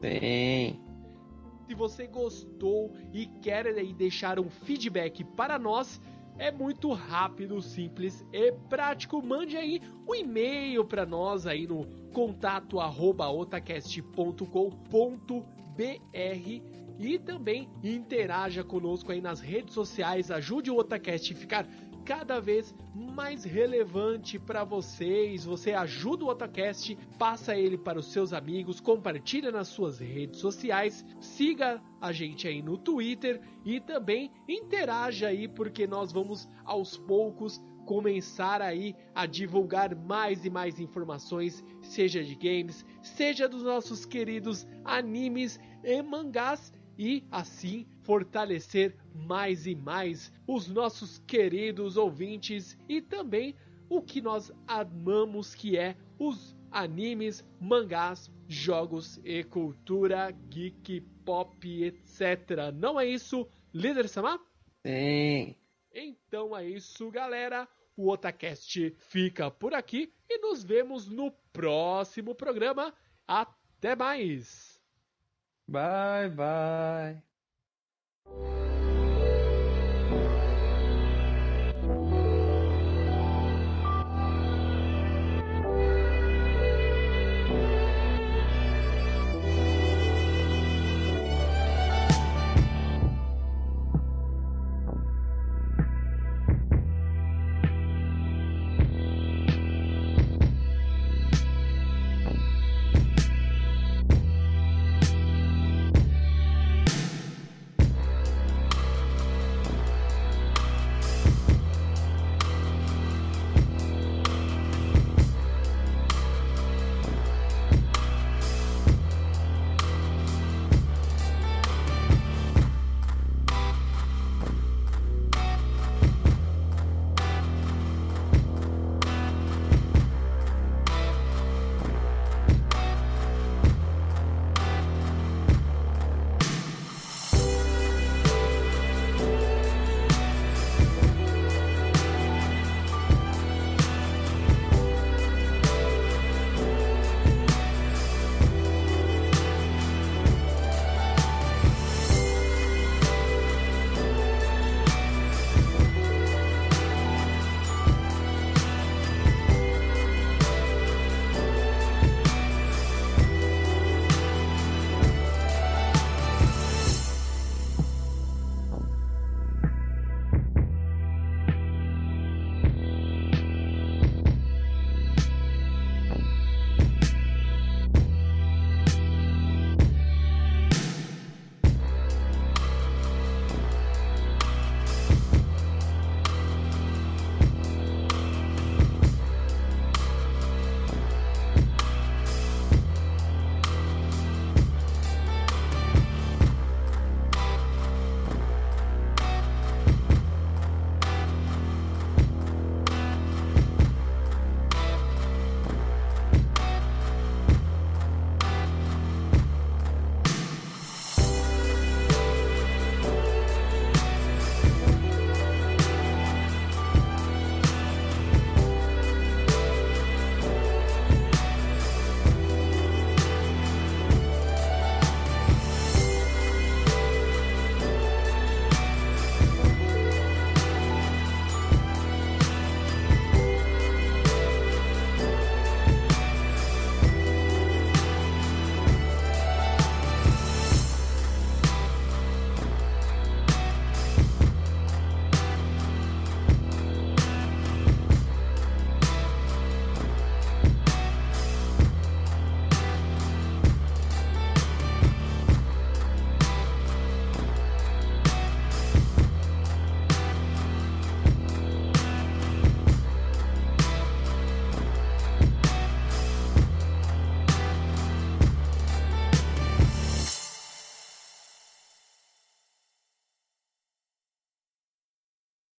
Sim. 0.01 0.92
Se 1.67 1.73
você 1.73 2.07
gostou 2.07 2.91
e 3.13 3.25
quer 3.41 3.67
aí 3.67 3.93
deixar 3.93 4.39
um 4.39 4.49
feedback 4.49 5.23
para 5.23 5.57
nós, 5.57 6.01
é 6.37 6.51
muito 6.51 6.91
rápido, 6.91 7.61
simples 7.61 8.25
e 8.33 8.51
prático. 8.51 9.21
Mande 9.21 9.55
aí 9.55 9.81
um 10.07 10.13
e-mail 10.13 10.83
para 10.83 11.05
nós 11.05 11.47
aí 11.47 11.65
no 11.67 11.85
contato 12.11 12.79
e 16.99 17.17
também 17.17 17.69
interaja 17.83 18.63
conosco 18.63 19.11
aí 19.11 19.21
nas 19.21 19.39
redes 19.39 19.73
sociais, 19.73 20.29
ajude 20.29 20.69
o 20.69 20.77
Otacast 20.77 21.33
a 21.33 21.35
ficar 21.35 21.67
cada 22.05 22.39
vez 22.39 22.75
mais 22.93 23.43
relevante 23.43 24.37
para 24.37 24.63
vocês. 24.63 25.45
Você 25.45 25.71
ajuda 25.71 26.25
o 26.25 26.27
Otacast, 26.27 26.97
passa 27.17 27.55
ele 27.55 27.77
para 27.77 27.99
os 27.99 28.11
seus 28.11 28.33
amigos, 28.33 28.79
compartilha 28.79 29.51
nas 29.51 29.67
suas 29.67 29.99
redes 29.99 30.39
sociais, 30.39 31.05
siga 31.19 31.81
a 32.01 32.11
gente 32.11 32.47
aí 32.47 32.61
no 32.61 32.77
Twitter 32.77 33.41
e 33.65 33.79
também 33.79 34.31
interaja 34.47 35.27
aí 35.27 35.47
porque 35.47 35.87
nós 35.87 36.11
vamos 36.11 36.49
aos 36.65 36.97
poucos 36.97 37.61
começar 37.85 38.61
aí 38.61 38.95
a 39.13 39.25
divulgar 39.25 39.95
mais 39.95 40.45
e 40.45 40.49
mais 40.49 40.79
informações, 40.79 41.63
seja 41.81 42.23
de 42.23 42.35
games, 42.35 42.85
seja 43.01 43.47
dos 43.47 43.63
nossos 43.63 44.05
queridos 44.05 44.65
animes 44.85 45.59
e 45.83 46.01
mangás 46.01 46.71
e 47.03 47.27
assim 47.29 47.85
fortalecer 48.01 48.95
mais 49.13 49.67
e 49.67 49.75
mais 49.75 50.31
os 50.47 50.69
nossos 50.69 51.19
queridos 51.27 51.97
ouvintes 51.97 52.77
e 52.87 53.01
também 53.01 53.53
o 53.89 54.01
que 54.01 54.21
nós 54.21 54.53
amamos 54.65 55.53
que 55.53 55.77
é 55.77 55.97
os 56.17 56.55
animes, 56.71 57.45
mangás, 57.59 58.31
jogos 58.47 59.19
e 59.25 59.43
cultura 59.43 60.31
geek, 60.31 61.01
pop, 61.25 61.83
etc. 61.83 62.71
Não 62.73 62.97
é 62.97 63.05
isso, 63.05 63.45
líder 63.73 64.07
Samar? 64.07 64.39
Sim. 64.87 65.57
Então 65.93 66.55
é 66.55 66.65
isso, 66.65 67.11
galera. 67.11 67.67
O 67.97 68.09
Otacast 68.09 68.95
fica 69.09 69.51
por 69.51 69.73
aqui 69.73 70.13
e 70.29 70.39
nos 70.39 70.63
vemos 70.63 71.09
no 71.09 71.31
próximo 71.51 72.33
programa. 72.33 72.93
Até 73.27 73.93
mais! 73.93 74.72
Bye 75.73 76.29
bye. 76.29 77.23